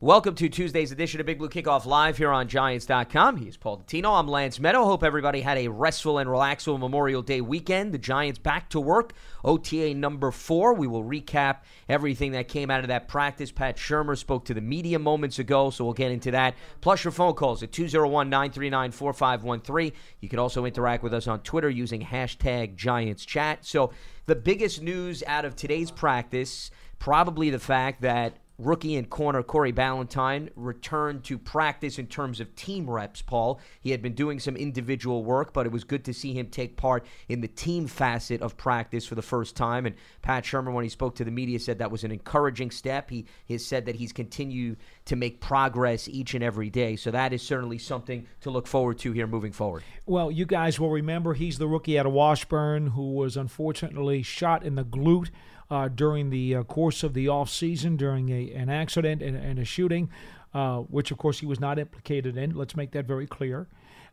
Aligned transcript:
Welcome 0.00 0.36
to 0.36 0.48
Tuesday's 0.48 0.92
edition 0.92 1.18
of 1.18 1.26
Big 1.26 1.38
Blue 1.38 1.48
Kickoff 1.48 1.84
Live 1.84 2.18
here 2.18 2.30
on 2.30 2.46
Giants.com. 2.46 3.36
He's 3.38 3.56
Paul 3.56 3.78
Dottino. 3.78 4.16
I'm 4.16 4.28
Lance 4.28 4.60
Medow. 4.60 4.84
Hope 4.84 5.02
everybody 5.02 5.40
had 5.40 5.58
a 5.58 5.66
restful 5.66 6.18
and 6.18 6.30
relaxful 6.30 6.78
Memorial 6.78 7.20
Day 7.20 7.40
weekend. 7.40 7.92
The 7.92 7.98
Giants 7.98 8.38
back 8.38 8.70
to 8.70 8.78
work. 8.78 9.12
OTA 9.44 9.94
number 9.94 10.30
four. 10.30 10.74
We 10.74 10.86
will 10.86 11.02
recap 11.02 11.62
everything 11.88 12.30
that 12.30 12.46
came 12.46 12.70
out 12.70 12.82
of 12.82 12.86
that 12.86 13.08
practice. 13.08 13.50
Pat 13.50 13.76
Shurmur 13.76 14.16
spoke 14.16 14.44
to 14.44 14.54
the 14.54 14.60
media 14.60 15.00
moments 15.00 15.40
ago, 15.40 15.70
so 15.70 15.84
we'll 15.84 15.94
get 15.94 16.12
into 16.12 16.30
that. 16.30 16.54
Plus 16.80 17.02
your 17.02 17.10
phone 17.10 17.34
calls 17.34 17.64
at 17.64 17.72
201 17.72 18.30
939 18.30 18.92
4513. 18.92 19.92
You 20.20 20.28
can 20.28 20.38
also 20.38 20.64
interact 20.64 21.02
with 21.02 21.12
us 21.12 21.26
on 21.26 21.40
Twitter 21.40 21.68
using 21.68 22.02
hashtag 22.02 22.76
Giants 22.76 23.24
Chat. 23.24 23.66
So 23.66 23.90
the 24.26 24.36
biggest 24.36 24.80
news 24.80 25.24
out 25.26 25.44
of 25.44 25.56
today's 25.56 25.90
practice, 25.90 26.70
probably 27.00 27.50
the 27.50 27.58
fact 27.58 28.02
that 28.02 28.36
rookie 28.58 28.96
and 28.96 29.08
corner 29.08 29.42
Corey 29.42 29.72
Ballentine 29.72 30.50
returned 30.56 31.22
to 31.24 31.38
practice 31.38 31.98
in 31.98 32.08
terms 32.08 32.40
of 32.40 32.54
team 32.56 32.90
reps, 32.90 33.22
Paul. 33.22 33.60
He 33.80 33.92
had 33.92 34.02
been 34.02 34.14
doing 34.14 34.40
some 34.40 34.56
individual 34.56 35.24
work, 35.24 35.52
but 35.52 35.64
it 35.64 35.72
was 35.72 35.84
good 35.84 36.04
to 36.06 36.12
see 36.12 36.32
him 36.32 36.48
take 36.48 36.76
part 36.76 37.06
in 37.28 37.40
the 37.40 37.48
team 37.48 37.86
facet 37.86 38.42
of 38.42 38.56
practice 38.56 39.06
for 39.06 39.14
the 39.14 39.22
first 39.22 39.56
time. 39.56 39.86
And 39.86 39.94
Pat 40.22 40.44
Shurmur, 40.44 40.72
when 40.72 40.84
he 40.84 40.90
spoke 40.90 41.14
to 41.16 41.24
the 41.24 41.30
media, 41.30 41.60
said 41.60 41.78
that 41.78 41.90
was 41.90 42.02
an 42.02 42.10
encouraging 42.10 42.72
step. 42.72 43.10
He 43.10 43.26
has 43.48 43.64
said 43.64 43.86
that 43.86 43.94
he's 43.94 44.12
continued 44.12 44.78
to 45.04 45.16
make 45.16 45.40
progress 45.40 46.08
each 46.08 46.34
and 46.34 46.42
every 46.42 46.68
day. 46.68 46.96
So 46.96 47.12
that 47.12 47.32
is 47.32 47.42
certainly 47.42 47.78
something 47.78 48.26
to 48.40 48.50
look 48.50 48.66
forward 48.66 48.98
to 48.98 49.12
here 49.12 49.26
moving 49.26 49.52
forward. 49.52 49.84
Well, 50.04 50.30
you 50.30 50.46
guys 50.46 50.80
will 50.80 50.90
remember 50.90 51.34
he's 51.34 51.58
the 51.58 51.68
rookie 51.68 51.98
out 51.98 52.06
of 52.06 52.12
Washburn 52.12 52.88
who 52.88 53.14
was 53.14 53.36
unfortunately 53.36 54.22
shot 54.22 54.64
in 54.64 54.74
the 54.74 54.84
glute 54.84 55.30
uh, 55.70 55.88
during 55.88 56.30
the 56.30 56.56
uh, 56.56 56.62
course 56.64 57.02
of 57.02 57.14
the 57.14 57.26
offseason 57.26 57.96
during 57.96 58.30
a, 58.30 58.52
an 58.52 58.68
accident 58.68 59.22
and, 59.22 59.36
and 59.36 59.58
a 59.58 59.64
shooting, 59.64 60.10
uh, 60.54 60.78
which 60.78 61.10
of 61.10 61.18
course 61.18 61.40
he 61.40 61.46
was 61.46 61.60
not 61.60 61.78
implicated 61.78 62.36
in. 62.36 62.54
Let's 62.54 62.76
make 62.76 62.92
that 62.92 63.06
very 63.06 63.26
clear. 63.26 63.68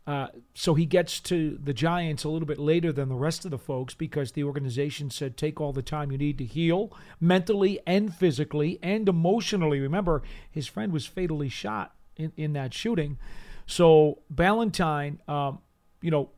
Uh, 0.08 0.28
so 0.54 0.76
he 0.76 0.86
gets 0.86 1.20
to 1.20 1.58
the 1.64 1.74
Giants 1.74 2.24
a 2.24 2.30
little 2.30 2.46
bit 2.46 2.60
later 2.60 2.92
than 2.92 3.10
the 3.10 3.16
rest 3.16 3.44
of 3.44 3.50
the 3.50 3.58
folks 3.58 3.96
because 3.96 4.34
the 4.34 4.44
organization 4.44 5.10
said 5.10 5.36
take 5.36 5.60
all 5.60 5.74
the 5.74 5.82
time 5.82 6.12
you 6.12 6.18
need 6.18 6.38
to 6.38 6.46
heal 6.46 6.96
mentally 7.20 7.80
and 7.88 8.14
physically 8.14 8.78
and 8.84 9.10
emotionally. 9.10 9.80
Remember, 9.80 10.22
his 10.52 10.68
friend 10.68 10.92
was 10.94 11.08
fatally 11.08 11.50
shot 11.50 11.96
in, 12.18 12.32
in 12.38 12.54
that 12.54 12.72
shooting. 12.72 13.18
So 13.66 14.20
Ballentine, 14.32 15.28
um, 15.28 15.60
you 16.02 16.12
know, 16.12 16.30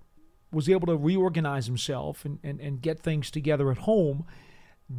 was 0.50 0.70
able 0.70 0.88
to 0.88 0.96
reorganize 0.96 1.66
himself 1.66 2.24
and, 2.24 2.40
and, 2.42 2.62
and 2.62 2.82
get 2.82 3.02
things 3.02 3.30
together 3.30 3.70
at 3.70 3.80
home 3.80 4.26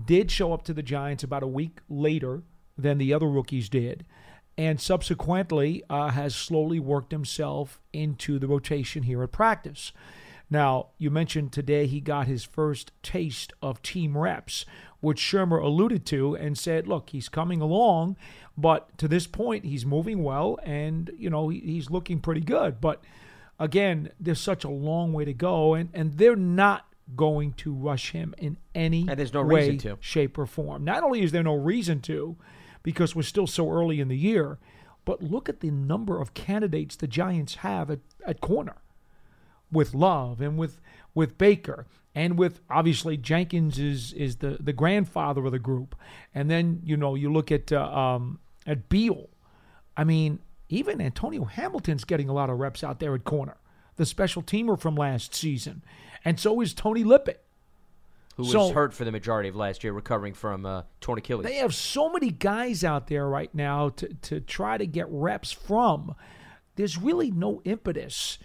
did 0.06 0.30
show 0.30 0.52
up 0.52 0.64
to 0.64 0.74
the 0.74 0.82
Giants 0.82 1.24
about 1.24 1.42
a 1.42 1.46
week 1.46 1.78
later 1.88 2.42
than 2.76 2.98
the 2.98 3.12
other 3.12 3.28
rookies 3.28 3.68
did, 3.68 4.04
and 4.56 4.80
subsequently 4.80 5.82
uh, 5.88 6.10
has 6.10 6.34
slowly 6.34 6.80
worked 6.80 7.12
himself 7.12 7.80
into 7.92 8.38
the 8.38 8.48
rotation 8.48 9.04
here 9.04 9.22
at 9.22 9.32
practice. 9.32 9.92
Now, 10.50 10.88
you 10.96 11.10
mentioned 11.10 11.52
today 11.52 11.86
he 11.86 12.00
got 12.00 12.26
his 12.26 12.44
first 12.44 12.92
taste 13.02 13.52
of 13.60 13.82
team 13.82 14.16
reps, 14.16 14.64
which 15.00 15.20
Shurmur 15.20 15.62
alluded 15.62 16.06
to 16.06 16.34
and 16.34 16.58
said, 16.58 16.88
look, 16.88 17.10
he's 17.10 17.28
coming 17.28 17.60
along, 17.60 18.16
but 18.56 18.96
to 18.98 19.06
this 19.06 19.26
point, 19.26 19.64
he's 19.64 19.86
moving 19.86 20.24
well 20.24 20.58
and, 20.64 21.10
you 21.16 21.30
know, 21.30 21.50
he's 21.50 21.90
looking 21.90 22.20
pretty 22.20 22.40
good. 22.40 22.80
But 22.80 23.04
again, 23.60 24.10
there's 24.18 24.40
such 24.40 24.64
a 24.64 24.70
long 24.70 25.12
way 25.12 25.24
to 25.24 25.34
go, 25.34 25.74
and, 25.74 25.90
and 25.92 26.16
they're 26.16 26.34
not 26.34 26.87
going 27.16 27.52
to 27.54 27.72
rush 27.72 28.12
him 28.12 28.34
in 28.38 28.58
any 28.74 29.06
and 29.08 29.18
there's 29.18 29.32
no 29.32 29.42
way, 29.42 29.70
reason 29.70 29.78
to. 29.78 29.98
shape, 30.00 30.38
or 30.38 30.46
form. 30.46 30.84
Not 30.84 31.02
only 31.02 31.22
is 31.22 31.32
there 31.32 31.42
no 31.42 31.54
reason 31.54 32.00
to, 32.02 32.36
because 32.82 33.14
we're 33.16 33.22
still 33.22 33.46
so 33.46 33.70
early 33.70 34.00
in 34.00 34.08
the 34.08 34.16
year, 34.16 34.58
but 35.04 35.22
look 35.22 35.48
at 35.48 35.60
the 35.60 35.70
number 35.70 36.20
of 36.20 36.34
candidates 36.34 36.96
the 36.96 37.06
Giants 37.06 37.56
have 37.56 37.90
at, 37.90 38.00
at 38.26 38.40
corner 38.40 38.76
with 39.70 39.94
Love 39.94 40.40
and 40.40 40.58
with 40.58 40.80
with 41.14 41.38
Baker 41.38 41.86
and 42.14 42.38
with 42.38 42.60
obviously 42.68 43.16
Jenkins 43.16 43.78
is 43.78 44.12
is 44.12 44.36
the 44.36 44.58
the 44.60 44.72
grandfather 44.72 45.44
of 45.46 45.52
the 45.52 45.58
group, 45.58 45.94
and 46.34 46.50
then 46.50 46.80
you 46.84 46.96
know 46.96 47.14
you 47.14 47.32
look 47.32 47.52
at 47.52 47.72
uh, 47.72 47.80
um, 47.80 48.40
at 48.66 48.88
Beal. 48.88 49.28
I 49.96 50.04
mean, 50.04 50.40
even 50.68 51.00
Antonio 51.00 51.44
Hamilton's 51.44 52.04
getting 52.04 52.28
a 52.28 52.32
lot 52.32 52.50
of 52.50 52.58
reps 52.58 52.82
out 52.82 53.00
there 53.00 53.14
at 53.14 53.24
corner, 53.24 53.56
the 53.96 54.06
special 54.06 54.42
teamer 54.42 54.78
from 54.78 54.94
last 54.94 55.34
season 55.34 55.82
and 56.24 56.38
so 56.38 56.60
is 56.60 56.74
Tony 56.74 57.04
Lippett. 57.04 57.44
Who 58.36 58.44
was 58.44 58.52
So- 58.52 58.72
hurt 58.72 58.94
for 58.94 59.04
the 59.04 59.12
majority 59.12 59.48
of 59.48 59.56
last 59.56 59.82
year, 59.82 59.92
recovering 59.92 60.32
from 60.34 60.64
uh, 60.64 60.82
torn 61.00 61.18
Achilles. 61.18 61.44
They 61.44 61.56
have 61.56 61.74
so 61.74 62.08
many 62.08 62.30
guys 62.30 62.84
out 62.84 63.08
there 63.08 63.28
right 63.28 63.52
now 63.54 63.88
to, 63.90 64.08
to 64.14 64.40
try 64.40 64.78
to 64.78 64.86
get 64.86 65.06
reps 65.10 65.50
from. 65.50 66.14
There's 66.76 66.96
really 66.96 67.32
no 67.32 67.60
impetus 67.64 68.38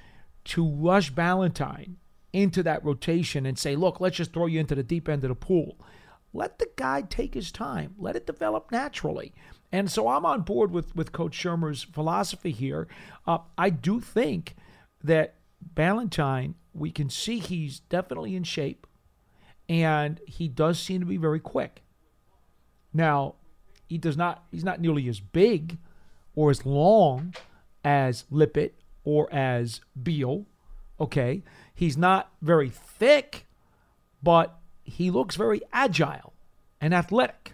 to 0.46 0.68
rush 0.68 1.14
Ballentine 1.14 1.96
into 2.34 2.64
that 2.64 2.84
rotation 2.84 3.46
and 3.46 3.60
say, 3.60 3.76
look, 3.76 4.00
let's 4.00 4.18
just 4.18 4.34
throw 4.34 4.48
you 4.48 4.60
into 4.60 4.74
the 4.74 4.82
deep 4.82 5.08
end 5.08 5.24
of 5.24 5.30
the 5.30 5.36
pool. 5.36 5.78
Let 6.34 6.58
the 6.58 6.70
guy 6.76 7.04
take 7.04 7.36
his 7.36 7.52
time. 7.52 7.94
Let 8.00 8.16
it 8.16 8.26
develop 8.26 8.72
naturally. 8.72 9.34
And 9.72 9.92
so 9.92 10.08
I'm 10.08 10.26
on 10.26 10.42
board 10.42 10.72
with, 10.72 10.96
with 10.96 11.12
Coach 11.12 11.38
Shurmur's 11.38 11.84
philosophy 11.84 12.52
here. 12.52 12.88
Uh, 13.28 13.40
I 13.56 13.70
do 13.70 14.00
think 14.00 14.56
that 15.04 15.36
Ballentine, 15.76 16.56
we 16.74 16.92
can 16.92 17.10
see 17.10 17.40
he's 17.40 17.80
definitely 17.80 18.36
in 18.36 18.44
shape, 18.44 18.88
and 19.70 20.20
he 20.28 20.48
does 20.48 20.80
seem 20.80 21.00
to 21.00 21.06
be 21.06 21.18
very 21.18 21.40
quick. 21.40 21.84
Now, 22.94 23.36
he 23.88 23.98
does 23.98 24.18
not 24.18 24.44
he's 24.52 24.64
not 24.64 24.82
nearly 24.82 25.08
as 25.08 25.20
big 25.20 25.78
or 26.36 26.50
as 26.50 26.66
long 26.66 27.34
as 27.84 28.26
Lippett 28.30 28.76
or 29.04 29.32
as 29.32 29.82
Beal. 30.02 30.46
Okay. 31.00 31.44
He's 31.76 31.98
not 31.98 32.32
very 32.42 32.70
thick, 32.70 33.46
but 34.22 34.58
he 34.84 35.12
looks 35.12 35.36
very 35.36 35.62
agile 35.72 36.34
and 36.80 36.94
athletic. 36.94 37.54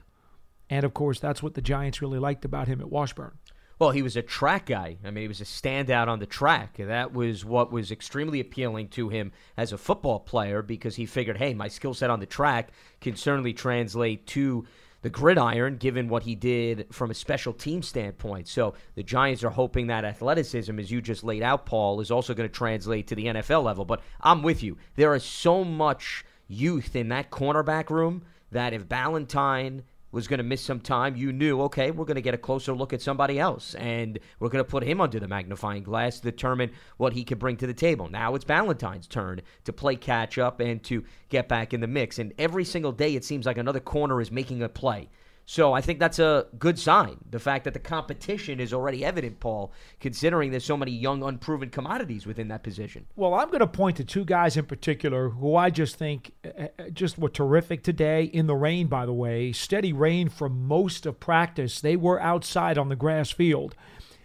And 0.69 0.83
of 0.83 0.93
course, 0.93 1.19
that's 1.19 1.41
what 1.41 1.55
the 1.55 1.61
Giants 1.61 2.01
really 2.01 2.19
liked 2.19 2.45
about 2.45 2.67
him 2.67 2.79
at 2.79 2.89
Washburn. 2.89 3.38
Well, 3.79 3.91
he 3.91 4.01
was 4.01 4.17
a 4.17 4.21
track 4.21 4.65
guy. 4.65 4.97
I 5.05 5.09
mean, 5.09 5.21
he 5.21 5.27
was 5.29 5.39
a 5.39 5.45
standout 5.45 6.09
on 6.09 6.19
the 6.19 6.25
track. 6.25 6.75
That 6.77 7.13
was 7.13 7.45
what 7.45 7.71
was 7.71 7.91
extremely 7.91 8.41
appealing 8.41 8.89
to 8.89 9.07
him 9.07 9.31
as 9.55 9.71
a 9.71 9.77
football 9.77 10.19
player 10.19 10.61
because 10.61 10.97
he 10.97 11.05
figured, 11.05 11.37
hey, 11.37 11.53
my 11.53 11.69
skill 11.69 11.93
set 11.93 12.09
on 12.09 12.19
the 12.19 12.25
track 12.25 12.71
can 12.99 13.15
certainly 13.15 13.53
translate 13.53 14.27
to 14.27 14.67
the 15.01 15.09
gridiron 15.09 15.77
given 15.77 16.09
what 16.09 16.23
he 16.23 16.35
did 16.35 16.87
from 16.91 17.09
a 17.09 17.13
special 17.13 17.53
team 17.53 17.81
standpoint. 17.81 18.49
So 18.49 18.73
the 18.95 19.03
Giants 19.03 19.45
are 19.45 19.49
hoping 19.49 19.87
that 19.87 20.03
athleticism, 20.03 20.77
as 20.77 20.91
you 20.91 21.01
just 21.01 21.23
laid 21.23 21.41
out, 21.41 21.65
Paul, 21.65 22.01
is 22.01 22.11
also 22.11 22.33
going 22.33 22.49
to 22.49 22.53
translate 22.53 23.07
to 23.07 23.15
the 23.15 23.27
NFL 23.27 23.63
level. 23.63 23.85
But 23.85 24.01
I'm 24.19 24.43
with 24.43 24.61
you. 24.61 24.77
There 24.95 25.15
is 25.15 25.23
so 25.23 25.63
much 25.63 26.25
youth 26.49 26.97
in 26.97 27.07
that 27.09 27.31
cornerback 27.31 27.89
room 27.89 28.23
that 28.51 28.73
if 28.73 28.89
Ballentine 28.89 29.83
was 30.11 30.27
going 30.27 30.39
to 30.39 30.43
miss 30.43 30.61
some 30.61 30.79
time, 30.79 31.15
you 31.15 31.31
knew, 31.31 31.61
okay, 31.63 31.91
we're 31.91 32.05
going 32.05 32.15
to 32.15 32.21
get 32.21 32.33
a 32.33 32.37
closer 32.37 32.73
look 32.73 32.93
at 32.93 33.01
somebody 33.01 33.39
else. 33.39 33.75
And 33.75 34.19
we're 34.39 34.49
going 34.49 34.63
to 34.63 34.69
put 34.69 34.83
him 34.83 35.01
under 35.01 35.19
the 35.19 35.27
magnifying 35.27 35.83
glass 35.83 36.19
to 36.19 36.31
determine 36.31 36.71
what 36.97 37.13
he 37.13 37.23
could 37.23 37.39
bring 37.39 37.57
to 37.57 37.67
the 37.67 37.73
table. 37.73 38.09
Now 38.09 38.35
it's 38.35 38.45
Ballentine's 38.45 39.07
turn 39.07 39.41
to 39.65 39.73
play 39.73 39.95
catch 39.95 40.37
up 40.37 40.59
and 40.59 40.83
to 40.85 41.03
get 41.29 41.47
back 41.47 41.73
in 41.73 41.81
the 41.81 41.87
mix. 41.87 42.19
And 42.19 42.33
every 42.37 42.65
single 42.65 42.91
day, 42.91 43.15
it 43.15 43.23
seems 43.23 43.45
like 43.45 43.57
another 43.57 43.79
corner 43.79 44.19
is 44.21 44.31
making 44.31 44.63
a 44.63 44.69
play. 44.69 45.09
So 45.49 45.73
I 45.73 45.81
think 45.81 45.97
that's 45.97 46.19
a 46.19 46.45
good 46.59 46.77
sign. 46.77 47.17
The 47.27 47.39
fact 47.39 47.63
that 47.63 47.73
the 47.73 47.79
competition 47.79 48.59
is 48.59 48.71
already 48.71 49.03
evident, 49.03 49.39
Paul, 49.39 49.73
considering 49.99 50.51
there's 50.51 50.63
so 50.63 50.77
many 50.77 50.91
young, 50.91 51.23
unproven 51.23 51.71
commodities 51.71 52.27
within 52.27 52.49
that 52.49 52.61
position. 52.61 53.07
Well, 53.15 53.33
I'm 53.33 53.47
going 53.47 53.61
to 53.61 53.65
point 53.65 53.97
to 53.97 54.03
two 54.03 54.25
guys 54.25 54.57
in 54.57 54.67
particular 54.67 55.29
who 55.29 55.55
I 55.55 55.71
just 55.71 55.95
think 55.95 56.33
uh, 56.45 56.67
uh, 56.77 56.89
just 56.93 57.17
were 57.17 57.29
terrific 57.29 57.81
today 57.81 58.25
in 58.25 58.45
the 58.45 58.55
rain, 58.55 58.85
by 58.85 59.07
the 59.07 59.11
way. 59.11 59.51
Steady 59.51 59.91
rain 59.91 60.29
for 60.29 60.49
most 60.49 61.07
of 61.07 61.19
practice. 61.19 61.81
They 61.81 61.95
were 61.95 62.21
outside 62.21 62.77
on 62.77 62.89
the 62.89 62.95
grass 62.95 63.31
field. 63.31 63.73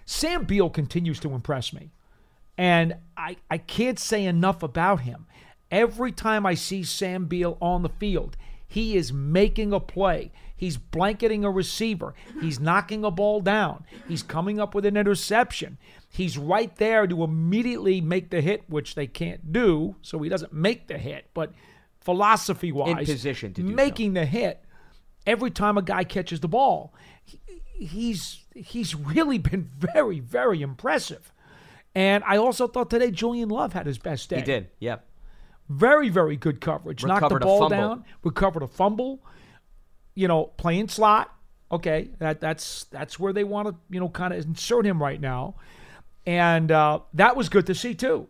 Sam 0.05 0.45
Beal 0.45 0.69
continues 0.69 1.21
to 1.21 1.33
impress 1.33 1.73
me. 1.73 1.91
And 2.59 2.97
I, 3.17 3.39
I 3.51 3.57
can't 3.57 3.99
say 3.99 4.27
enough 4.27 4.63
about 4.63 5.01
him. 5.01 5.25
Every 5.71 6.13
time 6.13 6.45
I 6.45 6.53
see 6.53 6.83
Sam 6.83 7.25
Beal 7.25 7.57
on 7.63 7.83
the 7.83 7.89
field, 7.89 8.37
he 8.67 8.95
is 8.95 9.11
making 9.11 9.73
a 9.73 9.81
play. 9.81 10.31
He's 10.57 10.77
blanketing 10.77 11.45
a 11.45 11.51
receiver. 11.51 12.15
He's 12.41 12.61
knocking 12.61 13.05
a 13.05 13.11
ball 13.11 13.41
down. 13.41 13.85
He's 14.09 14.23
coming 14.23 14.61
up 14.61 14.75
with 14.75 14.87
an 14.87 14.97
interception. 14.97 15.79
He's 16.09 16.39
right 16.39 16.75
there 16.77 17.07
to 17.07 17.25
immediately 17.25 18.01
make 18.01 18.31
the 18.31 18.41
hit, 18.41 18.63
which 18.69 18.95
they 18.95 19.07
can't 19.09 19.53
do, 19.53 19.97
so 20.01 20.21
he 20.21 20.29
doesn't 20.29 20.53
make 20.53 20.87
the 20.87 20.97
hit. 20.97 21.29
But 21.35 21.53
philosophy 22.01 22.71
wise, 22.73 22.91
In 23.09 23.15
position 23.15 23.53
to 23.55 23.63
do 23.63 23.69
so. 23.69 23.75
making 23.75 24.15
the 24.15 24.25
hit 24.27 24.65
every 25.27 25.51
time 25.51 25.77
a 25.79 25.83
guy 25.83 26.05
catches 26.05 26.41
the 26.41 26.49
ball, 26.49 26.95
he- 27.25 27.41
he's 27.75 28.41
he's 28.55 28.95
really 28.95 29.39
been 29.39 29.65
very 29.79 30.21
very 30.21 30.63
impressive. 30.63 31.33
And 31.97 32.23
I 32.25 32.37
also 32.37 32.67
thought 32.69 32.91
today 32.91 33.11
Julian 33.11 33.49
Love 33.49 33.73
had 33.73 33.87
his 33.87 33.99
best 33.99 34.29
day. 34.31 34.37
He 34.37 34.43
did, 34.43 34.69
yeah. 34.79 34.97
Very, 35.69 36.09
very 36.11 36.37
good 36.37 36.61
coverage. 36.61 37.05
Knocked 37.05 37.29
the 37.31 37.39
ball 37.41 37.69
down, 37.71 38.05
recovered 38.23 38.63
a 38.63 38.67
fumble, 38.67 39.21
you 40.15 40.29
know, 40.29 40.45
playing 40.57 40.89
slot, 40.89 41.35
Okay, 41.75 42.11
that 42.19 42.41
that's 42.41 42.85
that's 42.85 43.19
where 43.19 43.33
they 43.33 43.43
want 43.43 43.67
to 43.67 43.75
you 43.91 43.99
know 43.99 44.09
kind 44.09 44.33
of 44.33 44.45
insert 44.45 44.87
him 44.87 45.03
right 45.03 45.21
now, 45.21 45.57
and 46.25 46.71
uh, 46.71 47.01
that 47.15 47.37
was 47.37 47.49
good 47.49 47.67
to 47.67 47.75
see 47.75 47.95
too. 47.95 48.29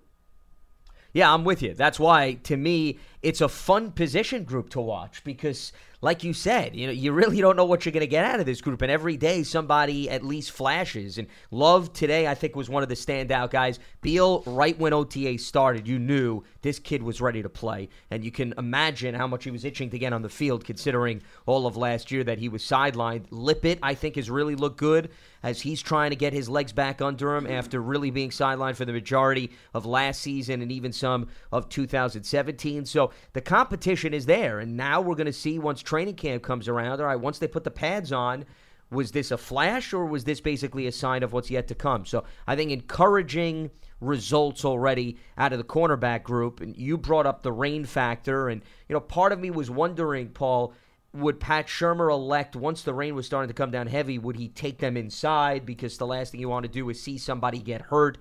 Yeah, 1.13 1.33
I'm 1.33 1.45
with 1.45 1.63
you. 1.63 1.75
That's 1.75 2.01
why, 2.01 2.35
to 2.45 2.57
me, 2.57 2.99
it's 3.23 3.41
a 3.41 3.49
fun 3.49 3.93
position 3.93 4.45
group 4.45 4.71
to 4.71 4.81
watch 4.81 5.23
because 5.25 5.73
like 6.05 6.23
you 6.23 6.35
said, 6.35 6.77
you 6.77 6.87
know, 6.87 6.93
you 6.93 7.13
really 7.13 7.41
don't 7.41 7.57
know 7.57 7.65
what 7.65 7.85
you're 7.87 7.93
going 7.93 8.03
to 8.03 8.07
get 8.07 8.27
out 8.27 8.39
of 8.39 8.45
this 8.45 8.61
group. 8.61 8.83
And 8.83 8.91
every 8.91 9.17
day, 9.17 9.43
somebody 9.43 10.11
at 10.11 10.23
least 10.23 10.51
flashes. 10.51 11.17
And 11.17 11.27
Love 11.51 11.95
today, 11.95 12.27
I 12.27 12.35
think, 12.35 12.55
was 12.55 12.69
one 12.69 12.83
of 12.83 12.91
the 12.91 12.95
standout 12.95 13.51
guys. 13.51 13.79
Beal, 14.03 14.43
right 14.45 14.79
when 14.79 14.93
OTA 14.93 15.39
started, 15.39 15.89
you 15.89 15.99
knew 15.99 16.45
this 16.61 16.79
kid 16.79 17.03
was 17.03 17.23
ready 17.23 17.43
to 17.43 17.49
play. 17.49 17.89
And 18.11 18.23
you 18.23 18.31
can 18.31 18.53
imagine 18.59 19.15
how 19.15 19.27
much 19.27 19.45
he 19.45 19.51
was 19.51 19.65
itching 19.65 19.89
to 19.91 19.99
get 19.99 20.13
on 20.13 20.21
the 20.21 20.29
field, 20.29 20.65
considering 20.67 21.23
all 21.47 21.67
of 21.67 21.79
last 21.79 22.11
year 22.11 22.23
that 22.25 22.39
he 22.39 22.51
was 22.51 22.63
sidelined. 22.63 23.25
Lippett, 23.31 23.79
I 23.83 23.95
think, 23.95 24.17
has 24.17 24.29
really 24.29 24.57
looked 24.57 24.77
good 24.77 25.11
as 25.45 25.61
he's 25.61 25.83
trying 25.83 26.09
to 26.11 26.17
get 26.17 26.33
his 26.33 26.49
legs 26.49 26.73
back 26.73 27.03
under 27.03 27.37
him 27.37 27.47
after 27.47 27.81
really 27.81 28.11
being 28.11 28.31
sidelined 28.31 28.77
for 28.77 28.87
the 28.87 28.93
majority 28.93 29.51
of 29.75 29.85
last 29.85 30.23
season 30.23 30.63
and 30.63 30.73
even 30.73 30.91
some 30.91 31.29
of 31.53 31.69
2017. 31.69 32.87
So 32.87 33.11
the 33.35 33.43
competition 33.43 34.15
is 34.15 34.25
there. 34.25 34.59
And 34.59 34.75
now 34.75 35.03
we're 35.03 35.15
going 35.15 35.27
to 35.27 35.33
see 35.33 35.59
once 35.59 35.83
training 35.95 36.17
camp 36.17 36.43
comes 36.43 36.67
around, 36.67 37.01
all 37.01 37.07
right, 37.07 37.15
once 37.15 37.39
they 37.39 37.47
put 37.47 37.63
the 37.63 37.71
pads 37.71 38.11
on, 38.11 38.45
was 38.91 39.13
this 39.13 39.31
a 39.31 39.39
flash 39.39 39.93
or 39.93 40.05
was 40.05 40.25
this 40.25 40.41
basically 40.41 40.89
a 40.89 40.93
sign 40.93 41.23
of 41.23 41.33
what's 41.33 41.53
yet 41.53 41.69
to 41.69 41.75
come? 41.77 42.05
So 42.05 42.25
I 42.49 42.57
think 42.57 42.73
encouraging 42.73 43.71
results 44.01 44.65
already 44.65 45.19
out 45.39 45.53
of 45.53 45.59
the 45.59 45.65
cornerback 45.65 46.25
group. 46.25 46.61
And 46.61 46.77
you 46.77 46.99
brought 46.99 47.27
up 47.27 47.45
the 47.45 47.53
rain 47.53 47.85
factor. 47.85 48.49
And, 48.49 48.61
you 48.89 48.95
know, 48.95 48.99
part 48.99 49.31
of 49.31 49.39
me 49.39 49.53
was 49.53 49.71
wondering, 49.71 50.31
Paul, 50.31 50.75
would 51.13 51.39
Pat 51.39 51.69
Shurmur 51.69 52.11
elect, 52.11 52.57
once 52.57 52.83
the 52.83 52.93
rain 52.93 53.15
was 53.15 53.25
starting 53.25 53.47
to 53.47 53.55
come 53.55 53.71
down 53.71 53.87
heavy, 53.87 54.19
would 54.19 54.35
he 54.35 54.49
take 54.49 54.79
them 54.79 54.97
inside? 54.97 55.65
Because 55.65 55.97
the 55.97 56.09
last 56.09 56.33
thing 56.33 56.41
you 56.41 56.49
want 56.49 56.65
to 56.65 56.69
do 56.69 56.91
is 56.91 57.01
see 57.01 57.19
somebody 57.19 57.61
get 57.61 57.83
hurt 57.83 58.19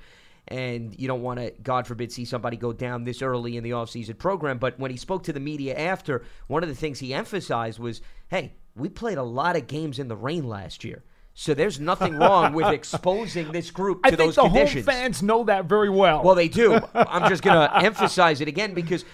and 0.47 0.97
you 0.99 1.07
don't 1.07 1.21
want 1.21 1.39
to, 1.39 1.51
God 1.63 1.87
forbid, 1.87 2.11
see 2.11 2.25
somebody 2.25 2.57
go 2.57 2.73
down 2.73 3.03
this 3.03 3.21
early 3.21 3.57
in 3.57 3.63
the 3.63 3.71
offseason 3.71 4.17
program. 4.17 4.57
But 4.57 4.79
when 4.79 4.91
he 4.91 4.97
spoke 4.97 5.23
to 5.23 5.33
the 5.33 5.39
media 5.39 5.75
after, 5.75 6.23
one 6.47 6.63
of 6.63 6.69
the 6.69 6.75
things 6.75 6.99
he 6.99 7.13
emphasized 7.13 7.79
was, 7.79 8.01
hey, 8.29 8.53
we 8.75 8.89
played 8.89 9.17
a 9.17 9.23
lot 9.23 9.55
of 9.55 9.67
games 9.67 9.99
in 9.99 10.07
the 10.07 10.15
rain 10.15 10.47
last 10.47 10.83
year. 10.83 11.03
So 11.33 11.53
there's 11.53 11.79
nothing 11.79 12.15
wrong 12.15 12.53
with 12.53 12.67
exposing 12.73 13.51
this 13.51 13.71
group 13.71 14.03
to 14.03 14.07
I 14.07 14.11
think 14.11 14.19
those 14.19 14.35
the 14.35 14.43
conditions. 14.43 14.85
home 14.85 14.93
fans 14.93 15.23
know 15.23 15.43
that 15.45 15.65
very 15.65 15.89
well. 15.89 16.21
Well, 16.23 16.35
they 16.35 16.47
do. 16.47 16.79
I'm 16.93 17.29
just 17.29 17.41
going 17.41 17.57
to 17.57 17.83
emphasize 17.83 18.41
it 18.41 18.47
again 18.47 18.73
because 18.73 19.05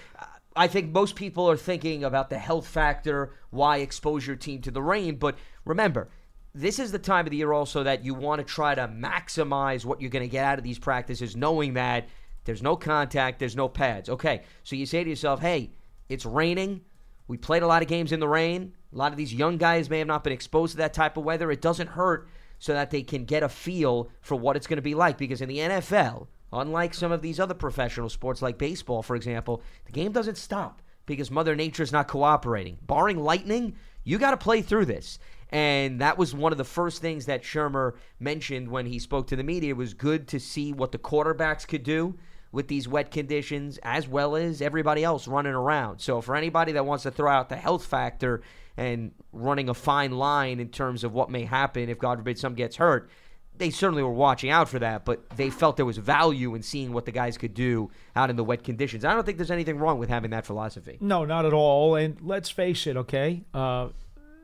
I 0.54 0.66
think 0.66 0.92
most 0.92 1.14
people 1.14 1.48
are 1.48 1.56
thinking 1.56 2.04
about 2.04 2.28
the 2.28 2.38
health 2.38 2.66
factor, 2.66 3.34
why 3.50 3.78
expose 3.78 4.26
your 4.26 4.36
team 4.36 4.60
to 4.62 4.70
the 4.70 4.82
rain. 4.82 5.16
But 5.16 5.38
remember, 5.64 6.10
this 6.54 6.78
is 6.78 6.92
the 6.92 6.98
time 6.98 7.26
of 7.26 7.30
the 7.30 7.36
year 7.36 7.52
also 7.52 7.84
that 7.84 8.04
you 8.04 8.14
want 8.14 8.40
to 8.40 8.44
try 8.44 8.74
to 8.74 8.88
maximize 8.88 9.84
what 9.84 10.00
you're 10.00 10.10
going 10.10 10.24
to 10.24 10.28
get 10.28 10.44
out 10.44 10.58
of 10.58 10.64
these 10.64 10.78
practices, 10.78 11.36
knowing 11.36 11.74
that 11.74 12.08
there's 12.44 12.62
no 12.62 12.76
contact, 12.76 13.38
there's 13.38 13.56
no 13.56 13.68
pads. 13.68 14.08
Okay, 14.08 14.42
so 14.62 14.76
you 14.76 14.86
say 14.86 15.04
to 15.04 15.10
yourself, 15.10 15.40
hey, 15.40 15.70
it's 16.08 16.26
raining. 16.26 16.80
We 17.28 17.36
played 17.36 17.62
a 17.62 17.66
lot 17.66 17.82
of 17.82 17.88
games 17.88 18.10
in 18.10 18.20
the 18.20 18.28
rain. 18.28 18.74
A 18.92 18.96
lot 18.96 19.12
of 19.12 19.16
these 19.16 19.32
young 19.32 19.56
guys 19.56 19.88
may 19.88 19.98
have 19.98 20.08
not 20.08 20.24
been 20.24 20.32
exposed 20.32 20.72
to 20.72 20.78
that 20.78 20.94
type 20.94 21.16
of 21.16 21.24
weather. 21.24 21.50
It 21.50 21.60
doesn't 21.60 21.90
hurt 21.90 22.28
so 22.58 22.72
that 22.72 22.90
they 22.90 23.02
can 23.02 23.24
get 23.24 23.44
a 23.44 23.48
feel 23.48 24.10
for 24.20 24.34
what 24.34 24.56
it's 24.56 24.66
going 24.66 24.78
to 24.78 24.82
be 24.82 24.96
like. 24.96 25.16
Because 25.16 25.40
in 25.40 25.48
the 25.48 25.58
NFL, 25.58 26.26
unlike 26.52 26.94
some 26.94 27.12
of 27.12 27.22
these 27.22 27.38
other 27.38 27.54
professional 27.54 28.08
sports 28.08 28.42
like 28.42 28.58
baseball, 28.58 29.02
for 29.02 29.14
example, 29.14 29.62
the 29.84 29.92
game 29.92 30.10
doesn't 30.10 30.36
stop 30.36 30.82
because 31.06 31.30
Mother 31.30 31.54
Nature 31.54 31.84
is 31.84 31.92
not 31.92 32.08
cooperating. 32.08 32.78
Barring 32.82 33.18
lightning, 33.18 33.76
you 34.02 34.18
got 34.18 34.32
to 34.32 34.36
play 34.36 34.60
through 34.60 34.86
this. 34.86 35.20
And 35.50 36.00
that 36.00 36.16
was 36.16 36.34
one 36.34 36.52
of 36.52 36.58
the 36.58 36.64
first 36.64 37.02
things 37.02 37.26
that 37.26 37.42
Shurmur 37.42 37.94
mentioned 38.18 38.68
when 38.68 38.86
he 38.86 38.98
spoke 38.98 39.26
to 39.28 39.36
the 39.36 39.42
media. 39.42 39.70
It 39.70 39.76
was 39.76 39.94
good 39.94 40.28
to 40.28 40.40
see 40.40 40.72
what 40.72 40.92
the 40.92 40.98
quarterbacks 40.98 41.66
could 41.66 41.82
do 41.82 42.16
with 42.52 42.68
these 42.68 42.88
wet 42.88 43.10
conditions, 43.10 43.78
as 43.82 44.08
well 44.08 44.34
as 44.34 44.60
everybody 44.60 45.04
else 45.04 45.28
running 45.28 45.52
around. 45.52 46.00
So, 46.00 46.20
for 46.20 46.34
anybody 46.34 46.72
that 46.72 46.86
wants 46.86 47.04
to 47.04 47.10
throw 47.10 47.30
out 47.30 47.48
the 47.48 47.56
health 47.56 47.84
factor 47.84 48.42
and 48.76 49.12
running 49.32 49.68
a 49.68 49.74
fine 49.74 50.12
line 50.12 50.58
in 50.58 50.68
terms 50.68 51.04
of 51.04 51.12
what 51.12 51.30
may 51.30 51.44
happen 51.44 51.88
if, 51.88 51.98
God 51.98 52.18
forbid, 52.18 52.38
some 52.38 52.54
gets 52.54 52.76
hurt, 52.76 53.10
they 53.56 53.70
certainly 53.70 54.02
were 54.02 54.10
watching 54.10 54.50
out 54.50 54.68
for 54.68 54.78
that, 54.78 55.04
but 55.04 55.28
they 55.36 55.50
felt 55.50 55.76
there 55.76 55.84
was 55.84 55.98
value 55.98 56.54
in 56.54 56.62
seeing 56.62 56.92
what 56.92 57.04
the 57.04 57.12
guys 57.12 57.36
could 57.36 57.52
do 57.52 57.90
out 58.16 58.30
in 58.30 58.36
the 58.36 58.42
wet 58.42 58.64
conditions. 58.64 59.04
I 59.04 59.12
don't 59.12 59.24
think 59.24 59.36
there's 59.36 59.50
anything 59.50 59.78
wrong 59.78 59.98
with 59.98 60.08
having 60.08 60.30
that 60.30 60.46
philosophy. 60.46 60.96
no, 61.00 61.24
not 61.24 61.44
at 61.44 61.52
all. 61.52 61.94
And 61.94 62.18
let's 62.22 62.48
face 62.50 62.86
it, 62.86 62.96
okay? 62.96 63.44
Uh, 63.52 63.88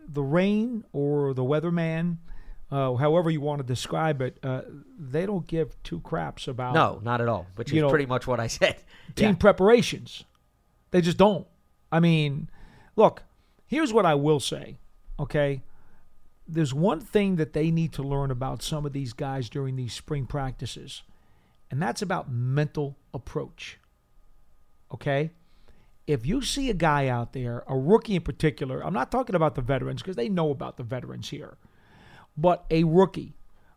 the 0.08 0.22
rain 0.22 0.84
or 0.92 1.34
the 1.34 1.42
weatherman, 1.44 2.18
uh, 2.70 2.94
however 2.94 3.30
you 3.30 3.40
want 3.40 3.60
to 3.60 3.66
describe 3.66 4.20
it, 4.22 4.38
uh, 4.42 4.62
they 4.98 5.26
don't 5.26 5.46
give 5.46 5.80
two 5.82 6.00
craps 6.00 6.48
about 6.48 6.74
No, 6.74 7.00
not 7.02 7.20
at 7.20 7.28
all, 7.28 7.46
which 7.56 7.70
You 7.72 7.78
is 7.78 7.82
know, 7.82 7.90
pretty 7.90 8.06
much 8.06 8.26
what 8.26 8.40
I 8.40 8.46
said. 8.46 8.76
team 9.14 9.30
Yeah. 9.30 9.34
preparations. 9.36 10.24
They 10.90 11.00
just 11.00 11.16
don't. 11.18 11.46
I 11.92 12.00
mean, 12.00 12.48
look, 12.96 13.22
here's 13.66 13.92
what 13.92 14.06
I 14.06 14.14
will 14.14 14.40
say, 14.40 14.78
okay? 15.18 15.62
There's 16.48 16.72
one 16.74 17.00
thing 17.00 17.36
that 17.36 17.52
they 17.52 17.70
need 17.70 17.92
to 17.94 18.02
learn 18.02 18.30
about 18.30 18.62
some 18.62 18.86
of 18.86 18.92
these 18.92 19.12
guys 19.12 19.48
during 19.48 19.76
these 19.76 19.92
spring 19.92 20.26
practices, 20.26 21.02
and 21.70 21.82
that's 21.82 22.02
about 22.02 22.30
mental 22.30 22.96
approach. 23.12 23.78
Okay? 24.92 25.30
If 26.06 26.24
you 26.24 26.40
see 26.42 26.70
a 26.70 26.74
guy 26.74 27.08
out 27.08 27.32
there, 27.32 27.64
a 27.66 27.76
rookie 27.76 28.14
in 28.14 28.22
particular, 28.22 28.84
I'm 28.84 28.94
not 28.94 29.10
talking 29.10 29.34
about 29.34 29.56
the 29.56 29.62
veterans 29.62 30.02
because 30.02 30.16
they 30.16 30.28
know 30.28 30.50
about 30.50 30.76
the 30.76 30.84
veterans 30.84 31.30
here, 31.30 31.56
but 32.36 32.64
a 32.70 32.84
rookie, 32.84 33.34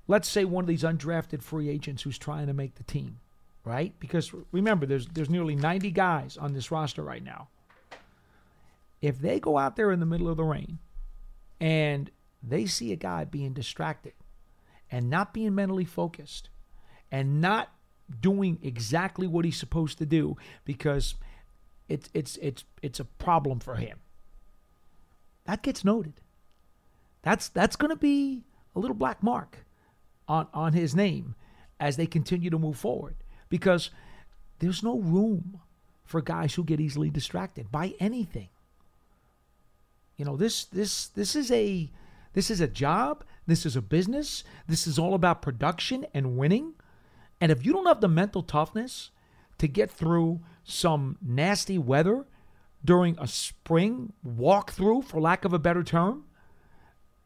let's 0.07 0.27
say 0.27 0.45
one 0.45 0.63
of 0.63 0.67
these 0.67 0.83
undrafted 0.83 1.41
free 1.41 1.69
agents 1.69 2.03
who's 2.03 2.19
trying 2.19 2.47
to 2.47 2.53
make 2.53 2.75
the 2.75 2.83
team, 2.83 3.19
right? 3.63 3.93
Because 3.99 4.31
remember, 4.51 4.85
there's 4.85 5.07
there's 5.07 5.29
nearly 5.29 5.55
90 5.55 5.89
guys 5.91 6.37
on 6.37 6.53
this 6.53 6.69
roster 6.69 7.01
right 7.01 7.23
now. 7.23 7.47
If 9.01 9.19
they 9.19 9.39
go 9.39 9.57
out 9.57 9.75
there 9.75 9.91
in 9.91 9.99
the 9.99 10.05
middle 10.05 10.27
of 10.27 10.37
the 10.37 10.43
rain 10.43 10.79
and 11.59 12.11
they 12.43 12.65
see 12.65 12.91
a 12.91 12.97
guy 12.97 13.23
being 13.25 13.53
distracted 13.53 14.13
and 14.91 15.09
not 15.09 15.33
being 15.33 15.55
mentally 15.55 15.85
focused 15.85 16.49
and 17.11 17.41
not 17.41 17.69
doing 18.21 18.59
exactly 18.61 19.27
what 19.27 19.45
he's 19.45 19.57
supposed 19.57 19.97
to 19.97 20.05
do 20.05 20.35
because 20.65 21.15
it's 21.89 22.09
it's 22.13 22.37
it's 22.37 22.63
it's 22.81 22.99
a 22.99 23.05
problem 23.05 23.59
for 23.59 23.75
him. 23.75 23.99
That 25.45 25.63
gets 25.63 25.83
noted. 25.83 26.21
That's 27.21 27.49
that's 27.49 27.75
going 27.75 27.89
to 27.89 27.97
be 27.97 28.43
a 28.75 28.79
little 28.79 28.95
black 28.95 29.21
mark 29.23 29.57
on 30.27 30.47
on 30.53 30.73
his 30.73 30.95
name 30.95 31.35
as 31.79 31.97
they 31.97 32.05
continue 32.05 32.49
to 32.49 32.59
move 32.59 32.77
forward 32.77 33.15
because 33.49 33.89
there's 34.59 34.83
no 34.83 34.99
room 34.99 35.59
for 36.05 36.21
guys 36.21 36.53
who 36.53 36.63
get 36.63 36.79
easily 36.79 37.09
distracted 37.09 37.71
by 37.71 37.93
anything. 37.99 38.49
You 40.17 40.25
know, 40.25 40.37
this 40.37 40.65
this 40.65 41.07
this 41.07 41.35
is 41.35 41.51
a 41.51 41.91
this 42.33 42.51
is 42.51 42.61
a 42.61 42.67
job, 42.67 43.23
this 43.47 43.65
is 43.65 43.75
a 43.75 43.81
business, 43.81 44.43
this 44.67 44.85
is 44.85 44.99
all 44.99 45.13
about 45.13 45.41
production 45.41 46.05
and 46.13 46.37
winning. 46.37 46.73
And 47.41 47.51
if 47.51 47.65
you 47.65 47.73
don't 47.73 47.87
have 47.87 48.01
the 48.01 48.07
mental 48.07 48.43
toughness 48.43 49.11
to 49.59 49.67
get 49.67 49.91
through 49.91 50.41
some 50.63 51.17
nasty 51.21 51.77
weather 51.77 52.25
during 52.83 53.17
a 53.19 53.27
spring 53.27 54.13
walkthrough, 54.25 55.03
for 55.03 55.19
lack 55.19 55.45
of 55.45 55.53
a 55.53 55.59
better 55.59 55.83
term, 55.83 56.25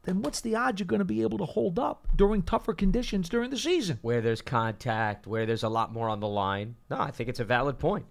then 0.04 0.22
what's 0.22 0.42
the 0.42 0.56
odds 0.56 0.80
you're 0.80 0.88
going 0.88 1.00
to 1.00 1.06
be 1.06 1.22
able 1.22 1.38
to 1.38 1.46
hold 1.46 1.80
up 1.80 2.08
during 2.16 2.42
tougher 2.42 2.74
conditions 2.74 3.30
during 3.30 3.50
the 3.50 3.58
season? 3.58 4.00
where 4.02 4.22
there's 4.22 4.42
contact, 4.42 5.26
where 5.26 5.46
there's 5.46 5.64
a 5.64 5.70
lot 5.70 5.94
more 5.94 6.10
on 6.10 6.20
the 6.20 6.28
line. 6.28 6.76
No, 6.90 7.00
I 7.00 7.12
think 7.12 7.30
it's 7.30 7.40
a 7.40 7.46
valid 7.46 7.80
point. 7.80 8.06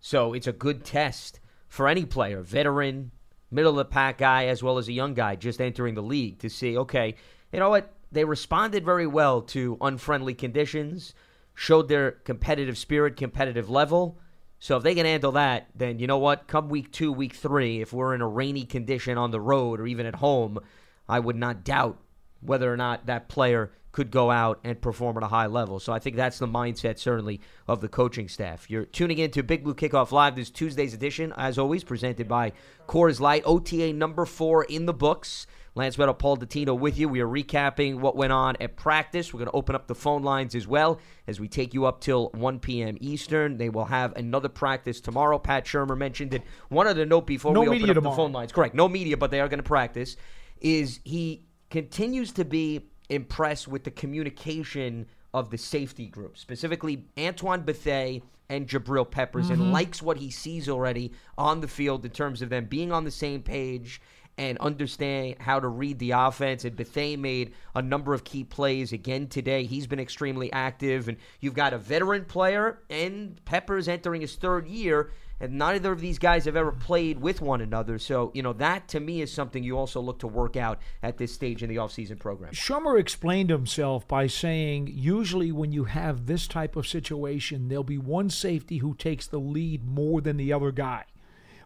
So 0.00 0.34
it's 0.34 0.46
a 0.46 0.52
good 0.52 0.84
test 0.84 1.40
for 1.68 1.88
any 1.88 2.04
player, 2.04 2.42
veteran, 2.42 3.10
middle 3.50 3.72
of 3.72 3.76
the 3.76 3.84
pack 3.84 4.18
guy, 4.18 4.46
as 4.46 4.62
well 4.62 4.78
as 4.78 4.88
a 4.88 4.92
young 4.92 5.14
guy 5.14 5.34
just 5.34 5.60
entering 5.60 5.94
the 5.94 6.02
league 6.02 6.38
to 6.40 6.50
see, 6.50 6.76
okay, 6.78 7.16
you 7.52 7.58
know 7.58 7.70
what? 7.70 7.92
They 8.12 8.24
responded 8.24 8.84
very 8.84 9.06
well 9.06 9.42
to 9.42 9.76
unfriendly 9.80 10.34
conditions, 10.34 11.12
showed 11.56 11.88
their 11.88 12.12
competitive 12.12 12.78
spirit, 12.78 13.16
competitive 13.16 13.68
level. 13.68 14.18
So 14.60 14.76
if 14.76 14.82
they 14.82 14.94
can 14.94 15.06
handle 15.06 15.32
that, 15.32 15.68
then 15.74 15.98
you 15.98 16.06
know 16.06 16.18
what? 16.18 16.46
Come 16.46 16.68
week 16.68 16.92
two, 16.92 17.10
week 17.10 17.34
three, 17.34 17.80
if 17.80 17.92
we're 17.92 18.14
in 18.14 18.20
a 18.20 18.28
rainy 18.28 18.64
condition 18.64 19.18
on 19.18 19.32
the 19.32 19.40
road 19.40 19.80
or 19.80 19.86
even 19.86 20.06
at 20.06 20.16
home, 20.16 20.60
I 21.08 21.18
would 21.18 21.34
not 21.34 21.64
doubt 21.64 21.98
whether 22.40 22.72
or 22.72 22.76
not 22.76 23.06
that 23.06 23.28
player 23.28 23.72
could 23.90 24.10
go 24.10 24.30
out 24.30 24.60
and 24.62 24.78
perform 24.82 25.16
at 25.16 25.22
a 25.22 25.28
high 25.28 25.46
level. 25.46 25.80
So 25.80 25.90
I 25.94 25.98
think 25.98 26.16
that's 26.16 26.38
the 26.38 26.46
mindset, 26.46 26.98
certainly, 26.98 27.40
of 27.66 27.80
the 27.80 27.88
coaching 27.88 28.28
staff. 28.28 28.68
You're 28.68 28.84
tuning 28.84 29.16
in 29.16 29.30
to 29.30 29.42
Big 29.42 29.64
Blue 29.64 29.74
Kickoff 29.74 30.12
Live 30.12 30.36
this 30.36 30.50
Tuesday's 30.50 30.92
edition, 30.92 31.32
as 31.38 31.58
always, 31.58 31.82
presented 31.82 32.28
by 32.28 32.52
Coors 32.86 33.20
Light. 33.20 33.42
OTA 33.46 33.94
number 33.94 34.26
four 34.26 34.64
in 34.64 34.84
the 34.84 34.92
books. 34.92 35.46
Lance 35.76 35.98
Medow, 35.98 36.18
Paul 36.18 36.38
Dottino 36.38 36.76
with 36.76 36.98
you. 36.98 37.06
We 37.06 37.20
are 37.20 37.28
recapping 37.28 38.00
what 38.00 38.16
went 38.16 38.32
on 38.32 38.56
at 38.60 38.76
practice. 38.76 39.32
We're 39.32 39.40
going 39.40 39.50
to 39.50 39.56
open 39.56 39.74
up 39.74 39.86
the 39.86 39.94
phone 39.94 40.22
lines 40.22 40.54
as 40.54 40.66
well 40.66 40.98
as 41.26 41.38
we 41.38 41.48
take 41.48 41.74
you 41.74 41.84
up 41.84 42.00
till 42.00 42.30
1 42.30 42.60
p.m. 42.60 42.96
Eastern. 42.98 43.58
They 43.58 43.68
will 43.68 43.84
have 43.84 44.16
another 44.16 44.48
practice 44.48 45.02
tomorrow. 45.02 45.38
Pat 45.38 45.66
Shurmur 45.66 45.96
mentioned 45.96 46.32
it. 46.32 46.42
One 46.70 46.86
other 46.86 47.04
note 47.04 47.26
before 47.26 47.52
No 47.52 47.60
we 47.60 47.68
open 47.68 47.90
up 47.90 47.94
tomorrow. 47.94 48.14
the 48.14 48.16
phone 48.16 48.32
lines. 48.32 48.52
Correct. 48.52 48.74
No 48.74 48.88
media, 48.88 49.18
but 49.18 49.30
they 49.30 49.38
are 49.38 49.48
going 49.48 49.58
to 49.58 49.62
practice. 49.62 50.16
Is 50.62 51.00
he 51.04 51.44
continues 51.68 52.32
to 52.32 52.46
be 52.46 52.88
impressed 53.10 53.68
with 53.68 53.84
the 53.84 53.90
communication 53.90 55.06
of 55.34 55.50
the 55.50 55.58
safety 55.58 56.06
group, 56.06 56.38
specifically 56.38 57.04
Antoine 57.18 57.60
Bethea 57.60 58.22
and 58.48 58.66
Jabril 58.66 59.10
Peppers, 59.10 59.50
and 59.50 59.58
mm-hmm. 59.58 59.72
likes 59.72 60.00
what 60.00 60.16
he 60.16 60.30
sees 60.30 60.70
already 60.70 61.12
on 61.36 61.60
the 61.60 61.68
field 61.68 62.06
in 62.06 62.12
terms 62.12 62.40
of 62.40 62.48
them 62.48 62.64
being 62.64 62.92
on 62.92 63.04
the 63.04 63.10
same 63.10 63.42
page 63.42 64.00
and 64.38 64.58
understand 64.58 65.36
how 65.40 65.58
to 65.58 65.68
read 65.68 65.98
the 65.98 66.10
offense. 66.10 66.64
And 66.64 66.76
Bethea 66.76 67.16
made 67.16 67.54
a 67.74 67.82
number 67.82 68.12
of 68.12 68.24
key 68.24 68.44
plays 68.44 68.92
again 68.92 69.28
today. 69.28 69.64
He's 69.64 69.86
been 69.86 70.00
extremely 70.00 70.52
active, 70.52 71.08
and 71.08 71.16
you've 71.40 71.54
got 71.54 71.72
a 71.72 71.78
veteran 71.78 72.24
player 72.24 72.80
and 72.90 73.42
Peppers 73.44 73.88
entering 73.88 74.20
his 74.20 74.34
third 74.34 74.66
year. 74.66 75.10
And 75.38 75.58
neither 75.58 75.92
of 75.92 76.00
these 76.00 76.18
guys 76.18 76.46
have 76.46 76.56
ever 76.56 76.72
played 76.72 77.20
with 77.20 77.42
one 77.42 77.60
another. 77.60 77.98
So, 77.98 78.30
you 78.34 78.42
know, 78.42 78.54
that 78.54 78.88
to 78.88 79.00
me 79.00 79.20
is 79.20 79.30
something 79.30 79.62
you 79.62 79.76
also 79.76 80.00
look 80.00 80.18
to 80.20 80.26
work 80.26 80.56
out 80.56 80.80
at 81.02 81.18
this 81.18 81.30
stage 81.30 81.62
in 81.62 81.68
the 81.68 81.76
offseason 81.76 82.18
program. 82.18 82.52
Shurmur 82.52 82.98
explained 82.98 83.50
himself 83.50 84.08
by 84.08 84.28
saying 84.28 84.90
usually 84.90 85.52
when 85.52 85.72
you 85.72 85.84
have 85.84 86.24
this 86.24 86.46
type 86.46 86.74
of 86.74 86.86
situation, 86.86 87.68
there'll 87.68 87.84
be 87.84 87.98
one 87.98 88.30
safety 88.30 88.78
who 88.78 88.94
takes 88.94 89.26
the 89.26 89.38
lead 89.38 89.84
more 89.84 90.22
than 90.22 90.38
the 90.38 90.54
other 90.54 90.72
guy. 90.72 91.04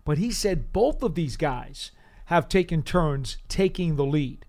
But 0.05 0.19
he 0.19 0.33
said 0.33 0.73
both 0.73 1.05
of 1.05 1.15
these 1.15 1.37
guys 1.37 1.93
have 2.31 2.49
taken 2.49 2.81
turns 2.81 3.39
taking 3.49 3.97
the 3.97 4.05
lead. 4.05 4.47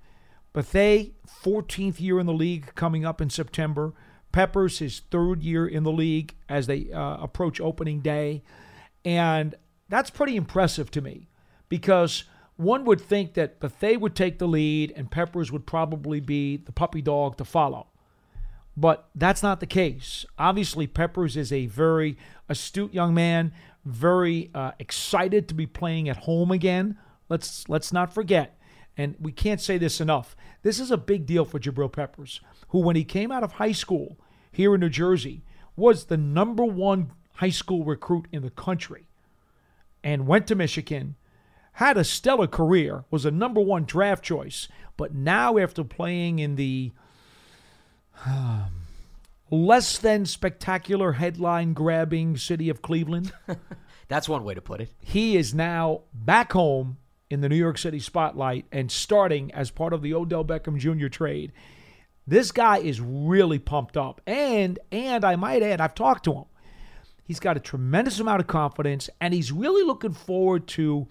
But 0.54 0.72
they, 0.72 1.14
14th 1.44 2.00
year 2.00 2.20
in 2.20 2.28
the 2.28 2.32
league 2.32 2.76
coming 2.76 3.04
up 3.06 3.20
in 3.20 3.32
September. 3.32 3.94
Peppers, 4.32 4.78
his 4.78 5.00
third 5.10 5.42
year 5.42 5.68
in 5.68 5.82
the 5.82 5.92
league 5.92 6.36
as 6.48 6.68
they 6.68 6.92
uh, 6.92 7.18
approach 7.18 7.60
opening 7.60 8.02
day. 8.02 8.44
And 9.04 9.56
that's 9.90 10.12
pretty 10.12 10.36
impressive 10.36 10.92
to 10.92 11.02
me 11.02 11.28
because 11.70 12.26
one 12.56 12.86
would 12.86 13.02
think 13.02 13.34
that 13.34 13.60
Bethea 13.60 13.98
would 13.98 14.16
take 14.16 14.38
the 14.38 14.48
lead 14.48 14.94
and 14.96 15.10
Peppers 15.10 15.52
would 15.52 15.66
probably 15.66 16.20
be 16.20 16.58
the 16.58 16.72
puppy 16.72 17.02
dog 17.02 17.38
to 17.38 17.46
follow. 17.46 17.88
But 18.78 19.10
that's 19.16 19.42
not 19.42 19.60
the 19.60 19.66
case. 19.66 20.24
Obviously, 20.38 20.86
Peppers 20.86 21.36
is 21.36 21.52
a 21.52 21.66
very 21.66 22.16
astute 22.48 22.94
young 22.94 23.16
man, 23.16 23.54
very 23.84 24.52
uh, 24.54 24.74
excited 24.78 25.48
to 25.48 25.56
be 25.56 25.66
playing 25.66 26.10
at 26.10 26.18
home 26.18 26.52
again. 26.52 27.00
Let's 27.32 27.70
let's 27.70 27.94
not 27.94 28.14
forget, 28.14 28.60
and 28.98 29.16
we 29.18 29.32
can't 29.32 29.62
say 29.62 29.78
this 29.78 30.02
enough. 30.02 30.36
This 30.64 30.82
is 30.82 30.92
a 30.92 30.98
big 30.98 31.26
deal 31.26 31.46
for 31.46 31.62
Jabril 31.62 31.90
Peppers, 31.90 32.42
who, 32.68 32.80
when 32.80 32.98
he 32.98 33.06
came 33.06 33.32
out 33.32 33.42
of 33.42 33.54
high 33.54 33.72
school 33.72 34.20
here 34.52 34.76
in 34.76 34.82
New 34.82 34.90
Jersey, 34.90 35.46
was 35.78 36.06
the 36.06 36.18
number 36.18 36.66
one 36.66 37.14
high 37.36 37.50
school 37.50 37.86
recruit 37.86 38.28
in 38.34 38.42
the 38.42 38.50
country, 38.50 39.08
and 40.04 40.28
went 40.28 40.46
to 40.48 40.56
Michigan, 40.56 41.16
had 41.76 41.96
a 41.96 42.04
stellar 42.04 42.48
career, 42.48 43.06
was 43.10 43.26
a 43.26 43.32
number 43.32 43.62
one 43.62 43.86
draft 43.86 44.26
choice, 44.26 44.68
but 44.98 45.16
now 45.16 45.58
after 45.58 45.86
playing 45.86 46.40
in 46.40 46.58
the 46.58 46.92
um, 48.26 48.74
less 49.50 49.98
than 49.98 50.26
spectacular 50.26 51.14
headline 51.14 51.72
grabbing 51.72 52.36
city 52.36 52.68
of 52.68 52.82
Cleveland. 52.82 53.32
That's 54.10 54.28
one 54.28 54.44
way 54.44 54.54
to 54.54 54.62
put 54.62 54.82
it. 54.82 54.92
He 55.00 55.38
is 55.38 55.54
now 55.54 56.02
back 56.14 56.52
home 56.52 56.98
in 57.32 57.42
the 57.42 57.50
New 57.50 57.56
York 57.56 57.78
City 57.78 58.00
spotlight 58.00 58.66
and 58.72 58.92
starting 58.92 59.52
as 59.54 59.72
part 59.72 59.94
of 59.94 60.02
the 60.02 60.14
Odell 60.14 60.44
Beckham 60.44 60.78
Jr. 60.78 61.08
trade. 61.08 61.52
This 62.28 62.52
guy 62.52 62.78
is 62.80 63.00
really 63.02 63.60
pumped 63.60 63.98
up. 63.98 64.22
And 64.28 64.80
and 64.92 65.24
I 65.24 65.36
might 65.36 65.64
add, 65.64 65.82
I've 65.82 65.96
talked 65.96 66.26
to 66.26 66.34
him. 66.34 66.46
He's 67.24 67.40
got 67.40 67.58
a 67.58 67.62
tremendous 67.62 68.20
amount 68.20 68.42
of 68.42 68.48
confidence 68.48 69.10
and 69.20 69.34
he's 69.34 69.52
really 69.52 69.86
looking 69.86 70.14
forward 70.14 70.68
to 70.70 71.08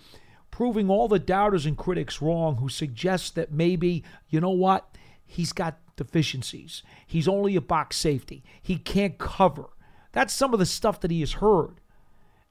proving 0.51 0.91
all 0.91 1.09
the 1.09 1.19
doubters 1.19 1.65
and 1.65 1.77
critics 1.77 2.21
wrong 2.21 2.57
who 2.57 2.69
suggest 2.69 3.35
that 3.37 3.53
maybe, 3.53 4.05
you 4.29 4.41
know 4.41 4.51
what? 4.51 4.97
He's 5.25 5.53
got 5.53 5.79
deficiencies. 5.97 6.83
He's 7.07 7.29
only 7.29 7.57
a 7.57 7.61
box 7.61 7.97
safety. 7.97 8.45
He 8.61 8.77
can't 8.77 9.17
cover. 9.17 9.71
That's 10.13 10.35
some 10.35 10.53
of 10.53 10.59
the 10.59 10.67
stuff 10.67 11.01
that 11.01 11.11
he 11.11 11.21
has 11.21 11.35
heard. 11.35 11.81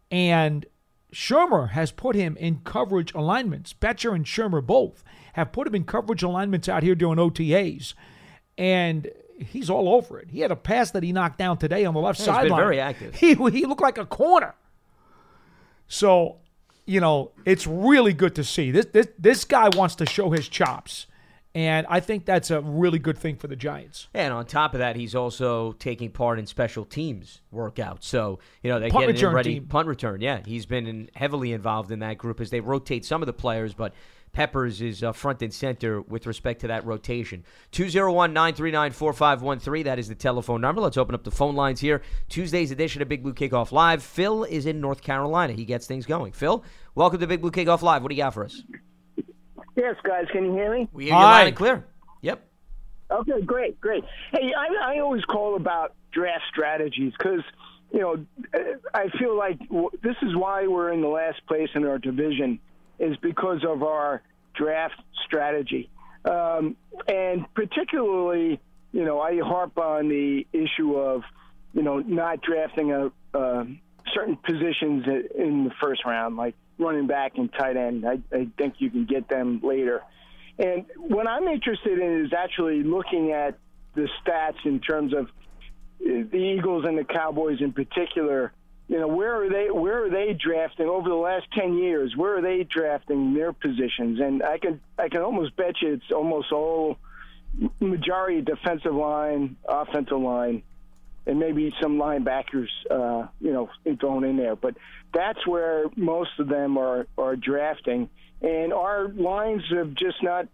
And 0.10 0.66
Shurmur 1.14 1.72
has 1.72 1.92
put 1.92 2.16
him 2.16 2.38
in 2.38 2.62
coverage 2.64 3.14
alignments. 3.14 3.74
Bettcher 3.74 4.14
and 4.14 4.26
Shurmur 4.26 4.66
both 4.66 5.04
have 5.34 5.52
put 5.52 5.68
him 5.68 5.76
in 5.76 5.84
coverage 5.84 6.24
alignments 6.24 6.70
out 6.70 6.84
here 6.84 6.96
doing 6.96 7.18
OTAs. 7.18 7.94
And 8.58 9.10
he's 9.40 9.70
all 9.70 9.90
over 9.90 10.20
it. 10.20 10.30
He 10.32 10.42
had 10.42 10.52
a 10.52 10.56
pass 10.56 10.92
that 10.92 11.02
he 11.04 11.12
knocked 11.12 11.38
down 11.40 11.58
today 11.58 11.86
on 11.86 11.94
the 11.94 12.00
left 12.00 12.20
Yeah, 12.20 12.26
sideline. 12.26 12.60
very 12.62 12.80
active. 12.80 13.16
He, 13.16 13.34
he 13.34 13.66
looked 13.66 13.82
like 13.82 13.98
a 13.98 14.06
corner. 14.06 14.54
So, 15.88 16.38
you 16.86 17.00
know, 17.00 17.32
it's 17.46 17.66
really 17.66 18.14
good 18.14 18.36
to 18.36 18.44
see. 18.44 18.70
This, 18.72 18.86
this, 18.88 19.08
this 19.18 19.46
guy 19.46 19.70
wants 19.70 19.96
to 19.96 20.06
show 20.06 20.30
his 20.30 20.48
chops. 20.48 21.08
And 21.56 21.88
I 21.90 22.00
think 22.00 22.26
that's 22.26 22.52
a 22.52 22.62
really 22.62 23.00
good 23.00 23.18
thing 23.18 23.36
for 23.36 23.48
the 23.48 23.56
Giants. 23.56 24.08
And 24.14 24.32
on 24.32 24.46
top 24.46 24.74
of 24.74 24.80
that, 24.80 24.96
he's 24.96 25.16
also 25.16 25.72
taking 25.74 26.12
part 26.12 26.38
in 26.38 26.46
special 26.46 26.86
teams 26.86 27.42
workouts. 27.52 28.04
So, 28.04 28.40
you 28.62 28.70
know, 28.70 28.80
they're 28.80 28.92
Punt 28.92 29.08
getting 29.08 29.16
him 29.16 29.22
return 29.22 29.36
ready. 29.36 29.54
team. 29.56 29.66
Punt 29.66 29.88
return, 29.88 30.22
yeah. 30.22 30.42
He's 30.46 30.68
been 30.68 30.86
in, 30.86 31.10
heavily 31.16 31.52
involved 31.52 31.92
in 31.92 32.00
that 32.00 32.20
group 32.20 32.40
as 32.40 32.52
they 32.52 32.60
rotate 32.60 33.04
some 33.04 33.24
of 33.24 33.26
the 33.26 33.34
players, 33.34 33.74
but 33.74 33.94
Peppers 34.32 34.80
is 34.82 35.04
uh, 35.04 35.12
front 35.12 35.42
and 35.42 35.52
center 35.52 36.02
with 36.02 36.28
respect 36.28 36.62
to 36.62 36.68
that 36.68 36.86
rotation. 36.86 37.44
201 37.72 38.32
939 38.32 38.92
4513. 38.92 39.84
That 39.86 39.98
is 39.98 40.08
the 40.08 40.16
telephone 40.16 40.62
number. 40.62 40.82
Let's 40.82 40.98
open 40.98 41.16
up 41.16 41.24
the 41.24 41.32
phone 41.32 41.56
lines 41.56 41.80
here. 41.80 42.04
Tuesday's 42.30 42.70
edition 42.70 43.02
of 43.02 43.10
Big 43.10 43.24
Blue 43.24 43.34
Kickoff 43.34 43.72
Live. 43.72 44.04
Phil 44.04 44.44
is 44.44 44.68
in 44.68 44.80
North 44.80 45.02
Carolina. 45.02 45.54
He 45.54 45.66
gets 45.66 45.88
things 45.88 46.06
going. 46.06 46.32
Phil, 46.32 46.64
welcome 46.94 47.20
to 47.20 47.28
Big 47.28 47.42
Blue 47.42 47.52
Kickoff 47.52 47.82
Live. 47.82 48.04
What 48.04 48.10
do 48.10 48.16
you 48.16 48.22
got 48.22 48.36
for 48.36 48.46
us? 48.46 48.62
Yes, 49.80 49.96
guys, 50.04 50.26
can 50.30 50.44
you 50.44 50.52
hear 50.52 50.74
me? 50.74 50.90
We 50.92 51.06
hear 51.06 51.14
you 51.14 51.20
Hi. 51.20 51.32
loud 51.32 51.48
and 51.48 51.56
clear. 51.56 51.86
Yep. 52.20 52.46
Okay, 53.12 53.42
great, 53.46 53.80
great. 53.80 54.04
Hey, 54.34 54.52
I, 54.54 54.96
I 54.96 55.00
always 55.00 55.24
call 55.24 55.56
about 55.56 55.94
draft 56.12 56.44
strategies 56.52 57.14
because, 57.18 57.44
you 57.94 58.02
know, 58.02 58.26
uh, 58.54 58.60
I 58.94 59.08
feel 59.18 59.38
like 59.38 59.58
w- 59.70 59.90
this 60.04 60.18
is 60.22 60.36
why 60.36 60.68
we're 60.68 60.92
in 60.92 61.00
the 61.00 61.08
last 61.08 61.46
place 61.48 61.70
in 61.76 61.86
our 61.86 61.98
division 61.98 62.60
is 63.00 63.16
because 63.18 63.64
of 63.66 63.82
our 63.82 64.22
draft 64.54 65.02
strategy. 65.26 65.90
Um, 66.26 66.76
and 67.08 67.46
particularly, 67.54 68.60
you 68.92 69.06
know, 69.06 69.22
I 69.22 69.40
harp 69.40 69.78
on 69.78 70.10
the 70.10 70.46
issue 70.52 70.98
of, 70.98 71.24
you 71.74 71.84
know, 71.84 72.00
not 72.00 72.42
drafting 72.42 72.92
a, 72.92 73.12
uh, 73.34 73.64
certain 74.14 74.36
positions 74.36 75.06
in 75.36 75.64
the 75.64 75.72
first 75.80 76.04
round, 76.04 76.36
like 76.36 76.56
running 76.80 77.08
back 77.08 77.34
and 77.38 77.52
tight 77.54 77.78
end. 77.78 78.06
I, 78.08 78.20
I 78.36 78.48
think 78.58 78.76
you 78.80 78.90
can 78.90 79.06
get 79.06 79.28
them 79.30 79.62
later. 79.64 80.02
And 80.58 80.86
what 80.98 81.28
I'm 81.28 81.48
interested 81.48 82.00
in 82.00 82.26
is 82.26 82.34
actually 82.34 82.84
looking 82.84 83.32
at 83.32 83.58
the 83.96 84.08
stats 84.22 84.66
in 84.66 84.80
terms 84.80 85.14
of 85.14 85.26
uh, 85.26 86.24
the 86.32 86.56
Eagles 86.58 86.86
and 86.86 86.98
the 86.98 87.04
Cowboys 87.04 87.62
in 87.62 87.74
particular. 87.74 88.52
You 88.88 89.00
know, 89.00 89.08
where 89.08 89.44
are 89.44 89.50
they? 89.50 89.70
Where 89.70 90.06
are 90.06 90.10
they 90.10 90.34
drafting 90.34 90.88
over 90.88 91.08
the 91.08 91.16
last 91.16 91.46
ten 91.54 91.78
years? 91.78 92.16
Where 92.16 92.38
are 92.38 92.42
they 92.42 92.64
drafting 92.64 93.36
their 93.36 93.54
positions? 93.54 94.20
And 94.20 94.42
I 94.42 94.58
can 94.58 94.82
I 94.98 95.10
can 95.10 95.22
almost 95.22 95.56
bet 95.56 95.76
you 95.82 95.94
it's 95.94 96.12
almost 96.12 96.52
all 96.52 96.98
majority 97.80 98.42
defensive 98.42 98.94
line, 98.94 99.58
offensive 99.68 100.20
line, 100.20 100.64
and 101.30 101.40
maybe 101.40 101.72
some 101.80 102.00
linebackers, 102.00 102.70
uh, 102.90 103.28
you 103.40 103.54
know, 103.54 103.70
thrown 104.00 104.24
in 104.24 104.36
there. 104.36 104.56
But 104.56 104.76
that's 105.14 105.46
where 105.46 105.86
most 105.96 106.32
of 106.40 106.50
them 106.50 106.78
are 106.78 107.06
are 107.20 107.36
drafting, 107.36 108.10
and 108.42 108.74
our 108.74 109.10
lines 109.10 109.62
have 109.70 109.94
just 109.94 110.24
not 110.24 110.48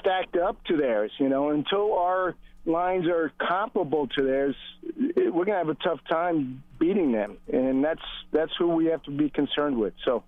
stacked 0.00 0.36
up 0.36 0.62
to 0.64 0.76
theirs. 0.76 1.12
You 1.18 1.28
know, 1.28 1.50
until 1.50 1.94
our 1.94 2.34
lines 2.66 3.06
are 3.06 3.32
comparable 3.38 4.08
to 4.08 4.24
theirs, 4.24 4.56
we're 5.16 5.44
gonna 5.44 5.58
have 5.58 5.68
a 5.68 5.74
tough 5.74 6.00
time 6.10 6.64
beating 6.80 7.12
them, 7.12 7.38
and 7.52 7.84
that's 7.84 8.02
that's 8.32 8.52
who 8.58 8.68
we 8.74 8.86
have 8.86 9.04
to 9.04 9.12
be 9.12 9.30
concerned 9.30 9.78
with. 9.78 9.94
So. 10.04 10.24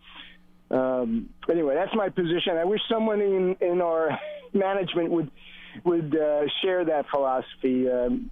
Um, 0.71 1.29
anyway, 1.49 1.75
that's 1.75 1.95
my 1.95 2.09
position. 2.09 2.57
I 2.57 2.65
wish 2.65 2.81
someone 2.91 3.21
in, 3.21 3.55
in 3.61 3.83
our 3.83 4.19
management 4.55 5.11
would 5.11 5.31
would 5.85 6.17
uh, 6.17 6.47
share 6.63 6.87
that 6.87 7.05
philosophy. 7.11 7.89
Um, 7.89 8.31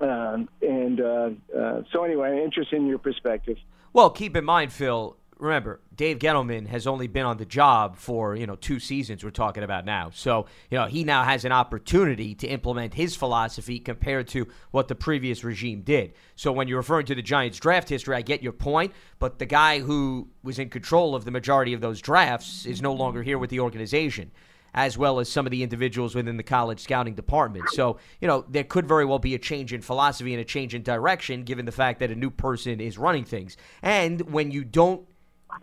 um, 0.00 0.48
and 0.62 1.00
uh, 1.00 1.30
uh, 1.56 1.82
so, 1.92 2.04
anyway, 2.04 2.42
interested 2.42 2.76
in 2.76 2.86
your 2.86 2.98
perspective. 2.98 3.56
Well, 3.92 4.10
keep 4.10 4.36
in 4.36 4.44
mind, 4.44 4.72
Phil. 4.72 5.16
Remember, 5.38 5.80
Dave 5.96 6.18
Gettleman 6.18 6.66
has 6.66 6.86
only 6.86 7.06
been 7.06 7.24
on 7.24 7.38
the 7.38 7.46
job 7.46 7.96
for 7.96 8.36
you 8.36 8.46
know 8.46 8.56
two 8.56 8.78
seasons. 8.78 9.24
We're 9.24 9.30
talking 9.30 9.62
about 9.62 9.86
now, 9.86 10.10
so 10.12 10.46
you 10.70 10.76
know 10.76 10.84
he 10.84 11.02
now 11.02 11.22
has 11.22 11.46
an 11.46 11.52
opportunity 11.52 12.34
to 12.36 12.46
implement 12.46 12.92
his 12.92 13.16
philosophy 13.16 13.78
compared 13.78 14.28
to 14.28 14.46
what 14.70 14.88
the 14.88 14.94
previous 14.94 15.42
regime 15.42 15.80
did. 15.80 16.12
So 16.36 16.52
when 16.52 16.68
you're 16.68 16.76
referring 16.76 17.06
to 17.06 17.14
the 17.14 17.22
Giants' 17.22 17.58
draft 17.58 17.88
history, 17.88 18.16
I 18.16 18.20
get 18.20 18.42
your 18.42 18.52
point, 18.52 18.92
but 19.18 19.38
the 19.38 19.46
guy 19.46 19.80
who 19.80 20.28
was 20.42 20.58
in 20.58 20.68
control 20.68 21.14
of 21.14 21.24
the 21.24 21.30
majority 21.30 21.72
of 21.72 21.80
those 21.80 22.02
drafts 22.02 22.66
is 22.66 22.82
no 22.82 22.92
longer 22.92 23.22
here 23.22 23.38
with 23.38 23.48
the 23.48 23.60
organization 23.60 24.32
as 24.74 24.96
well 24.96 25.20
as 25.20 25.28
some 25.28 25.46
of 25.46 25.50
the 25.50 25.62
individuals 25.62 26.14
within 26.14 26.36
the 26.36 26.42
college 26.42 26.80
scouting 26.80 27.14
department. 27.14 27.70
So, 27.70 27.98
you 28.20 28.28
know, 28.28 28.44
there 28.48 28.64
could 28.64 28.86
very 28.86 29.04
well 29.04 29.18
be 29.18 29.34
a 29.34 29.38
change 29.38 29.72
in 29.72 29.82
philosophy 29.82 30.32
and 30.32 30.40
a 30.40 30.44
change 30.44 30.74
in 30.74 30.82
direction 30.82 31.44
given 31.44 31.66
the 31.66 31.72
fact 31.72 32.00
that 32.00 32.10
a 32.10 32.14
new 32.14 32.30
person 32.30 32.80
is 32.80 32.98
running 32.98 33.24
things. 33.24 33.56
And 33.82 34.20
when 34.32 34.50
you 34.50 34.64
don't 34.64 35.06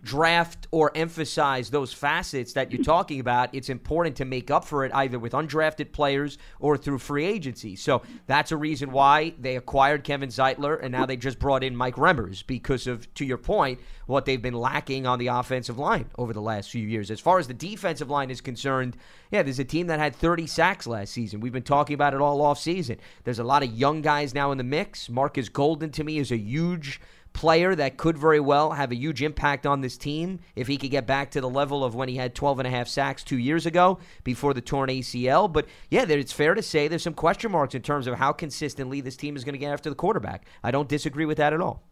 draft 0.02 0.68
or 0.72 0.92
emphasize 0.96 1.70
those 1.70 1.94
facets 1.94 2.54
that 2.54 2.72
you're 2.72 2.84
talking 2.84 3.20
about, 3.20 3.54
it's 3.54 3.70
important 3.70 4.16
to 4.18 4.26
make 4.26 4.52
up 4.52 4.66
for 4.66 4.86
it 4.86 4.92
either 4.94 5.20
with 5.20 5.34
undrafted 5.34 5.92
players 5.92 6.38
or 6.60 6.78
through 6.78 7.00
free 7.00 7.26
agency. 7.26 7.76
So 7.76 8.02
that's 8.26 8.52
a 8.52 8.58
reason 8.58 8.92
why 8.92 9.34
they 9.40 9.56
acquired 9.56 10.04
Kevin 10.04 10.30
Zeitler 10.30 10.80
and 10.82 10.92
now 10.92 11.06
they 11.06 11.18
just 11.18 11.40
brought 11.40 11.64
in 11.64 11.76
Mike 11.76 11.96
Remmers 11.96 12.46
because 12.46 12.88
of, 12.88 13.14
to 13.16 13.26
your 13.26 13.38
point, 13.38 13.80
what 14.06 14.26
they've 14.26 14.42
been 14.42 14.54
lacking 14.54 15.06
on 15.06 15.20
the 15.20 15.28
offensive 15.28 15.78
line 15.78 16.10
over 16.18 16.34
the 16.34 16.42
last 16.42 16.70
few 16.70 16.88
years. 16.88 17.12
As 17.12 17.20
far 17.20 17.40
as 17.40 17.48
the 17.48 17.54
defensive 17.54 18.10
line 18.10 18.30
is 18.30 18.42
concerned, 18.42 18.98
yeah, 19.32 19.44
there's 19.44 19.60
a 19.60 19.66
team 19.66 19.88
that 19.88 20.00
had 20.00 20.16
30 20.16 20.48
sacks 20.48 20.88
last 20.88 21.12
season. 21.12 21.42
We've 21.42 21.54
been 21.54 21.64
talking 21.64 21.94
about 21.94 22.14
it 22.14 22.22
all 22.22 22.42
off 22.42 22.60
season. 22.60 22.98
There's 23.24 23.40
a 23.40 23.44
lot 23.44 23.64
of 23.64 23.72
young 23.72 24.02
guys 24.02 24.34
now 24.34 24.52
in 24.52 24.58
the 24.58 24.64
mix. 24.64 25.10
Marcus 25.10 25.50
Golden 25.50 25.92
to 25.92 26.04
me 26.04 26.18
is 26.18 26.32
a 26.32 26.38
huge 26.38 27.02
player 27.38 27.76
that 27.76 27.98
could 27.98 28.18
very 28.18 28.40
well 28.40 28.72
have 28.72 28.92
a 28.92 28.96
huge 28.96 29.22
impact 29.22 29.68
on 29.68 29.82
this 29.82 29.96
team 29.96 30.40
if 30.56 30.66
he 30.66 30.76
could 30.76 30.90
get 30.90 31.06
back 31.06 31.30
to 31.30 31.40
the 31.40 31.48
level 31.48 31.84
of 31.84 31.94
when 31.94 32.10
he 32.10 32.16
had 32.16 32.34
12 32.34 32.58
and 32.58 32.68
a 32.68 32.72
half 32.72 32.88
sacks 32.88 33.24
two 33.24 33.38
years 33.38 33.68
ago 33.68 34.00
before 34.24 34.56
the 34.56 34.60
torn 34.62 34.90
ACL. 34.90 35.52
But 35.54 35.68
yeah, 35.92 36.04
it's 36.10 36.34
fair 36.34 36.56
to 36.56 36.64
say 36.64 36.88
there's 36.88 37.04
some 37.04 37.14
question 37.14 37.52
marks 37.52 37.76
in 37.76 37.84
terms 37.84 38.08
of 38.08 38.16
how 38.16 38.32
consistently 38.34 39.02
this 39.02 39.16
team 39.16 39.36
is 39.36 39.44
going 39.44 39.54
to 39.54 39.60
get 39.60 39.72
after 39.72 39.88
the 39.92 39.96
quarterback. 39.96 40.48
I 40.64 40.72
don't 40.72 40.90
disagree 40.90 41.26
with 41.26 41.38
that 41.38 41.54
at 41.54 41.62
all. 41.62 41.84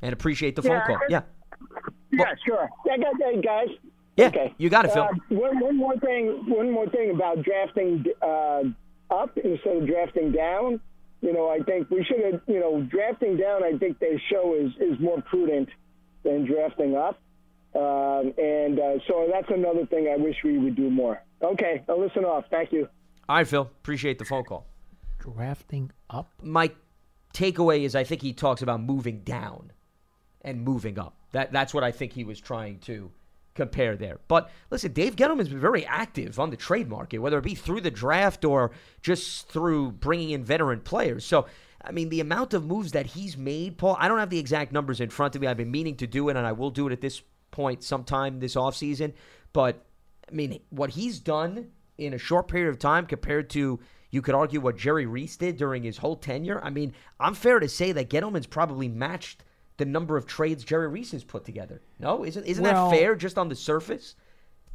And 0.00 0.12
appreciate 0.12 0.54
the 0.54 0.62
phone 0.62 0.82
call. 0.86 0.98
Yeah. 1.08 1.22
Yeah, 2.12 2.32
sure. 2.46 2.68
I 2.90 2.96
got 2.98 3.14
that, 3.18 3.42
guys. 3.44 3.68
Yeah, 4.16 4.26
Okay. 4.28 4.54
you 4.58 4.70
got 4.70 4.84
it, 4.84 4.92
Phil. 4.92 5.02
Uh, 5.02 5.08
one, 5.30 5.58
one 5.58 5.76
more 5.76 5.96
thing. 5.96 6.44
One 6.46 6.70
more 6.70 6.88
thing 6.88 7.10
about 7.10 7.42
drafting 7.42 8.04
uh, 8.22 8.62
up 9.10 9.36
instead 9.42 9.76
of 9.78 9.86
drafting 9.88 10.30
down. 10.30 10.80
You 11.20 11.32
know, 11.32 11.48
I 11.50 11.58
think 11.60 11.90
we 11.90 12.04
should 12.04 12.20
have. 12.32 12.40
You 12.46 12.60
know, 12.60 12.82
drafting 12.82 13.36
down. 13.36 13.62
I 13.62 13.76
think 13.78 13.98
they 13.98 14.20
show 14.30 14.54
is 14.54 14.70
is 14.80 14.98
more 15.00 15.20
prudent 15.22 15.68
than 16.22 16.44
drafting 16.46 16.96
up. 16.96 17.20
Um, 17.74 18.32
and 18.36 18.80
uh, 18.80 18.98
so 19.06 19.28
that's 19.32 19.48
another 19.50 19.86
thing 19.86 20.08
I 20.12 20.16
wish 20.16 20.36
we 20.44 20.58
would 20.58 20.74
do 20.74 20.90
more. 20.90 21.22
Okay, 21.42 21.84
I'll 21.88 22.00
listen 22.00 22.24
off. 22.24 22.44
Thank 22.50 22.72
you. 22.72 22.88
All 23.28 23.36
right, 23.36 23.46
Phil. 23.46 23.62
Appreciate 23.62 24.18
the 24.18 24.24
phone 24.24 24.44
call. 24.44 24.66
Drafting 25.18 25.92
up. 26.08 26.32
my 26.42 26.70
takeaway 27.34 27.84
is 27.84 27.94
I 27.94 28.04
think 28.04 28.22
he 28.22 28.32
talks 28.32 28.62
about 28.62 28.80
moving 28.80 29.20
down 29.20 29.72
and 30.42 30.62
moving 30.62 30.98
up. 30.98 31.16
That 31.32 31.52
that's 31.52 31.72
what 31.72 31.84
I 31.84 31.92
think 31.92 32.12
he 32.12 32.24
was 32.24 32.40
trying 32.40 32.78
to 32.80 33.12
compare 33.54 33.96
there. 33.96 34.20
But 34.28 34.50
listen, 34.70 34.92
Dave 34.92 35.16
Gettleman's 35.16 35.48
been 35.48 35.60
very 35.60 35.84
active 35.86 36.38
on 36.38 36.50
the 36.50 36.56
trade 36.56 36.88
market, 36.88 37.18
whether 37.18 37.38
it 37.38 37.44
be 37.44 37.54
through 37.54 37.82
the 37.82 37.90
draft 37.90 38.44
or 38.44 38.70
just 39.02 39.48
through 39.48 39.92
bringing 39.92 40.30
in 40.30 40.44
veteran 40.44 40.80
players. 40.80 41.24
So. 41.24 41.46
I 41.82 41.92
mean, 41.92 42.10
the 42.10 42.20
amount 42.20 42.52
of 42.52 42.66
moves 42.66 42.92
that 42.92 43.06
he's 43.06 43.38
made, 43.38 43.78
Paul, 43.78 43.96
I 43.98 44.06
don't 44.06 44.18
have 44.18 44.28
the 44.28 44.38
exact 44.38 44.70
numbers 44.70 45.00
in 45.00 45.08
front 45.08 45.34
of 45.34 45.40
me. 45.40 45.46
I've 45.48 45.56
been 45.56 45.70
meaning 45.70 45.96
to 45.96 46.06
do 46.06 46.28
it, 46.28 46.36
and 46.36 46.46
I 46.46 46.52
will 46.52 46.68
do 46.68 46.86
it 46.86 46.92
at 46.92 47.00
this 47.00 47.22
point 47.52 47.82
sometime 47.82 48.38
this 48.38 48.54
offseason. 48.54 49.14
But, 49.54 49.82
I 50.30 50.34
mean, 50.34 50.60
what 50.68 50.90
he's 50.90 51.20
done 51.20 51.70
in 51.96 52.12
a 52.12 52.18
short 52.18 52.48
period 52.48 52.68
of 52.68 52.78
time 52.78 53.06
compared 53.06 53.48
to 53.50 53.80
you 54.10 54.20
could 54.20 54.34
argue 54.34 54.60
what 54.60 54.76
Jerry 54.76 55.06
Reese 55.06 55.38
did 55.38 55.56
during 55.56 55.82
his 55.82 55.96
whole 55.96 56.16
tenure. 56.16 56.62
I 56.62 56.68
mean, 56.68 56.92
I'm 57.18 57.34
fair 57.34 57.60
to 57.60 57.68
say 57.68 57.92
that 57.92 58.10
Gettleman's 58.10 58.46
probably 58.46 58.88
matched 58.88 59.42
the 59.80 59.84
number 59.84 60.16
of 60.16 60.26
trades 60.26 60.62
Jerry 60.62 60.86
Reese 60.86 61.10
has 61.10 61.24
put 61.24 61.44
together. 61.44 61.82
No, 61.98 62.24
isn't 62.24 62.44
isn't 62.46 62.62
Well- 62.62 62.90
that 62.90 62.96
fair 62.96 63.16
just 63.16 63.36
on 63.36 63.48
the 63.48 63.56
surface? 63.56 64.14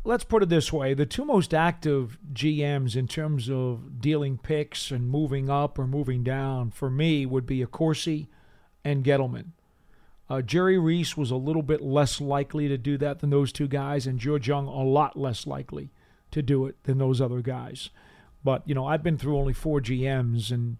let's 0.08 0.24
put 0.24 0.44
it 0.44 0.50
this 0.50 0.72
way 0.72 0.94
the 0.94 1.04
two 1.06 1.26
most 1.26 1.52
active 1.52 2.20
GMs 2.32 2.96
in 2.96 3.08
terms 3.08 3.50
of 3.50 4.00
dealing 4.00 4.38
picks 4.38 4.92
and 4.92 5.10
moving 5.10 5.50
up 5.50 5.80
or 5.80 5.88
moving 5.88 6.24
down 6.24 6.70
for 6.70 6.92
me 6.92 7.26
would 7.26 7.46
be 7.48 7.66
Accorsi 7.66 8.28
and 8.84 9.04
Gettleman. 9.04 9.54
Uh, 10.30 10.44
Jerry 10.44 10.78
Reese 10.78 11.18
was 11.18 11.32
a 11.32 11.36
little 11.36 11.64
bit 11.64 11.82
less 11.82 12.22
likely 12.22 12.68
to 12.68 12.78
do 12.78 12.98
that 13.00 13.20
than 13.20 13.32
those 13.32 13.52
two 13.52 13.68
guys, 13.68 14.06
and 14.06 14.20
George 14.20 14.48
Young 14.48 14.68
a 14.68 14.84
lot 14.84 15.18
less 15.18 15.48
likely 15.48 15.92
to 16.32 16.44
do 16.44 16.68
it 16.68 16.76
than 16.84 16.98
those 17.00 17.20
other 17.20 17.42
guys. 17.42 17.90
But 18.44 18.62
you 18.68 18.76
know, 18.76 18.86
I've 18.86 19.02
been 19.04 19.18
through 19.18 19.38
only 19.40 19.54
four 19.54 19.82
GMs, 19.82 20.52
and 20.52 20.78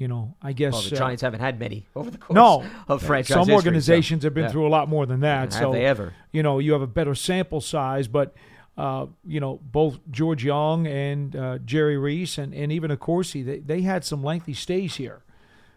you 0.00 0.08
know, 0.08 0.34
I 0.40 0.54
guess 0.54 0.72
Well, 0.72 0.82
the 0.82 0.96
uh, 0.96 0.98
Giants 0.98 1.20
haven't 1.20 1.40
had 1.40 1.60
many 1.60 1.86
over 1.94 2.10
the 2.10 2.16
course 2.16 2.34
no, 2.34 2.64
of 2.88 3.02
franchise 3.02 3.34
some 3.34 3.40
history, 3.40 3.54
organizations 3.54 4.22
so, 4.22 4.26
have 4.26 4.34
been 4.34 4.44
yeah. 4.44 4.50
through 4.50 4.66
a 4.66 4.70
lot 4.70 4.88
more 4.88 5.04
than 5.04 5.20
that. 5.20 5.52
Have 5.52 5.62
so 5.62 5.72
they 5.72 5.84
ever? 5.84 6.14
You 6.32 6.42
know, 6.42 6.58
you 6.58 6.72
have 6.72 6.80
a 6.80 6.86
better 6.86 7.14
sample 7.14 7.60
size, 7.60 8.08
but 8.08 8.34
uh, 8.78 9.06
you 9.26 9.40
know, 9.40 9.60
both 9.62 10.00
George 10.10 10.42
Young 10.42 10.86
and 10.86 11.36
uh, 11.36 11.58
Jerry 11.58 11.98
Reese 11.98 12.38
and, 12.38 12.54
and 12.54 12.72
even 12.72 12.90
Accorsi, 12.90 13.44
they 13.44 13.58
they 13.58 13.82
had 13.82 14.02
some 14.02 14.24
lengthy 14.24 14.54
stays 14.54 14.96
here. 14.96 15.22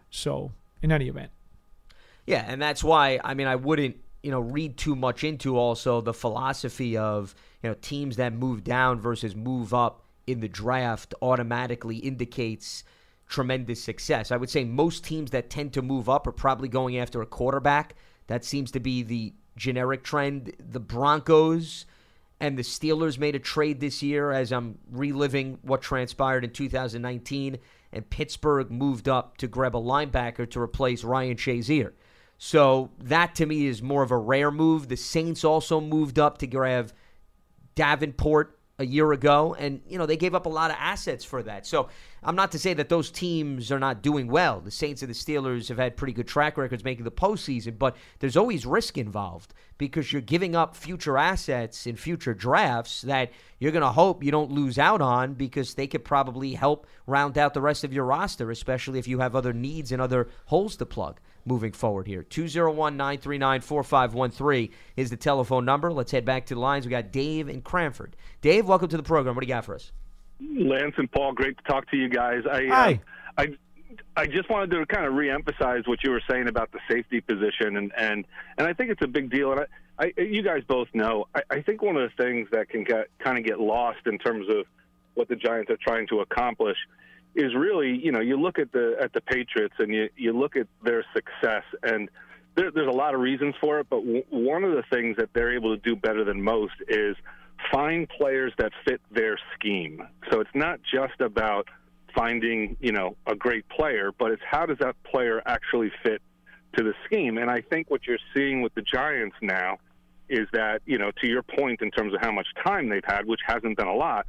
So, 0.09 0.53
in 0.81 0.93
any 0.93 1.09
event, 1.09 1.31
Yeah, 2.25 2.45
and 2.47 2.61
that's 2.61 2.81
why 2.81 3.19
I 3.25 3.33
mean 3.33 3.47
I 3.47 3.57
wouldn't 3.57 3.97
you 4.21 4.31
know 4.31 4.39
read 4.39 4.77
too 4.77 4.95
much 4.95 5.25
into 5.25 5.57
also 5.57 5.99
the 5.99 6.13
philosophy 6.13 6.95
of 6.95 7.35
you 7.61 7.69
know 7.69 7.75
teams 7.81 8.15
that 8.15 8.31
move 8.31 8.63
down 8.63 9.01
versus 9.01 9.35
move 9.35 9.73
up 9.73 10.05
in 10.27 10.39
the 10.39 10.47
draft 10.47 11.13
automatically 11.21 11.97
indicates 11.97 12.85
tremendous 13.33 13.83
success. 13.83 14.31
I 14.31 14.37
would 14.37 14.51
say 14.51 14.63
most 14.63 15.03
teams 15.03 15.31
that 15.31 15.49
tend 15.49 15.73
to 15.73 15.81
move 15.81 16.07
up 16.07 16.27
are 16.27 16.31
probably 16.31 16.69
going 16.69 16.99
after 16.99 17.21
a 17.21 17.25
quarterback. 17.25 17.95
That 18.27 18.45
seems 18.45 18.69
to 18.71 18.79
be 18.79 19.01
the 19.01 19.33
generic 19.57 20.03
trend. 20.03 20.53
The 20.59 20.79
Broncos 20.79 21.85
and 22.39 22.57
the 22.57 22.61
Steelers 22.61 23.17
made 23.17 23.35
a 23.35 23.39
trade 23.39 23.79
this 23.79 24.03
year 24.03 24.31
as 24.31 24.51
I'm 24.51 24.77
reliving 24.91 25.57
what 25.63 25.81
transpired 25.81 26.43
in 26.43 26.51
2019 26.51 27.57
and 27.91 28.09
Pittsburgh 28.09 28.69
moved 28.69 29.09
up 29.09 29.37
to 29.37 29.47
grab 29.47 29.75
a 29.75 29.81
linebacker 29.81 30.49
to 30.51 30.61
replace 30.61 31.03
Ryan 31.03 31.35
Shazier. 31.35 31.93
So 32.37 32.91
that 32.99 33.33
to 33.35 33.47
me 33.47 33.65
is 33.65 33.81
more 33.81 34.03
of 34.03 34.11
a 34.11 34.17
rare 34.17 34.51
move. 34.51 34.89
The 34.89 34.97
Saints 34.97 35.43
also 35.43 35.81
moved 35.81 36.19
up 36.19 36.37
to 36.39 36.47
grab 36.47 36.91
Davenport 37.73 38.59
a 38.79 38.85
year 38.85 39.11
ago, 39.11 39.55
and 39.57 39.81
you 39.87 39.97
know 39.97 40.05
they 40.05 40.17
gave 40.17 40.35
up 40.35 40.45
a 40.45 40.49
lot 40.49 40.71
of 40.71 40.77
assets 40.79 41.23
for 41.23 41.43
that. 41.43 41.65
So 41.65 41.89
I'm 42.25 42.35
not 42.35 42.51
to 42.53 42.59
say 42.59 42.73
that 42.73 42.89
those 42.89 43.11
teams 43.11 43.71
are 43.71 43.79
not 43.79 44.01
doing 44.01 44.27
well. 44.27 44.61
The 44.61 44.71
Saints 44.71 45.01
and 45.01 45.09
the 45.09 45.15
Steelers 45.15 45.67
have 45.67 45.77
had 45.77 45.97
pretty 45.97 46.13
good 46.13 46.27
track 46.27 46.57
records 46.57 46.83
making 46.83 47.03
the 47.03 47.11
postseason, 47.11 47.77
but 47.77 47.97
there's 48.19 48.37
always 48.37 48.65
risk 48.65 48.97
involved 48.97 49.53
because 49.77 50.13
you're 50.13 50.21
giving 50.21 50.55
up 50.55 50.75
future 50.75 51.17
assets 51.17 51.85
in 51.85 51.95
future 51.95 52.33
drafts 52.33 53.01
that 53.01 53.31
you're 53.59 53.71
going 53.71 53.81
to 53.81 53.91
hope 53.91 54.23
you 54.23 54.31
don't 54.31 54.51
lose 54.51 54.77
out 54.79 55.01
on 55.01 55.33
because 55.33 55.73
they 55.73 55.87
could 55.87 56.05
probably 56.05 56.53
help 56.53 56.87
round 57.07 57.37
out 57.37 57.53
the 57.53 57.61
rest 57.61 57.83
of 57.83 57.93
your 57.93 58.05
roster, 58.05 58.51
especially 58.51 58.99
if 58.99 59.07
you 59.07 59.19
have 59.19 59.35
other 59.35 59.53
needs 59.53 59.91
and 59.91 60.01
other 60.01 60.29
holes 60.45 60.75
to 60.77 60.85
plug 60.85 61.19
moving 61.45 61.73
forward 61.73 62.07
here. 62.07 62.23
201 62.23 62.95
939 62.95 63.61
4513 63.61 64.69
is 64.95 65.09
the 65.09 65.17
telephone 65.17 65.65
number. 65.65 65.91
Let's 65.91 66.11
head 66.11 66.25
back 66.25 66.45
to 66.45 66.55
the 66.55 66.59
lines. 66.59 66.85
We 66.85 66.91
got 66.91 67.11
Dave 67.11 67.49
in 67.49 67.61
Cranford. 67.61 68.15
Dave, 68.41 68.65
welcome 68.65 68.87
to 68.89 68.97
the 68.97 69.03
program. 69.03 69.35
What 69.35 69.41
do 69.41 69.47
you 69.47 69.53
got 69.53 69.65
for 69.65 69.75
us? 69.75 69.91
Lance 70.51 70.95
and 70.97 71.11
Paul, 71.11 71.33
great 71.33 71.57
to 71.57 71.63
talk 71.63 71.89
to 71.91 71.97
you 71.97 72.09
guys. 72.09 72.43
I, 72.49 72.67
Hi. 72.67 72.93
Uh, 72.93 73.41
I, 73.41 73.57
I 74.15 74.27
just 74.27 74.49
wanted 74.49 74.71
to 74.71 74.85
kind 74.85 75.05
of 75.05 75.13
reemphasize 75.13 75.87
what 75.87 76.03
you 76.03 76.11
were 76.11 76.21
saying 76.29 76.47
about 76.47 76.71
the 76.71 76.79
safety 76.89 77.21
position, 77.21 77.77
and 77.77 77.91
and 77.97 78.25
and 78.57 78.67
I 78.67 78.73
think 78.73 78.91
it's 78.91 79.01
a 79.01 79.07
big 79.07 79.29
deal. 79.29 79.51
And 79.51 79.65
I, 79.99 80.13
I 80.17 80.21
you 80.21 80.43
guys 80.43 80.63
both 80.67 80.87
know. 80.93 81.27
I, 81.35 81.41
I 81.49 81.61
think 81.61 81.81
one 81.81 81.95
of 81.95 82.09
the 82.09 82.23
things 82.23 82.47
that 82.51 82.69
can 82.69 82.83
get 82.83 83.07
kind 83.19 83.37
of 83.37 83.43
get 83.43 83.59
lost 83.59 84.05
in 84.05 84.17
terms 84.17 84.47
of 84.49 84.65
what 85.13 85.27
the 85.27 85.35
Giants 85.35 85.69
are 85.71 85.77
trying 85.77 86.07
to 86.07 86.21
accomplish 86.21 86.77
is 87.35 87.53
really, 87.55 87.97
you 87.97 88.11
know, 88.11 88.19
you 88.19 88.39
look 88.39 88.59
at 88.59 88.71
the 88.71 88.95
at 88.99 89.13
the 89.13 89.21
Patriots 89.21 89.75
and 89.79 89.93
you 89.93 90.09
you 90.15 90.33
look 90.33 90.55
at 90.55 90.67
their 90.83 91.05
success 91.13 91.63
and. 91.83 92.09
There, 92.55 92.69
there's 92.69 92.87
a 92.87 92.91
lot 92.91 93.15
of 93.15 93.19
reasons 93.19 93.55
for 93.59 93.79
it, 93.79 93.87
but 93.89 94.01
w- 94.01 94.23
one 94.29 94.63
of 94.63 94.73
the 94.73 94.83
things 94.83 95.17
that 95.17 95.29
they're 95.33 95.55
able 95.55 95.75
to 95.75 95.81
do 95.81 95.95
better 95.95 96.23
than 96.23 96.39
most 96.39 96.75
is 96.87 97.15
find 97.71 98.07
players 98.09 98.53
that 98.57 98.71
fit 98.85 99.01
their 99.11 99.37
scheme. 99.53 100.07
So 100.31 100.39
it's 100.39 100.53
not 100.53 100.79
just 100.81 101.19
about 101.19 101.67
finding, 102.15 102.77
you 102.79 102.91
know, 102.91 103.15
a 103.25 103.35
great 103.35 103.67
player, 103.69 104.11
but 104.17 104.31
it's 104.31 104.41
how 104.49 104.65
does 104.65 104.77
that 104.79 104.95
player 105.03 105.41
actually 105.45 105.91
fit 106.03 106.21
to 106.77 106.83
the 106.83 106.93
scheme? 107.05 107.37
And 107.37 107.49
I 107.49 107.61
think 107.61 107.89
what 107.89 108.05
you're 108.05 108.17
seeing 108.33 108.61
with 108.61 108.73
the 108.75 108.81
Giants 108.81 109.35
now 109.41 109.77
is 110.29 110.47
that, 110.53 110.81
you 110.85 110.97
know, 110.97 111.11
to 111.21 111.27
your 111.27 111.43
point 111.43 111.81
in 111.81 111.91
terms 111.91 112.13
of 112.13 112.21
how 112.21 112.31
much 112.31 112.47
time 112.65 112.89
they've 112.89 113.03
had, 113.05 113.25
which 113.25 113.41
hasn't 113.45 113.77
been 113.77 113.87
a 113.87 113.95
lot, 113.95 114.25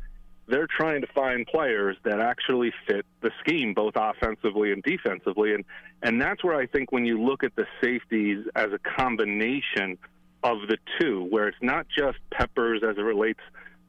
they're 0.46 0.66
trying 0.66 1.00
to 1.00 1.06
find 1.14 1.46
players 1.46 1.96
that 2.04 2.20
actually 2.20 2.72
fit 2.86 3.06
the 3.22 3.30
scheme, 3.40 3.72
both 3.72 3.94
offensively 3.96 4.72
and 4.72 4.82
defensively. 4.82 5.54
And 5.54 5.64
and 6.02 6.20
that's 6.20 6.44
where 6.44 6.56
I 6.56 6.66
think 6.66 6.92
when 6.92 7.06
you 7.06 7.22
look 7.22 7.44
at 7.44 7.56
the 7.56 7.64
safeties 7.82 8.44
as 8.54 8.68
a 8.72 8.78
combination 8.78 9.96
of 10.44 10.68
the 10.68 10.76
two, 11.00 11.26
where 11.30 11.48
it's 11.48 11.58
not 11.60 11.86
just 11.88 12.18
Peppers 12.30 12.82
as 12.88 12.96
it 12.96 13.02
relates 13.02 13.40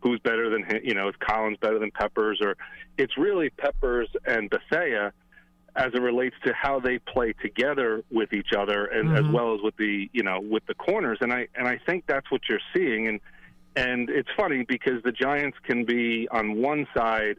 who's 0.01 0.19
better 0.21 0.49
than 0.49 0.63
him, 0.63 0.79
you 0.83 0.93
know, 0.93 1.09
is 1.09 1.15
Collins 1.19 1.57
better 1.61 1.79
than 1.79 1.91
Peppers, 1.91 2.39
or 2.41 2.55
it's 2.97 3.17
really 3.17 3.49
Peppers 3.49 4.07
and 4.25 4.49
Bethea 4.49 5.11
as 5.75 5.91
it 5.93 6.01
relates 6.01 6.35
to 6.45 6.53
how 6.53 6.79
they 6.79 6.99
play 6.99 7.33
together 7.33 8.03
with 8.09 8.31
each 8.31 8.53
other, 8.57 8.85
and 8.85 9.17
as 9.17 9.25
well 9.27 9.53
as 9.53 9.61
with 9.61 9.75
the 9.75 10.09
you 10.13 10.23
know 10.23 10.39
with 10.39 10.65
the 10.67 10.73
corners. 10.75 11.17
And 11.21 11.33
I 11.33 11.47
and 11.55 11.67
I 11.67 11.79
think 11.85 12.05
that's 12.07 12.31
what 12.31 12.41
you're 12.47 12.59
seeing. 12.73 13.07
And 13.07 13.19
and 13.75 14.09
it's 14.09 14.29
funny 14.37 14.63
because 14.65 15.03
the 15.03 15.11
Giants 15.11 15.57
can 15.63 15.83
be 15.83 16.29
on 16.31 16.61
one 16.61 16.87
side 16.95 17.35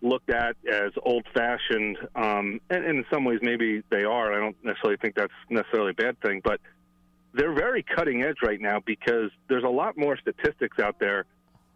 looked 0.00 0.30
at 0.30 0.56
as 0.72 0.92
old-fashioned, 1.02 1.98
um, 2.14 2.60
and, 2.70 2.84
and 2.84 2.98
in 2.98 3.04
some 3.12 3.24
ways 3.24 3.40
maybe 3.42 3.82
they 3.90 4.04
are. 4.04 4.32
I 4.32 4.38
don't 4.38 4.56
necessarily 4.64 4.96
think 4.96 5.16
that's 5.16 5.32
necessarily 5.50 5.90
a 5.90 5.94
bad 5.94 6.20
thing, 6.20 6.40
but 6.42 6.60
they're 7.38 7.54
very 7.54 7.84
cutting 7.84 8.24
edge 8.24 8.38
right 8.42 8.60
now 8.60 8.80
because 8.84 9.30
there's 9.48 9.62
a 9.62 9.68
lot 9.68 9.96
more 9.96 10.18
statistics 10.18 10.78
out 10.80 10.98
there 10.98 11.24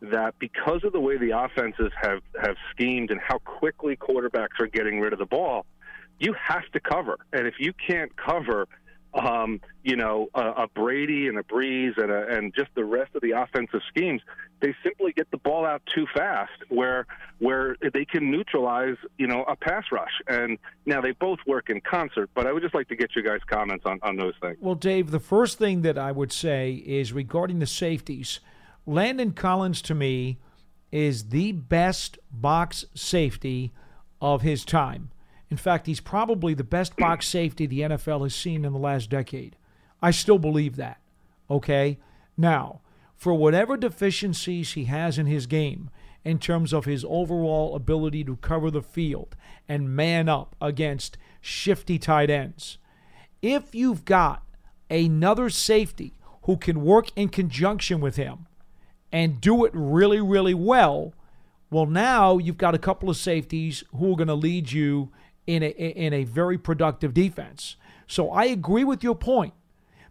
that 0.00 0.34
because 0.40 0.82
of 0.82 0.92
the 0.92 0.98
way 0.98 1.16
the 1.16 1.30
offenses 1.30 1.92
have, 2.02 2.20
have 2.42 2.56
schemed 2.72 3.12
and 3.12 3.20
how 3.20 3.38
quickly 3.38 3.96
quarterbacks 3.96 4.58
are 4.58 4.66
getting 4.66 4.98
rid 4.98 5.12
of 5.12 5.20
the 5.20 5.26
ball, 5.26 5.64
you 6.18 6.34
have 6.34 6.64
to 6.72 6.80
cover. 6.80 7.18
And 7.32 7.46
if 7.46 7.54
you 7.60 7.72
can't 7.88 8.10
cover, 8.16 8.66
um, 9.14 9.60
you 9.82 9.96
know, 9.96 10.28
a, 10.34 10.62
a 10.64 10.68
Brady 10.68 11.28
and 11.28 11.38
a 11.38 11.42
Brees 11.42 11.96
and, 11.98 12.10
a, 12.10 12.26
and 12.28 12.54
just 12.54 12.70
the 12.74 12.84
rest 12.84 13.14
of 13.14 13.22
the 13.22 13.32
offensive 13.32 13.80
schemes, 13.88 14.22
they 14.60 14.74
simply 14.82 15.12
get 15.12 15.30
the 15.30 15.36
ball 15.36 15.66
out 15.66 15.82
too 15.92 16.06
fast, 16.14 16.52
where 16.68 17.06
where 17.38 17.76
they 17.92 18.04
can 18.04 18.30
neutralize, 18.30 18.96
you 19.18 19.26
know, 19.26 19.42
a 19.44 19.56
pass 19.56 19.84
rush. 19.90 20.12
And 20.28 20.58
now 20.86 21.00
they 21.00 21.10
both 21.12 21.40
work 21.46 21.68
in 21.68 21.80
concert. 21.80 22.30
But 22.34 22.46
I 22.46 22.52
would 22.52 22.62
just 22.62 22.74
like 22.74 22.88
to 22.88 22.96
get 22.96 23.16
you 23.16 23.22
guys' 23.22 23.40
comments 23.46 23.84
on, 23.84 23.98
on 24.02 24.16
those 24.16 24.34
things. 24.40 24.58
Well, 24.60 24.76
Dave, 24.76 25.10
the 25.10 25.20
first 25.20 25.58
thing 25.58 25.82
that 25.82 25.98
I 25.98 26.12
would 26.12 26.32
say 26.32 26.74
is 26.74 27.12
regarding 27.12 27.58
the 27.58 27.66
safeties. 27.66 28.40
Landon 28.86 29.32
Collins 29.32 29.82
to 29.82 29.94
me 29.94 30.38
is 30.90 31.28
the 31.28 31.52
best 31.52 32.18
box 32.30 32.84
safety 32.94 33.72
of 34.20 34.42
his 34.42 34.64
time. 34.64 35.10
In 35.52 35.58
fact, 35.58 35.86
he's 35.86 36.00
probably 36.00 36.54
the 36.54 36.64
best 36.64 36.96
box 36.96 37.28
safety 37.28 37.66
the 37.66 37.80
NFL 37.80 38.22
has 38.22 38.34
seen 38.34 38.64
in 38.64 38.72
the 38.72 38.78
last 38.78 39.10
decade. 39.10 39.54
I 40.00 40.10
still 40.10 40.38
believe 40.38 40.76
that. 40.76 40.98
Okay? 41.50 41.98
Now, 42.38 42.80
for 43.14 43.34
whatever 43.34 43.76
deficiencies 43.76 44.72
he 44.72 44.84
has 44.84 45.18
in 45.18 45.26
his 45.26 45.44
game 45.44 45.90
in 46.24 46.38
terms 46.38 46.72
of 46.72 46.86
his 46.86 47.04
overall 47.06 47.76
ability 47.76 48.24
to 48.24 48.36
cover 48.36 48.70
the 48.70 48.80
field 48.80 49.36
and 49.68 49.94
man 49.94 50.26
up 50.26 50.56
against 50.58 51.18
shifty 51.42 51.98
tight 51.98 52.30
ends, 52.30 52.78
if 53.42 53.74
you've 53.74 54.06
got 54.06 54.42
another 54.88 55.50
safety 55.50 56.14
who 56.44 56.56
can 56.56 56.80
work 56.82 57.10
in 57.14 57.28
conjunction 57.28 58.00
with 58.00 58.16
him 58.16 58.46
and 59.12 59.38
do 59.38 59.66
it 59.66 59.72
really, 59.74 60.22
really 60.22 60.54
well, 60.54 61.12
well, 61.70 61.84
now 61.84 62.38
you've 62.38 62.56
got 62.56 62.74
a 62.74 62.78
couple 62.78 63.10
of 63.10 63.18
safeties 63.18 63.84
who 63.94 64.14
are 64.14 64.16
going 64.16 64.28
to 64.28 64.34
lead 64.34 64.72
you 64.72 65.10
in 65.46 65.62
a, 65.62 65.68
in 65.68 66.12
a 66.12 66.24
very 66.24 66.58
productive 66.58 67.14
defense. 67.14 67.76
So 68.06 68.30
I 68.30 68.44
agree 68.44 68.84
with 68.84 69.02
your 69.02 69.14
point 69.14 69.54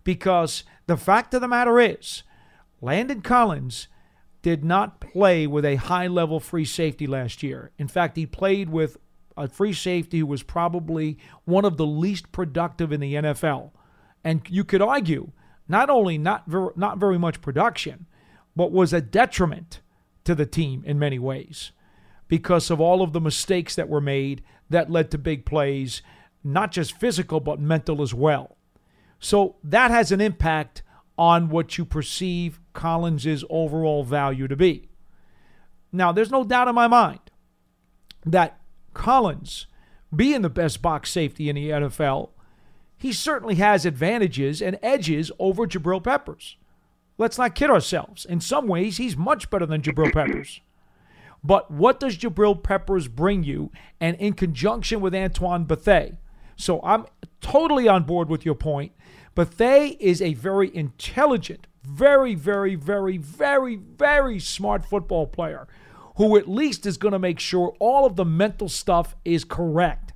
because 0.04 0.64
the 0.88 0.98
fact 0.98 1.34
of 1.34 1.42
the 1.42 1.48
matter 1.48 1.80
is, 1.80 2.24
Landon 2.82 3.22
Collins 3.22 3.88
did 4.42 4.66
not 4.66 5.00
play 5.00 5.46
with 5.46 5.64
a 5.66 5.76
high 5.76 6.08
level 6.08 6.40
free 6.40 6.66
safety 6.66 7.06
last 7.06 7.44
year. 7.44 7.72
In 7.78 7.88
fact, 7.88 8.18
he 8.18 8.26
played 8.26 8.70
with 8.70 8.98
a 9.38 9.48
free 9.48 9.74
safety 9.74 10.20
who 10.20 10.26
was 10.26 10.44
probably 10.44 11.18
one 11.46 11.66
of 11.66 11.78
the 11.78 11.86
least 11.86 12.32
productive 12.32 12.92
in 12.92 13.00
the 13.00 13.14
NFL. 13.14 13.72
And 14.24 14.42
you 14.50 14.64
could 14.64 14.82
argue 14.82 15.32
not 15.68 15.90
only 15.90 16.18
not 16.18 16.48
very, 16.48 16.70
not 16.76 16.98
very 16.98 17.18
much 17.18 17.42
production, 17.42 18.08
but 18.56 18.72
was 18.72 18.94
a 18.94 19.02
detriment 19.02 19.82
to 20.24 20.36
the 20.36 20.46
team 20.46 20.84
in 20.86 21.00
many 21.00 21.20
ways 21.20 21.72
because 22.28 22.70
of 22.70 22.82
all 22.82 23.02
of 23.02 23.14
the 23.14 23.22
mistakes 23.22 23.76
that 23.76 23.90
were 23.90 24.02
made 24.02 24.44
that 24.72 24.90
led 24.90 25.12
to 25.12 25.18
big 25.18 25.46
plays, 25.46 26.02
not 26.44 26.72
just 26.72 26.98
physical, 26.98 27.40
but 27.40 27.60
mental 27.60 28.02
as 28.02 28.14
well. 28.14 28.58
So 29.20 29.58
that 29.64 29.92
has 29.92 30.12
an 30.12 30.20
impact 30.20 30.82
on 31.18 31.50
what 31.50 31.78
you 31.78 31.86
perceive 31.86 32.60
Collins's 32.74 33.44
overall 33.50 34.04
value 34.04 34.48
to 34.48 34.56
be. 34.56 34.90
Now, 35.92 36.12
there's 36.12 36.32
no 36.32 36.44
doubt 36.44 36.68
in 36.68 36.76
my 36.76 36.88
mind 36.88 37.20
that 38.26 38.60
Collins, 38.94 39.68
being 40.16 40.42
the 40.42 40.50
best 40.50 40.82
box 40.82 41.12
safety 41.12 41.50
in 41.50 41.56
the 41.56 41.70
NFL, 41.70 42.30
he 42.98 43.12
certainly 43.12 43.56
has 43.56 43.86
advantages 43.86 44.62
and 44.62 44.80
edges 44.82 45.32
over 45.38 45.68
Jabril 45.68 46.04
Peppers. 46.04 46.58
Let's 47.18 47.38
not 47.38 47.56
kid 47.56 47.70
ourselves. 47.70 48.26
In 48.26 48.40
some 48.40 48.68
ways, 48.68 48.98
he's 48.98 49.18
much 49.18 49.50
better 49.50 49.66
than 49.66 49.82
Jabril 49.82 50.14
Peppers. 50.14 50.62
But 51.44 51.72
what 51.72 52.00
does 52.00 52.18
Jabril 52.18 52.62
Peppers 52.62 53.08
bring 53.08 53.44
you? 53.44 53.72
And 54.00 54.16
in 54.18 54.34
conjunction 54.34 55.02
with 55.02 55.16
Antoine 55.16 55.66
Bethea. 55.66 56.18
So 56.56 56.80
I'm 56.84 57.06
totally 57.40 57.88
on 57.88 58.04
board 58.04 58.30
with 58.30 58.46
your 58.46 58.56
point. 58.56 58.92
Bethea 59.34 59.96
is 60.00 60.22
a 60.22 60.34
very 60.34 60.76
intelligent, 60.76 61.66
very, 61.84 62.36
very, 62.36 62.76
very, 62.76 63.18
very, 63.18 63.76
very 63.76 64.40
smart 64.40 64.86
football 64.86 65.26
player 65.26 65.68
who 66.18 66.38
at 66.38 66.48
least 66.48 66.86
is 66.86 66.98
going 66.98 67.14
to 67.14 67.20
make 67.20 67.40
sure 67.40 67.76
all 67.80 68.06
of 68.06 68.16
the 68.16 68.26
mental 68.26 68.70
stuff 68.70 69.16
is 69.26 69.44
correct. 69.44 70.14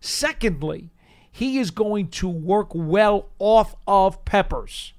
Secondly, 0.00 0.90
he 1.30 1.58
is 1.58 1.70
going 1.70 2.08
to 2.08 2.28
work 2.28 2.68
well 2.74 3.28
off 3.38 3.76
of 3.86 4.24
Peppers. 4.24 4.94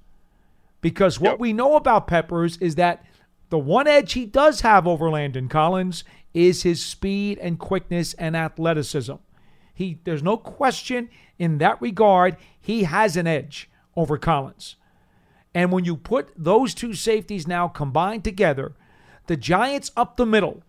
Because 0.82 1.20
what 1.20 1.32
yep. 1.32 1.40
we 1.40 1.54
know 1.54 1.76
about 1.76 2.08
Peppers 2.08 2.58
is 2.58 2.76
that 2.76 3.06
the 3.56 3.60
one 3.60 3.88
edge 3.88 4.12
he 4.12 4.26
does 4.26 4.60
have 4.62 4.86
over 4.86 5.10
Landon 5.10 5.48
Collins 5.48 6.04
is 6.34 6.64
his 6.64 6.84
speed 6.84 7.38
and 7.38 7.58
quickness 7.58 8.14
and 8.16 8.36
athleticism. 8.36 9.14
He 9.74 10.02
there's 10.04 10.22
no 10.22 10.36
question 10.36 11.08
in 11.40 11.60
that 11.60 11.82
regard 11.82 12.36
he 12.60 12.84
has 12.84 13.16
an 13.16 13.28
edge 13.28 13.70
over 13.96 14.18
Collins. 14.18 14.76
And 15.54 15.72
when 15.72 15.86
you 15.86 15.96
put 15.96 16.34
those 16.36 16.74
two 16.74 16.94
safeties 16.94 17.48
now 17.48 17.70
combined 17.70 18.26
together, 18.26 18.74
the 19.28 19.38
Giants 19.38 19.90
up 19.96 20.18
the 20.18 20.26
middle, 20.26 20.62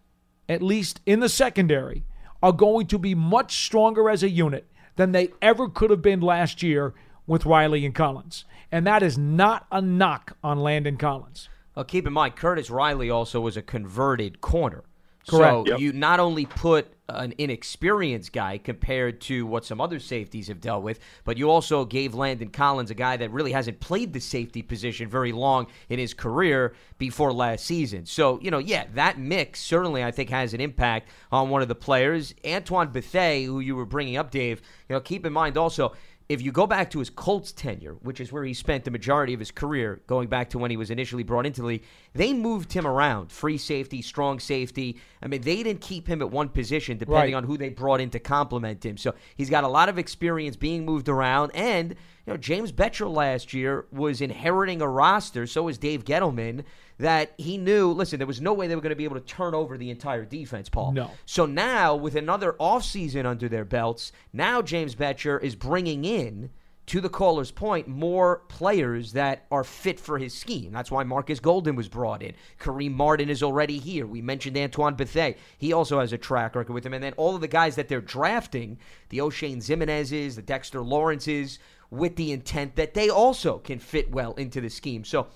at 0.49 0.63
least 0.63 1.01
in 1.07 1.19
the 1.19 1.29
secondary, 1.29 2.05
are 2.41 2.53
going 2.53 2.87
to 2.87 2.99
be 2.99 3.17
much 3.17 3.65
stronger 3.65 4.09
as 4.09 4.23
a 4.23 4.31
unit 4.31 4.69
than 4.95 5.11
they 5.11 5.31
ever 5.43 5.69
could 5.69 5.91
have 5.91 6.03
been 6.03 6.21
last 6.21 6.63
year 6.63 6.95
with 7.27 7.47
Riley 7.47 7.85
and 7.85 7.97
Collins. 7.97 8.45
And 8.71 8.87
that 8.87 9.03
is 9.03 9.19
not 9.19 9.67
a 9.73 9.83
knock 9.83 10.37
on 10.45 10.61
Landon 10.61 10.99
Collins. 10.99 11.49
Well, 11.77 11.85
keep 11.85 12.07
in 12.07 12.13
mind, 12.13 12.37
Curtis 12.37 12.71
Riley 12.71 13.11
also 13.11 13.41
was 13.41 13.57
a 13.57 13.63
converted 13.63 14.41
corner. 14.41 14.83
Correct. 15.29 15.53
So 15.53 15.67
yep. 15.67 15.81
you 15.81 15.93
not 15.93 16.21
only 16.21 16.47
put 16.47 16.93
an 17.09 17.35
inexperienced 17.39 18.33
guy 18.33 18.59
compared 18.59 19.21
to 19.23 19.47
what 19.47 19.65
some 19.65 19.81
other 19.81 19.99
safeties 19.99 20.49
have 20.49 20.61
dealt 20.61 20.83
with, 20.83 21.01
but 21.25 21.37
you 21.37 21.51
also 21.51 21.85
gave 21.85 22.15
Landon 22.15 22.49
Collins 22.49 22.91
a 22.91 22.95
guy 22.95 23.17
that 23.17 23.31
really 23.31 23.53
hasn't 23.53 23.81
played 23.81 24.13
the 24.13 24.21
safety 24.21 24.63
position 24.63 25.09
very 25.09 25.33
long 25.33 25.67
in 25.89 25.99
his 25.99 26.15
career 26.15 26.75
before 26.99 27.33
last 27.33 27.65
season. 27.65 28.07
So, 28.07 28.41
you 28.41 28.51
know, 28.51 28.59
yeah, 28.59 28.87
that 28.95 29.19
mix 29.19 29.61
certainly 29.61 30.03
I 30.03 30.11
think 30.11 30.31
has 30.31 30.55
an 30.55 30.61
impact 30.61 31.11
on 31.31 31.51
one 31.51 31.63
of 31.63 31.69
the 31.69 31.75
players. 31.75 32.35
Antoine 32.45 32.89
Bethea, 32.89 33.47
who 33.47 33.61
you 33.61 33.77
were 33.77 33.87
bringing 33.87 34.17
up, 34.17 34.31
Dave, 34.31 34.63
you 34.89 34.95
know, 34.95 35.01
keep 35.01 35.27
in 35.27 35.33
mind 35.33 35.57
also 35.57 35.93
if 36.29 36.43
you 36.43 36.51
go 36.51 36.67
back 36.67 36.91
to 36.91 36.99
his 36.99 37.11
Colts 37.11 37.53
tenure, 37.53 37.95
which 38.03 38.21
is 38.21 38.33
where 38.33 38.45
he 38.45 38.53
spent 38.53 38.85
the 38.85 38.91
majority 38.91 39.33
of 39.33 39.41
his 39.41 39.51
career, 39.51 40.01
going 40.07 40.29
back 40.29 40.51
to 40.51 40.59
when 40.59 40.71
he 40.71 40.77
was 40.77 40.91
initially 40.91 41.23
brought 41.23 41.47
into 41.47 41.61
the 41.61 41.67
league, 41.67 41.85
they 42.17 42.33
moved 42.33 42.73
him 42.73 42.87
around 42.87 43.31
free 43.31 43.59
safety, 43.59 44.03
strong 44.03 44.41
safety. 44.41 44.99
I 45.23 45.29
mean, 45.29 45.43
they 45.43 45.63
didn't 45.63 45.81
keep 45.81 46.09
him 46.09 46.23
at 46.23 46.31
one 46.31 46.49
position 46.49 46.99
depending 46.99 47.35
right. 47.35 47.35
on 47.35 47.45
who 47.45 47.57
they 47.57 47.69
brought 47.69 48.01
in 48.01 48.11
to 48.11 48.19
complement 48.19 48.85
him. 48.85 48.97
So 48.97 49.15
he's 49.37 49.51
got 49.51 49.65
a 49.65 49.69
lot 49.69 49.89
of 49.89 49.99
experience 49.99 50.57
being 50.57 50.85
moved 50.85 51.09
around. 51.09 51.53
And, 51.55 51.91
you 51.91 52.33
know, 52.33 52.37
James 52.37 52.73
Bettcher 52.73 53.13
last 53.13 53.53
year 53.53 53.87
was 53.93 54.21
inheriting 54.21 54.83
a 54.83 54.89
roster, 54.89 55.47
so 55.47 55.65
was 55.65 55.79
Dave 55.79 56.05
Gettleman 56.05 56.65
that 56.99 57.35
he 57.37 57.59
knew, 57.59 57.93
listen, 57.93 58.19
there 58.19 58.27
was 58.27 58.41
no 58.41 58.55
way 58.55 58.67
they 58.67 58.75
were 58.75 58.81
going 58.81 58.91
to 58.91 58.97
be 58.97 59.05
able 59.05 59.21
to 59.21 59.27
turn 59.27 59.55
over 59.55 59.77
the 59.77 59.91
entire 59.91 60.25
defense, 60.25 60.69
Paul. 60.69 60.93
No. 60.93 61.11
So 61.27 61.45
now, 61.45 61.95
with 61.95 62.17
another 62.17 62.55
offseason 62.55 63.27
under 63.27 63.49
their 63.49 63.65
belts, 63.65 64.13
now 64.33 64.63
James 64.63 64.95
Bettcher 64.95 65.43
is 65.43 65.55
bringing 65.55 66.05
in, 66.05 66.51
to 66.87 67.01
the 67.01 67.09
caller's 67.09 67.51
point, 67.51 67.89
more 67.89 68.43
players 68.49 69.13
that 69.13 69.47
are 69.51 69.65
fit 69.65 69.99
for 69.99 70.19
his 70.19 70.33
scheme. 70.33 70.71
That's 70.71 70.91
why 70.91 71.03
Marcus 71.03 71.41
Golden 71.41 71.75
was 71.75 71.89
brought 71.89 72.23
in. 72.23 72.35
Kareem 72.61 72.93
Martin 72.93 73.29
is 73.29 73.43
already 73.43 73.79
here. 73.79 74.07
We 74.07 74.23
mentioned 74.23 74.57
Antoine 74.57 74.95
Bethea. 74.95 75.35
He 75.59 75.73
also 75.73 75.99
has 75.99 76.13
a 76.13 76.19
track 76.19 76.55
record 76.55 76.73
with 76.73 76.87
him. 76.87 76.95
And 76.95 77.03
then 77.03 77.15
all 77.17 77.35
of 77.35 77.41
the 77.41 77.49
guys 77.49 77.75
that 77.75 77.89
they're 77.89 78.01
drafting, 78.01 78.79
the 79.09 79.19
Oshane 79.19 79.59
Ximines, 79.59 80.37
the 80.37 80.43
Dexter 80.43 80.81
Lawrences, 80.81 81.59
with 81.91 82.17
the 82.17 82.33
intent 82.33 82.77
that 82.77 82.95
they 82.95 83.09
also 83.09 83.59
can 83.59 83.79
fit 83.81 84.11
well 84.11 84.35
into 84.35 84.61
the 84.61 84.71
scheme. 84.71 85.05
So 85.05 85.27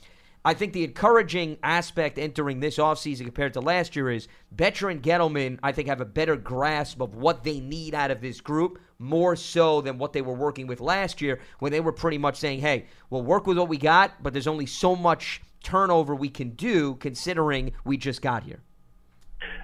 I 0.42 0.54
think 0.54 0.72
the 0.72 0.84
encouraging 0.84 1.58
aspect 1.62 2.18
entering 2.18 2.60
this 2.60 2.78
offseason 2.78 3.24
compared 3.24 3.52
to 3.54 3.60
last 3.60 3.94
year 3.94 4.10
is 4.10 4.26
Bettcher 4.54 4.90
and 4.90 5.02
Gettleman, 5.02 5.58
I 5.62 5.72
think, 5.72 5.88
have 5.88 6.00
a 6.00 6.06
better 6.06 6.34
grasp 6.34 7.02
of 7.02 7.14
what 7.14 7.44
they 7.44 7.60
need 7.60 7.94
out 7.94 8.10
of 8.10 8.22
this 8.22 8.40
group, 8.40 8.78
more 8.98 9.36
so 9.36 9.82
than 9.82 9.98
what 9.98 10.14
they 10.14 10.22
were 10.22 10.34
working 10.34 10.66
with 10.66 10.80
last 10.80 11.20
year 11.20 11.40
when 11.58 11.72
they 11.72 11.80
were 11.80 11.92
pretty 11.92 12.16
much 12.16 12.36
saying, 12.36 12.60
hey, 12.60 12.86
we'll 13.10 13.22
work 13.22 13.46
with 13.46 13.58
what 13.58 13.68
we 13.68 13.76
got, 13.76 14.22
but 14.22 14.32
there's 14.32 14.46
only 14.46 14.66
so 14.66 14.96
much 14.96 15.42
turnover 15.62 16.14
we 16.14 16.30
can 16.30 16.50
do 16.50 16.94
considering 16.96 17.72
we 17.84 17.98
just 17.98 18.22
got 18.22 18.42
here. 18.42 18.60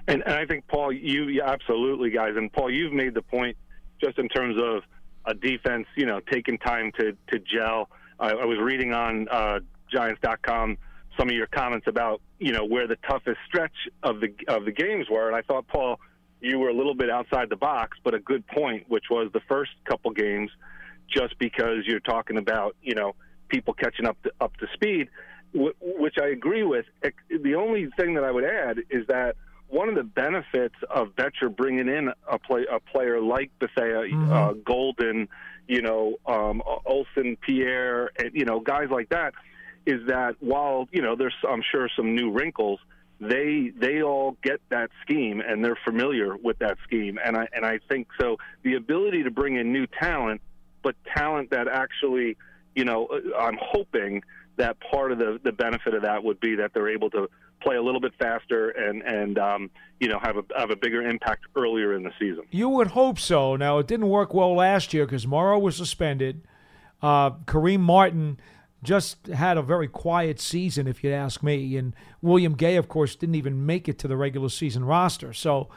And, 0.07 0.21
and 0.25 0.33
I 0.33 0.45
think, 0.45 0.67
Paul, 0.67 0.91
you 0.91 1.27
yeah, 1.27 1.49
absolutely, 1.49 2.11
guys. 2.11 2.33
And, 2.35 2.53
Paul, 2.53 2.71
you've 2.71 2.93
made 2.93 3.15
the 3.15 3.21
point 3.21 3.57
just 3.99 4.19
in 4.19 4.27
terms 4.29 4.57
of 4.61 4.83
a 5.25 5.33
defense, 5.33 5.87
you 5.95 6.05
know, 6.05 6.19
taking 6.31 6.59
time 6.59 6.91
to, 6.99 7.17
to 7.31 7.39
gel. 7.39 7.89
I, 8.19 8.29
I 8.29 8.45
was 8.45 8.59
reading 8.59 8.93
on 8.93 9.27
uh, 9.29 9.59
Giants.com 9.91 10.77
some 11.17 11.29
of 11.29 11.35
your 11.35 11.47
comments 11.47 11.87
about 11.87 12.21
you 12.39 12.51
know 12.51 12.63
where 12.63 12.87
the 12.87 12.97
toughest 13.07 13.39
stretch 13.47 13.73
of 14.03 14.21
the 14.21 14.33
of 14.47 14.65
the 14.65 14.71
games 14.71 15.07
were, 15.09 15.27
and 15.27 15.35
I 15.35 15.41
thought 15.41 15.67
Paul, 15.67 15.99
you 16.39 16.59
were 16.59 16.69
a 16.69 16.73
little 16.73 16.93
bit 16.93 17.09
outside 17.09 17.49
the 17.49 17.55
box, 17.55 17.97
but 18.03 18.13
a 18.13 18.19
good 18.19 18.45
point, 18.47 18.85
which 18.87 19.05
was 19.09 19.31
the 19.33 19.41
first 19.47 19.71
couple 19.85 20.11
games, 20.11 20.51
just 21.09 21.37
because 21.39 21.85
you're 21.85 21.99
talking 21.99 22.37
about 22.37 22.75
you 22.81 22.95
know 22.95 23.15
people 23.49 23.73
catching 23.73 24.05
up 24.05 24.21
to, 24.23 24.31
up 24.39 24.55
to 24.57 24.67
speed, 24.73 25.09
which 25.53 26.15
I 26.21 26.27
agree 26.27 26.63
with. 26.63 26.85
The 27.01 27.55
only 27.55 27.89
thing 27.97 28.13
that 28.13 28.23
I 28.23 28.31
would 28.31 28.45
add 28.45 28.79
is 28.89 29.07
that 29.07 29.35
one 29.69 29.89
of 29.89 29.95
the 29.95 30.03
benefits 30.03 30.75
of 30.89 31.09
Bettcher 31.15 31.53
bringing 31.53 31.87
in 31.87 32.11
a 32.29 32.39
play 32.39 32.65
a 32.71 32.79
player 32.79 33.19
like 33.19 33.51
Bethea, 33.59 34.03
mm-hmm. 34.03 34.31
uh, 34.31 34.53
Golden, 34.53 35.27
you 35.67 35.81
know, 35.81 36.17
um, 36.27 36.61
Olsen, 36.85 37.37
Pierre, 37.37 38.11
and 38.19 38.31
you 38.33 38.45
know, 38.45 38.59
guys 38.59 38.89
like 38.91 39.09
that, 39.09 39.33
is 39.87 40.05
that 40.07 40.35
while 40.41 40.87
you 40.91 41.01
know 41.01 41.15
there's 41.15 41.33
I'm 41.49 41.63
sure 41.71 41.89
some 41.95 42.13
new 42.13 42.29
wrinkles, 42.29 42.79
they 43.19 43.71
they 43.75 44.03
all 44.03 44.37
get 44.43 44.59
that 44.69 44.91
scheme 45.01 45.41
and 45.41 45.63
they're 45.63 45.79
familiar 45.83 46.35
with 46.35 46.59
that 46.59 46.77
scheme, 46.83 47.17
and 47.23 47.37
I 47.37 47.47
and 47.53 47.65
I 47.65 47.79
think 47.89 48.07
so. 48.19 48.37
The 48.63 48.75
ability 48.75 49.23
to 49.23 49.31
bring 49.31 49.55
in 49.55 49.71
new 49.71 49.87
talent, 49.87 50.41
but 50.83 50.95
talent 51.15 51.51
that 51.51 51.67
actually, 51.69 52.37
you 52.75 52.83
know, 52.83 53.07
uh, 53.07 53.37
I'm 53.37 53.57
hoping 53.59 54.23
that 54.57 54.77
part 54.91 55.13
of 55.13 55.19
the 55.19 55.39
the 55.41 55.53
benefit 55.53 55.93
of 55.93 56.03
that 56.03 56.23
would 56.23 56.39
be 56.41 56.55
that 56.55 56.73
they're 56.73 56.89
able 56.89 57.09
to 57.11 57.29
play 57.61 57.77
a 57.77 57.81
little 57.81 58.01
bit 58.01 58.11
faster 58.19 58.69
and 58.69 59.01
and 59.03 59.39
um, 59.39 59.71
you 60.01 60.09
know 60.09 60.19
have 60.19 60.35
a 60.35 60.43
have 60.57 60.69
a 60.69 60.75
bigger 60.75 61.01
impact 61.01 61.45
earlier 61.55 61.93
in 61.95 62.03
the 62.03 62.11
season. 62.19 62.43
You 62.51 62.67
would 62.69 62.87
hope 62.87 63.19
so. 63.19 63.55
Now 63.55 63.79
it 63.79 63.87
didn't 63.87 64.09
work 64.09 64.33
well 64.33 64.53
last 64.53 64.93
year 64.93 65.05
because 65.05 65.25
Mauro 65.25 65.57
was 65.57 65.77
suspended. 65.77 66.41
Uh, 67.01 67.31
Kareem 67.45 67.79
Martin 67.79 68.39
just 68.83 69.27
had 69.27 69.57
a 69.57 69.61
very 69.61 69.87
quiet 69.87 70.39
season, 70.39 70.87
if 70.87 71.03
you 71.03 71.11
ask 71.11 71.41
me, 71.41 71.77
and 71.77 71.95
William 72.21 72.53
Gay, 72.53 72.75
of 72.75 72.87
course, 72.87 73.15
didn't 73.15 73.35
even 73.35 73.65
make 73.65 73.87
it 73.87 73.97
to 73.99 74.07
the 74.07 74.17
regular 74.17 74.49
season 74.49 74.85
roster. 74.85 75.33
So, 75.33 75.69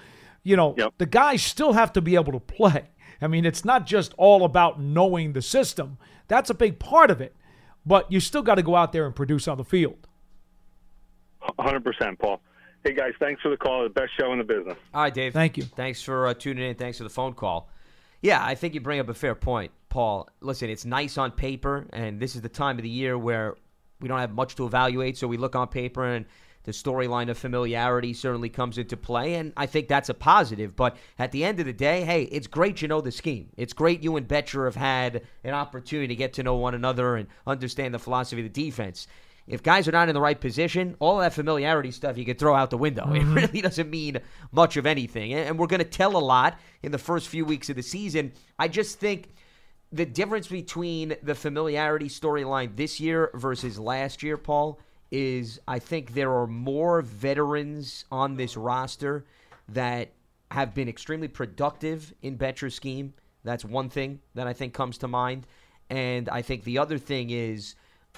you 0.43 0.57
know, 0.57 0.75
yep. 0.77 0.95
the 0.99 1.07
guys 1.07 1.43
still 1.43 1.73
have 1.73 1.93
to 1.95 2.01
be 2.01 2.15
able 2.15 2.33
to 2.33 2.41
play. 2.41 2.91
I 3.23 3.27
mean, 3.27 3.45
it's 3.45 3.65
not 3.65 3.87
just 3.87 4.15
all 4.17 4.45
about 4.45 4.81
knowing 4.81 5.33
the 5.33 5.43
system. 5.43 5.99
That's 6.29 6.51
a 6.51 6.55
big 6.55 6.79
part 6.79 7.11
of 7.11 7.21
it. 7.21 7.35
But 7.85 8.11
you 8.13 8.21
still 8.21 8.43
got 8.43 8.57
to 8.57 8.63
go 8.63 8.77
out 8.77 8.93
there 8.93 9.07
and 9.07 9.15
produce 9.15 9.49
on 9.49 9.59
the 9.59 9.65
field. 9.65 10.07
100%, 11.59 12.19
Paul. 12.19 12.41
Hey, 12.85 12.95
guys, 12.95 13.13
thanks 13.19 13.43
for 13.43 13.51
the 13.51 13.57
call. 13.57 13.83
The 13.83 13.91
best 13.91 14.11
show 14.19 14.33
in 14.33 14.39
the 14.39 14.45
business. 14.45 14.77
All 14.95 15.03
right, 15.03 15.13
Dave. 15.13 15.33
Thank 15.33 15.57
you. 15.57 15.65
Thanks 15.65 16.03
for 16.03 16.27
uh, 16.27 16.35
tuning 16.35 16.69
in. 16.69 16.75
Thanks 16.77 16.99
for 16.99 17.05
the 17.05 17.11
phone 17.11 17.35
call. 17.35 17.69
Yeah, 18.23 18.45
I 18.45 18.55
think 18.55 18.75
you 18.75 18.81
bring 18.81 19.01
up 19.01 19.09
a 19.09 19.15
fair 19.15 19.35
point, 19.35 19.71
Paul. 19.90 20.29
Listen, 20.40 20.70
it's 20.70 20.87
nice 20.87 21.18
on 21.18 21.33
paper, 21.33 21.87
and 21.92 22.18
this 22.18 22.35
is 22.35 22.42
the 22.42 22.48
time 22.48 22.79
of 22.79 22.83
the 22.83 22.88
year 22.88 23.18
where 23.18 23.57
we 24.00 24.09
don't 24.09 24.18
have 24.18 24.33
much 24.33 24.57
to 24.57 24.64
evaluate, 24.64 25.18
so 25.18 25.29
we 25.29 25.37
look 25.37 25.55
on 25.55 25.68
paper 25.68 26.05
and 26.07 26.24
the 26.64 26.72
storyline 26.72 27.31
of 27.31 27.38
familiarity 27.38 28.12
certainly 28.12 28.48
comes 28.48 28.79
into 28.79 28.96
play, 28.96 29.35
and 29.35 29.53
I 29.57 29.66
think 29.66 29.88
that's 29.88 30.09
a 30.11 30.14
positive. 30.14 30.76
But 30.76 30.96
at 31.18 31.33
the 31.33 31.44
end 31.44 31.59
of 31.59 31.66
the 31.66 31.72
day, 31.72 32.05
hey, 32.05 32.24
it's 32.24 32.46
great 32.46 32.83
you 32.83 32.88
know 32.88 33.00
the 33.00 33.12
scheme. 33.12 33.50
It's 33.57 33.72
great 33.72 34.03
you 34.03 34.16
and 34.16 34.29
Bettcher 34.29 34.66
have 34.66 34.76
had 34.76 35.22
an 35.42 35.55
opportunity 35.55 36.09
to 36.09 36.16
get 36.16 36.35
to 36.35 36.42
know 36.42 36.57
one 36.57 36.74
another 36.74 37.16
and 37.16 37.29
understand 37.46 37.94
the 37.94 37.98
philosophy 37.98 38.42
of 38.42 38.53
the 38.53 38.64
defense 38.64 39.07
if 39.50 39.64
guys 39.64 39.88
are 39.88 39.92
not 39.92 40.09
in 40.09 40.14
the 40.14 40.20
right 40.20 40.40
position, 40.40 40.94
all 41.00 41.18
that 41.18 41.33
familiarity 41.33 41.90
stuff 41.90 42.16
you 42.16 42.24
could 42.24 42.38
throw 42.38 42.55
out 42.55 42.70
the 42.70 42.79
window. 42.79 43.05
Mm-hmm. 43.05 43.37
It 43.37 43.40
really 43.40 43.61
doesn't 43.61 43.90
mean 43.90 44.18
much 44.53 44.76
of 44.76 44.87
anything. 44.87 45.35
And 45.35 45.59
we're 45.59 45.66
going 45.66 45.79
to 45.79 45.85
tell 45.85 46.16
a 46.16 46.18
lot 46.18 46.59
in 46.83 46.92
the 46.92 46.98
first 46.98 47.29
few 47.29 47.44
weeks 47.44 47.68
of 47.68 47.74
the 47.74 47.83
season. 47.83 48.33
I 48.59 48.68
just 48.68 49.00
think 49.00 49.35
the 49.92 50.07
difference 50.07 50.46
between 50.46 51.16
the 51.22 51.35
familiarity 51.35 52.09
storyline 52.09 52.76
this 52.76 53.00
year 53.00 53.31
versus 53.35 53.79
last 53.79 54.22
year, 54.22 54.37
Paul, 54.37 54.79
is 55.11 55.61
I 55.66 55.81
think 55.81 56.14
there 56.14 56.33
are 56.33 56.46
more 56.46 57.03
veterans 57.03 58.05
on 58.12 58.37
this 58.37 58.57
roster 58.57 59.26
that 59.68 60.11
have 60.53 60.74
been 60.74 60.88
extremely 60.88 61.29
productive 61.29 62.12
in 62.22 62.37
Bettcher's 62.37 62.74
scheme. 62.74 63.14
That's 63.42 63.64
one 63.64 63.88
thing 63.88 64.20
that 64.35 64.46
I 64.46 64.53
think 64.53 64.74
comes 64.74 64.98
to 64.98 65.09
mind. 65.09 65.46
And 65.88 66.29
I 66.29 66.42
think 66.42 66.62
the 66.62 66.79
other 66.79 66.98
thing 66.98 67.31
is 67.31 67.74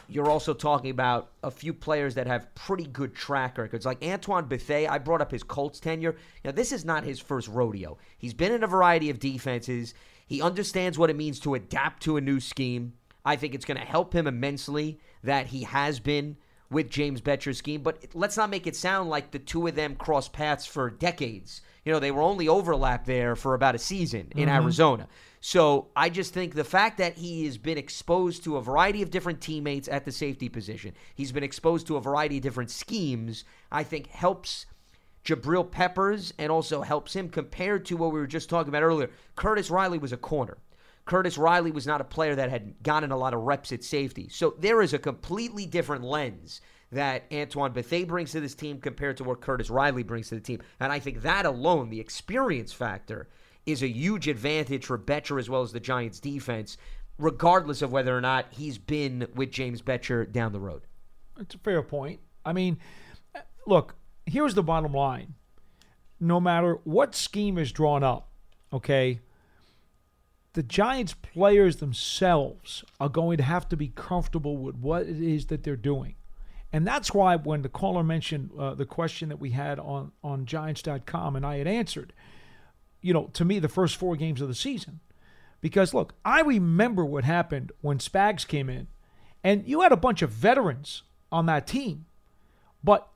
you're 0.08 0.30
also 0.30 0.52
talking 0.52 0.90
about 0.90 1.32
a 1.42 1.50
few 1.50 1.72
players 1.72 2.14
that 2.14 2.26
have 2.26 2.54
pretty 2.54 2.84
good 2.84 3.14
track 3.14 3.56
records. 3.56 3.86
Like 3.86 4.04
Antoine 4.04 4.46
Bethea, 4.46 4.90
I 4.90 4.98
brought 4.98 5.20
up 5.20 5.30
his 5.30 5.42
Colts 5.42 5.80
tenure. 5.80 6.16
Now, 6.44 6.50
this 6.50 6.72
is 6.72 6.84
not 6.84 7.04
his 7.04 7.20
first 7.20 7.48
rodeo. 7.48 7.98
He's 8.18 8.34
been 8.34 8.52
in 8.52 8.64
a 8.64 8.66
variety 8.66 9.10
of 9.10 9.18
defenses. 9.18 9.94
He 10.32 10.40
understands 10.40 10.98
what 10.98 11.10
it 11.10 11.16
means 11.16 11.38
to 11.40 11.52
adapt 11.52 12.02
to 12.04 12.16
a 12.16 12.20
new 12.22 12.40
scheme. 12.40 12.94
I 13.22 13.36
think 13.36 13.54
it's 13.54 13.66
going 13.66 13.78
to 13.78 13.84
help 13.84 14.14
him 14.14 14.26
immensely 14.26 14.98
that 15.22 15.48
he 15.48 15.64
has 15.64 16.00
been 16.00 16.38
with 16.70 16.88
James 16.88 17.20
Bettcher's 17.20 17.58
scheme. 17.58 17.82
But 17.82 18.06
let's 18.14 18.38
not 18.38 18.48
make 18.48 18.66
it 18.66 18.74
sound 18.74 19.10
like 19.10 19.30
the 19.30 19.38
two 19.38 19.66
of 19.66 19.74
them 19.74 19.94
crossed 19.94 20.32
paths 20.32 20.64
for 20.64 20.88
decades. 20.88 21.60
You 21.84 21.92
know, 21.92 21.98
they 21.98 22.10
were 22.10 22.22
only 22.22 22.48
overlapped 22.48 23.04
there 23.04 23.36
for 23.36 23.52
about 23.52 23.74
a 23.74 23.78
season 23.78 24.32
in 24.34 24.48
mm-hmm. 24.48 24.62
Arizona. 24.62 25.06
So 25.42 25.88
I 25.94 26.08
just 26.08 26.32
think 26.32 26.54
the 26.54 26.64
fact 26.64 26.96
that 26.96 27.18
he 27.18 27.44
has 27.44 27.58
been 27.58 27.76
exposed 27.76 28.42
to 28.44 28.56
a 28.56 28.62
variety 28.62 29.02
of 29.02 29.10
different 29.10 29.42
teammates 29.42 29.86
at 29.86 30.06
the 30.06 30.12
safety 30.12 30.48
position, 30.48 30.94
he's 31.14 31.32
been 31.32 31.44
exposed 31.44 31.86
to 31.88 31.96
a 31.96 32.00
variety 32.00 32.38
of 32.38 32.42
different 32.42 32.70
schemes, 32.70 33.44
I 33.70 33.82
think 33.82 34.06
helps 34.06 34.64
Jabril 35.24 35.70
Peppers 35.70 36.32
and 36.38 36.50
also 36.50 36.82
helps 36.82 37.14
him 37.14 37.28
compared 37.28 37.84
to 37.86 37.96
what 37.96 38.12
we 38.12 38.18
were 38.18 38.26
just 38.26 38.48
talking 38.48 38.68
about 38.68 38.82
earlier. 38.82 39.10
Curtis 39.36 39.70
Riley 39.70 39.98
was 39.98 40.12
a 40.12 40.16
corner. 40.16 40.58
Curtis 41.04 41.38
Riley 41.38 41.72
was 41.72 41.86
not 41.86 42.00
a 42.00 42.04
player 42.04 42.34
that 42.34 42.50
had 42.50 42.82
gotten 42.82 43.12
a 43.12 43.16
lot 43.16 43.34
of 43.34 43.42
reps 43.42 43.72
at 43.72 43.82
safety. 43.84 44.28
So 44.28 44.54
there 44.58 44.82
is 44.82 44.92
a 44.92 44.98
completely 44.98 45.66
different 45.66 46.04
lens 46.04 46.60
that 46.92 47.24
Antoine 47.32 47.72
Bethea 47.72 48.06
brings 48.06 48.32
to 48.32 48.40
this 48.40 48.54
team 48.54 48.78
compared 48.78 49.16
to 49.16 49.24
what 49.24 49.40
Curtis 49.40 49.70
Riley 49.70 50.02
brings 50.02 50.28
to 50.28 50.34
the 50.34 50.40
team. 50.40 50.60
And 50.78 50.92
I 50.92 50.98
think 50.98 51.22
that 51.22 51.46
alone, 51.46 51.90
the 51.90 52.00
experience 52.00 52.72
factor, 52.72 53.28
is 53.64 53.82
a 53.82 53.88
huge 53.88 54.28
advantage 54.28 54.86
for 54.86 54.98
Bettcher 54.98 55.38
as 55.38 55.48
well 55.48 55.62
as 55.62 55.72
the 55.72 55.80
Giants 55.80 56.20
defense, 56.20 56.76
regardless 57.18 57.80
of 57.82 57.92
whether 57.92 58.16
or 58.16 58.20
not 58.20 58.46
he's 58.50 58.78
been 58.78 59.26
with 59.34 59.50
James 59.50 59.82
Bettcher 59.82 60.30
down 60.30 60.52
the 60.52 60.60
road. 60.60 60.82
It's 61.40 61.54
a 61.54 61.58
fair 61.58 61.82
point. 61.82 62.20
I 62.44 62.52
mean, 62.52 62.78
look, 63.66 63.94
here's 64.26 64.54
the 64.54 64.62
bottom 64.62 64.92
line. 64.92 65.34
No 66.20 66.40
matter 66.40 66.78
what 66.84 67.14
scheme 67.14 67.58
is 67.58 67.72
drawn 67.72 68.02
up, 68.04 68.28
okay, 68.72 69.20
the 70.52 70.62
Giants 70.62 71.14
players 71.14 71.76
themselves 71.76 72.84
are 73.00 73.08
going 73.08 73.38
to 73.38 73.42
have 73.42 73.68
to 73.70 73.76
be 73.76 73.88
comfortable 73.88 74.56
with 74.56 74.76
what 74.76 75.02
it 75.02 75.20
is 75.20 75.46
that 75.46 75.64
they're 75.64 75.76
doing. 75.76 76.14
And 76.72 76.86
that's 76.86 77.12
why 77.12 77.36
when 77.36 77.62
the 77.62 77.68
caller 77.68 78.02
mentioned 78.02 78.50
uh, 78.58 78.74
the 78.74 78.86
question 78.86 79.28
that 79.28 79.40
we 79.40 79.50
had 79.50 79.78
on, 79.78 80.12
on 80.22 80.46
Giants.com 80.46 81.36
and 81.36 81.44
I 81.44 81.58
had 81.58 81.66
answered, 81.66 82.12
you 83.00 83.12
know, 83.12 83.30
to 83.34 83.44
me, 83.44 83.58
the 83.58 83.68
first 83.68 83.96
four 83.96 84.16
games 84.16 84.40
of 84.40 84.48
the 84.48 84.54
season. 84.54 85.00
Because, 85.60 85.92
look, 85.92 86.14
I 86.24 86.40
remember 86.40 87.04
what 87.04 87.24
happened 87.24 87.72
when 87.80 87.98
Spags 87.98 88.46
came 88.46 88.68
in, 88.68 88.88
and 89.44 89.66
you 89.66 89.82
had 89.82 89.92
a 89.92 89.96
bunch 89.96 90.22
of 90.22 90.30
veterans 90.30 91.02
on 91.30 91.46
that 91.46 91.66
team. 91.66 92.06
But 92.82 93.08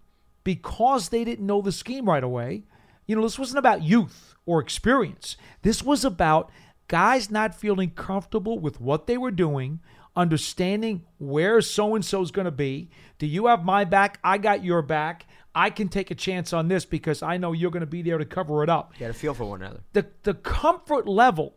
because 0.46 1.08
they 1.08 1.24
didn't 1.24 1.44
know 1.44 1.60
the 1.60 1.72
scheme 1.72 2.08
right 2.08 2.22
away, 2.22 2.62
you 3.04 3.16
know, 3.16 3.22
this 3.22 3.36
wasn't 3.36 3.58
about 3.58 3.82
youth 3.82 4.36
or 4.46 4.60
experience. 4.60 5.36
This 5.62 5.82
was 5.82 6.04
about 6.04 6.52
guys 6.86 7.32
not 7.32 7.52
feeling 7.52 7.90
comfortable 7.90 8.60
with 8.60 8.80
what 8.80 9.08
they 9.08 9.18
were 9.18 9.32
doing, 9.32 9.80
understanding 10.14 11.04
where 11.18 11.60
so 11.60 11.96
and 11.96 12.04
so 12.04 12.22
is 12.22 12.30
going 12.30 12.44
to 12.44 12.52
be. 12.52 12.90
Do 13.18 13.26
you 13.26 13.46
have 13.46 13.64
my 13.64 13.82
back? 13.84 14.20
I 14.22 14.38
got 14.38 14.62
your 14.62 14.82
back. 14.82 15.26
I 15.52 15.68
can 15.68 15.88
take 15.88 16.12
a 16.12 16.14
chance 16.14 16.52
on 16.52 16.68
this 16.68 16.84
because 16.84 17.24
I 17.24 17.38
know 17.38 17.52
you're 17.52 17.72
going 17.72 17.80
to 17.80 17.86
be 17.86 18.02
there 18.02 18.18
to 18.18 18.24
cover 18.24 18.62
it 18.62 18.68
up. 18.68 18.92
You 18.94 19.00
got 19.00 19.12
to 19.12 19.18
feel 19.18 19.34
for 19.34 19.46
one 19.46 19.62
another. 19.62 19.80
The 19.94 20.06
the 20.22 20.34
comfort 20.34 21.08
level 21.08 21.56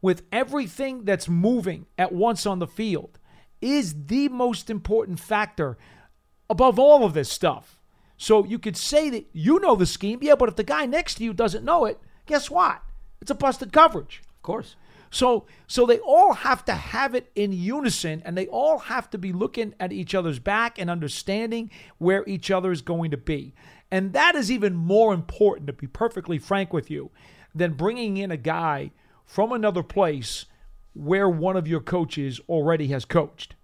with 0.00 0.22
everything 0.32 1.04
that's 1.04 1.28
moving 1.28 1.84
at 1.98 2.12
once 2.12 2.46
on 2.46 2.60
the 2.60 2.66
field 2.66 3.18
is 3.60 4.06
the 4.06 4.30
most 4.30 4.70
important 4.70 5.20
factor 5.20 5.76
above 6.48 6.78
all 6.78 7.04
of 7.04 7.12
this 7.12 7.30
stuff. 7.30 7.81
So 8.16 8.44
you 8.44 8.58
could 8.58 8.76
say 8.76 9.10
that 9.10 9.26
you 9.32 9.58
know 9.60 9.74
the 9.74 9.86
scheme, 9.86 10.20
yeah, 10.22 10.34
but 10.34 10.48
if 10.48 10.56
the 10.56 10.64
guy 10.64 10.86
next 10.86 11.16
to 11.16 11.24
you 11.24 11.32
doesn't 11.32 11.64
know 11.64 11.84
it, 11.84 11.98
guess 12.26 12.50
what? 12.50 12.82
It's 13.20 13.30
a 13.30 13.34
busted 13.34 13.72
coverage. 13.72 14.22
Of 14.36 14.42
course. 14.42 14.76
So 15.10 15.44
so 15.66 15.84
they 15.84 15.98
all 15.98 16.32
have 16.32 16.64
to 16.64 16.72
have 16.72 17.14
it 17.14 17.30
in 17.34 17.52
unison 17.52 18.22
and 18.24 18.36
they 18.36 18.46
all 18.46 18.78
have 18.78 19.10
to 19.10 19.18
be 19.18 19.32
looking 19.32 19.74
at 19.78 19.92
each 19.92 20.14
other's 20.14 20.38
back 20.38 20.78
and 20.78 20.88
understanding 20.88 21.70
where 21.98 22.24
each 22.26 22.50
other 22.50 22.72
is 22.72 22.80
going 22.80 23.10
to 23.10 23.16
be. 23.16 23.54
And 23.90 24.14
that 24.14 24.34
is 24.34 24.50
even 24.50 24.74
more 24.74 25.12
important 25.12 25.66
to 25.66 25.74
be 25.74 25.86
perfectly 25.86 26.38
frank 26.38 26.72
with 26.72 26.90
you 26.90 27.10
than 27.54 27.74
bringing 27.74 28.16
in 28.16 28.30
a 28.30 28.38
guy 28.38 28.90
from 29.26 29.52
another 29.52 29.82
place 29.82 30.46
where 30.94 31.28
one 31.28 31.56
of 31.56 31.68
your 31.68 31.80
coaches 31.80 32.40
already 32.48 32.88
has 32.88 33.04
coached. 33.04 33.54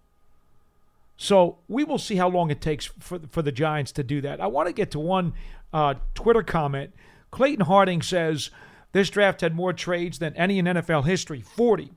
So 1.18 1.59
we 1.66 1.85
will 1.85 1.98
see 1.98 2.14
how 2.14 2.28
long 2.28 2.50
it 2.50 2.61
takes 2.61 2.87
for, 2.87 3.18
for 3.28 3.42
the 3.42 3.52
Giants 3.52 3.92
to 3.92 4.04
do 4.04 4.20
that. 4.22 4.40
I 4.40 4.46
want 4.46 4.68
to 4.68 4.72
get 4.72 4.92
to 4.92 5.00
one 5.00 5.35
uh, 5.72 5.94
Twitter 6.14 6.44
comment. 6.44 6.94
Clayton 7.33 7.66
Harding 7.66 8.00
says, 8.00 8.50
this 8.92 9.11
draft 9.11 9.42
had 9.42 9.54
more 9.54 9.72
trades 9.72 10.20
than 10.20 10.35
any 10.37 10.59
in 10.59 10.64
NFL 10.64 11.04
history 11.04 11.42
40. 11.42 11.90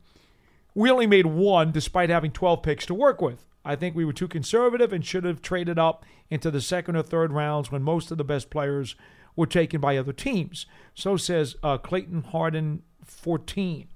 We 0.74 0.90
only 0.90 1.08
made 1.08 1.28
one 1.28 1.72
despite 1.72 2.10
having 2.10 2.32
12 2.32 2.64
picks 2.64 2.86
to 2.88 2.96
work 2.96 3.22
with. 3.22 3.46
I 3.64 3.76
think 3.76 3.96
we 3.96 4.06
were 4.06 4.12
too 4.12 4.28
conservative 4.28 4.92
and 4.92 5.06
should 5.06 5.24
have 5.24 5.42
traded 5.42 5.78
up 5.78 6.04
into 6.32 6.50
the 6.50 6.60
second 6.60 6.96
or 6.96 7.04
third 7.04 7.32
rounds 7.32 7.72
when 7.72 7.84
most 7.84 8.10
of 8.10 8.18
the 8.18 8.24
best 8.24 8.50
players 8.50 8.96
were 9.36 9.46
taken 9.46 9.80
by 9.80 9.98
other 9.98 10.14
teams. 10.14 10.66
So 10.96 11.16
says 11.16 11.56
uh, 11.62 11.78
Clayton 11.78 12.24
Harden 12.24 12.82
14. 13.06 13.88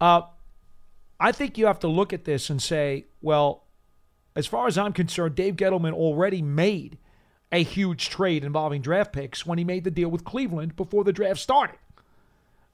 Uh, 0.00 0.22
I 1.18 1.32
think 1.32 1.58
you 1.58 1.66
have 1.66 1.80
to 1.80 1.88
look 1.88 2.12
at 2.12 2.24
this 2.24 2.50
and 2.50 2.62
say, 2.62 3.06
well, 3.20 3.63
as 4.36 4.46
far 4.46 4.66
as 4.66 4.76
I'm 4.76 4.92
concerned, 4.92 5.34
Dave 5.34 5.56
Gettleman 5.56 5.92
already 5.92 6.42
made 6.42 6.98
a 7.52 7.62
huge 7.62 8.08
trade 8.08 8.44
involving 8.44 8.82
draft 8.82 9.12
picks 9.12 9.46
when 9.46 9.58
he 9.58 9.64
made 9.64 9.84
the 9.84 9.90
deal 9.90 10.08
with 10.08 10.24
Cleveland 10.24 10.74
before 10.76 11.04
the 11.04 11.12
draft 11.12 11.38
started. 11.40 11.76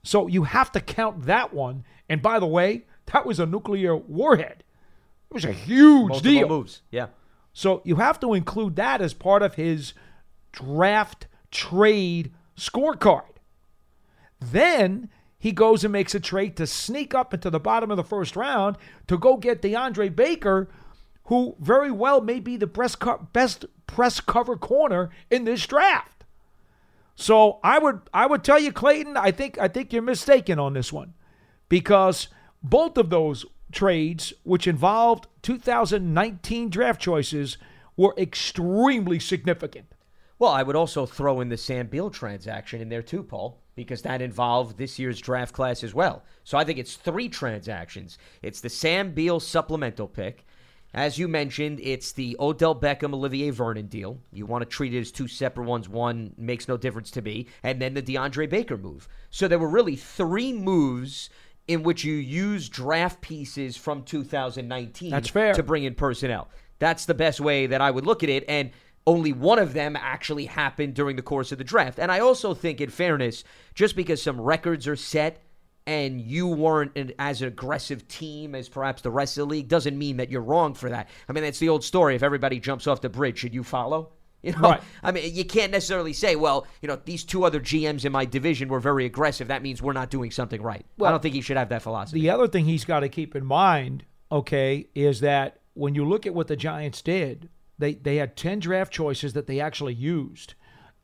So 0.02 0.26
you 0.26 0.44
have 0.44 0.72
to 0.72 0.80
count 0.80 1.26
that 1.26 1.52
one. 1.52 1.84
And 2.08 2.22
by 2.22 2.38
the 2.38 2.46
way, 2.46 2.86
that 3.12 3.26
was 3.26 3.38
a 3.38 3.46
nuclear 3.46 3.94
warhead. 3.94 4.64
It 5.30 5.34
was 5.34 5.44
a 5.44 5.52
huge 5.52 6.08
Multiple 6.08 6.30
deal. 6.32 6.48
moves. 6.48 6.82
Yeah. 6.90 7.08
So 7.52 7.82
you 7.84 7.96
have 7.96 8.18
to 8.20 8.32
include 8.32 8.76
that 8.76 9.02
as 9.02 9.12
part 9.12 9.42
of 9.42 9.56
his 9.56 9.92
draft 10.52 11.26
trade 11.50 12.32
scorecard. 12.56 13.24
Then 14.40 15.10
he 15.38 15.52
goes 15.52 15.84
and 15.84 15.92
makes 15.92 16.14
a 16.14 16.20
trade 16.20 16.56
to 16.56 16.66
sneak 16.66 17.14
up 17.14 17.34
into 17.34 17.50
the 17.50 17.60
bottom 17.60 17.90
of 17.90 17.96
the 17.96 18.04
first 18.04 18.36
round 18.36 18.76
to 19.08 19.18
go 19.18 19.36
get 19.36 19.62
DeAndre 19.62 20.14
Baker, 20.14 20.68
who 21.30 21.54
very 21.60 21.92
well 21.92 22.20
may 22.20 22.40
be 22.40 22.56
the 22.56 22.66
best, 22.66 23.64
press 23.86 24.20
cover 24.20 24.56
corner 24.56 25.10
in 25.30 25.44
this 25.44 25.64
draft. 25.64 26.24
So 27.14 27.60
I 27.62 27.78
would 27.78 28.00
I 28.12 28.26
would 28.26 28.42
tell 28.42 28.58
you, 28.58 28.72
Clayton, 28.72 29.16
I 29.16 29.30
think 29.30 29.56
I 29.56 29.68
think 29.68 29.92
you're 29.92 30.02
mistaken 30.02 30.58
on 30.58 30.72
this 30.74 30.92
one, 30.92 31.14
because 31.68 32.26
both 32.64 32.98
of 32.98 33.10
those 33.10 33.46
trades, 33.70 34.32
which 34.42 34.66
involved 34.66 35.28
2019 35.42 36.68
draft 36.68 37.00
choices, 37.00 37.58
were 37.96 38.14
extremely 38.18 39.20
significant. 39.20 39.94
Well, 40.40 40.50
I 40.50 40.64
would 40.64 40.74
also 40.74 41.06
throw 41.06 41.40
in 41.40 41.48
the 41.48 41.56
Sam 41.56 41.86
Beal 41.86 42.10
transaction 42.10 42.80
in 42.80 42.88
there 42.88 43.02
too, 43.02 43.22
Paul, 43.22 43.62
because 43.76 44.02
that 44.02 44.20
involved 44.20 44.78
this 44.78 44.98
year's 44.98 45.20
draft 45.20 45.54
class 45.54 45.84
as 45.84 45.94
well. 45.94 46.24
So 46.42 46.58
I 46.58 46.64
think 46.64 46.80
it's 46.80 46.96
three 46.96 47.28
transactions. 47.28 48.18
It's 48.42 48.60
the 48.60 48.68
Sam 48.68 49.12
Beal 49.12 49.38
supplemental 49.38 50.08
pick. 50.08 50.44
As 50.92 51.18
you 51.18 51.28
mentioned, 51.28 51.80
it's 51.82 52.12
the 52.12 52.36
Odell 52.40 52.74
Beckham 52.74 53.14
Olivier 53.14 53.50
Vernon 53.50 53.86
deal. 53.86 54.18
You 54.32 54.46
want 54.46 54.62
to 54.62 54.68
treat 54.68 54.92
it 54.92 55.00
as 55.00 55.12
two 55.12 55.28
separate 55.28 55.66
ones. 55.66 55.88
One 55.88 56.34
makes 56.36 56.66
no 56.66 56.76
difference 56.76 57.10
to 57.12 57.22
me. 57.22 57.46
And 57.62 57.80
then 57.80 57.94
the 57.94 58.02
DeAndre 58.02 58.48
Baker 58.50 58.76
move. 58.76 59.08
So 59.30 59.46
there 59.46 59.58
were 59.58 59.68
really 59.68 59.96
three 59.96 60.52
moves 60.52 61.30
in 61.68 61.84
which 61.84 62.02
you 62.02 62.14
use 62.14 62.68
draft 62.68 63.20
pieces 63.20 63.76
from 63.76 64.02
2019 64.02 65.10
That's 65.10 65.28
fair. 65.28 65.54
to 65.54 65.62
bring 65.62 65.84
in 65.84 65.94
personnel. 65.94 66.48
That's 66.80 67.04
the 67.04 67.14
best 67.14 67.40
way 67.40 67.66
that 67.66 67.80
I 67.80 67.92
would 67.92 68.06
look 68.06 68.24
at 68.24 68.28
it. 68.28 68.44
And 68.48 68.70
only 69.06 69.32
one 69.32 69.60
of 69.60 69.72
them 69.72 69.96
actually 69.96 70.46
happened 70.46 70.94
during 70.94 71.14
the 71.14 71.22
course 71.22 71.52
of 71.52 71.58
the 71.58 71.64
draft. 71.64 72.00
And 72.00 72.10
I 72.10 72.18
also 72.18 72.54
think, 72.54 72.80
in 72.80 72.90
fairness, 72.90 73.44
just 73.74 73.94
because 73.94 74.20
some 74.22 74.40
records 74.40 74.88
are 74.88 74.96
set 74.96 75.42
and 75.90 76.20
you 76.20 76.46
weren't 76.46 76.96
an, 76.96 77.12
as 77.18 77.42
an 77.42 77.48
aggressive 77.48 78.06
team 78.06 78.54
as 78.54 78.68
perhaps 78.68 79.02
the 79.02 79.10
rest 79.10 79.36
of 79.36 79.48
the 79.48 79.52
league 79.52 79.66
doesn't 79.66 79.98
mean 79.98 80.18
that 80.18 80.30
you're 80.30 80.40
wrong 80.40 80.72
for 80.72 80.88
that. 80.88 81.08
I 81.28 81.32
mean, 81.32 81.42
that's 81.42 81.58
the 81.58 81.68
old 81.68 81.82
story. 81.82 82.14
If 82.14 82.22
everybody 82.22 82.60
jumps 82.60 82.86
off 82.86 83.00
the 83.00 83.08
bridge, 83.08 83.38
should 83.38 83.52
you 83.52 83.64
follow? 83.64 84.12
You 84.42 84.52
know, 84.52 84.70
Right. 84.70 84.80
I 85.02 85.12
mean, 85.12 85.34
you 85.34 85.44
can't 85.44 85.70
necessarily 85.70 86.14
say, 86.14 86.34
well, 86.34 86.66
you 86.80 86.88
know, 86.88 86.98
these 87.04 87.24
two 87.24 87.44
other 87.44 87.60
GMs 87.60 88.06
in 88.06 88.12
my 88.12 88.24
division 88.24 88.70
were 88.70 88.80
very 88.80 89.04
aggressive. 89.04 89.48
That 89.48 89.60
means 89.60 89.82
we're 89.82 89.92
not 89.92 90.08
doing 90.08 90.30
something 90.30 90.62
right. 90.62 90.86
I 91.02 91.10
don't 91.10 91.20
think 91.20 91.34
he 91.34 91.42
should 91.42 91.58
have 91.58 91.68
that 91.68 91.82
philosophy. 91.82 92.22
The 92.22 92.30
other 92.30 92.48
thing 92.48 92.64
he's 92.64 92.86
got 92.86 93.00
to 93.00 93.10
keep 93.10 93.36
in 93.36 93.44
mind, 93.44 94.06
okay, 94.32 94.86
is 94.94 95.20
that 95.20 95.58
when 95.74 95.94
you 95.94 96.08
look 96.08 96.24
at 96.26 96.32
what 96.32 96.46
the 96.46 96.56
Giants 96.56 97.02
did, 97.02 97.50
they 97.78 97.92
they 97.92 98.16
had 98.16 98.34
10 98.34 98.60
draft 98.60 98.90
choices 98.90 99.34
that 99.34 99.46
they 99.46 99.60
actually 99.60 99.92
used. 99.92 100.54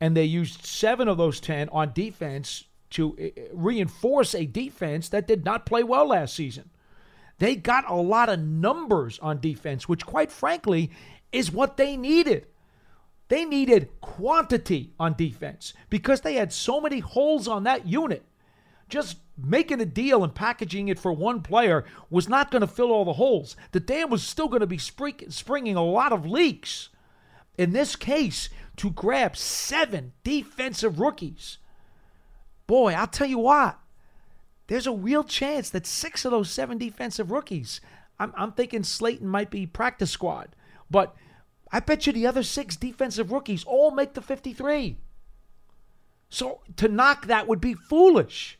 And 0.01 0.17
they 0.17 0.25
used 0.25 0.65
7 0.65 1.07
of 1.07 1.19
those 1.19 1.39
10 1.39 1.69
on 1.69 1.93
defense 1.93 2.63
to 2.91 3.17
uh, 3.19 3.41
reinforce 3.53 4.33
a 4.33 4.45
defense 4.45 5.09
that 5.09 5.27
did 5.27 5.43
not 5.43 5.65
play 5.65 5.83
well 5.83 6.07
last 6.07 6.35
season. 6.35 6.69
They 7.39 7.55
got 7.55 7.89
a 7.89 7.95
lot 7.95 8.29
of 8.29 8.39
numbers 8.39 9.19
on 9.19 9.39
defense, 9.39 9.87
which 9.87 10.05
quite 10.05 10.31
frankly 10.31 10.91
is 11.31 11.51
what 11.51 11.77
they 11.77 11.95
needed. 11.95 12.47
They 13.29 13.45
needed 13.45 13.89
quantity 14.01 14.93
on 14.99 15.13
defense 15.13 15.73
because 15.89 16.21
they 16.21 16.35
had 16.35 16.53
so 16.53 16.79
many 16.79 16.99
holes 16.99 17.47
on 17.47 17.63
that 17.63 17.85
unit. 17.85 18.23
Just 18.89 19.17
making 19.37 19.81
a 19.81 19.85
deal 19.85 20.23
and 20.23 20.33
packaging 20.33 20.87
it 20.87 20.97
for 20.97 21.11
one 21.11 21.41
player 21.41 21.83
was 22.09 22.29
not 22.29 22.49
going 22.49 22.61
to 22.61 22.67
fill 22.67 22.91
all 22.91 23.05
the 23.05 23.13
holes. 23.13 23.55
The 23.73 23.81
dam 23.81 24.09
was 24.09 24.23
still 24.23 24.47
going 24.47 24.61
to 24.61 24.67
be 24.67 24.77
spring- 24.77 25.29
springing 25.29 25.75
a 25.75 25.83
lot 25.83 26.13
of 26.13 26.25
leaks. 26.25 26.89
In 27.57 27.73
this 27.73 27.95
case, 27.95 28.49
to 28.77 28.91
grab 28.91 29.35
seven 29.35 30.13
defensive 30.23 30.99
rookies, 30.99 31.57
boy, 32.67 32.93
I'll 32.93 33.07
tell 33.07 33.27
you 33.27 33.39
what, 33.39 33.79
there's 34.67 34.87
a 34.87 34.91
real 34.91 35.23
chance 35.23 35.69
that 35.69 35.87
six 35.87 36.25
of 36.25 36.31
those 36.31 36.51
seven 36.51 36.77
defensive 36.77 37.31
rookies, 37.31 37.81
I'm, 38.19 38.33
I'm 38.35 38.51
thinking 38.51 38.83
Slayton 38.83 39.27
might 39.27 39.49
be 39.49 39.65
practice 39.65 40.11
squad, 40.11 40.49
but 40.91 41.15
I 41.71 41.79
bet 41.79 42.05
you 42.05 42.13
the 42.13 42.27
other 42.27 42.43
six 42.43 42.75
defensive 42.75 43.31
rookies 43.31 43.63
all 43.63 43.91
make 43.91 44.13
the 44.13 44.21
53. 44.21 44.97
So 46.29 46.61
to 46.75 46.87
knock 46.87 47.27
that 47.27 47.47
would 47.47 47.61
be 47.61 47.73
foolish. 47.73 48.59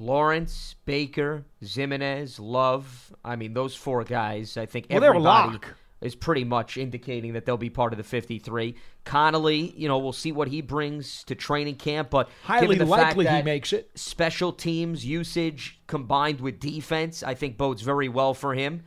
Lawrence, 0.00 0.76
Baker, 0.84 1.44
Ximines, 1.62 2.38
Love. 2.38 3.12
I 3.24 3.34
mean, 3.34 3.52
those 3.52 3.74
four 3.74 4.04
guys, 4.04 4.56
I 4.56 4.66
think 4.66 4.86
Well, 4.88 5.00
they're 5.00 5.10
a 5.10 5.16
everybody. 5.16 5.58
Is 6.00 6.14
pretty 6.14 6.44
much 6.44 6.76
indicating 6.76 7.32
that 7.32 7.44
they'll 7.44 7.56
be 7.56 7.70
part 7.70 7.92
of 7.92 7.96
the 7.96 8.04
53. 8.04 8.76
Connelly, 9.04 9.74
you 9.76 9.88
know, 9.88 9.98
we'll 9.98 10.12
see 10.12 10.30
what 10.30 10.46
he 10.46 10.60
brings 10.60 11.24
to 11.24 11.34
training 11.34 11.74
camp, 11.74 12.08
but 12.08 12.28
Highly 12.44 12.68
given 12.68 12.78
the 12.78 12.86
fact 12.86 13.16
likely 13.16 13.26
he 13.26 13.42
makes 13.42 13.72
it. 13.72 13.90
Special 13.96 14.52
teams 14.52 15.04
usage 15.04 15.80
combined 15.88 16.40
with 16.40 16.60
defense, 16.60 17.24
I 17.24 17.34
think 17.34 17.56
bodes 17.56 17.82
very 17.82 18.08
well 18.08 18.32
for 18.32 18.54
him. 18.54 18.84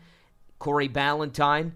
Corey 0.57 0.87
Ballentine, 0.87 1.73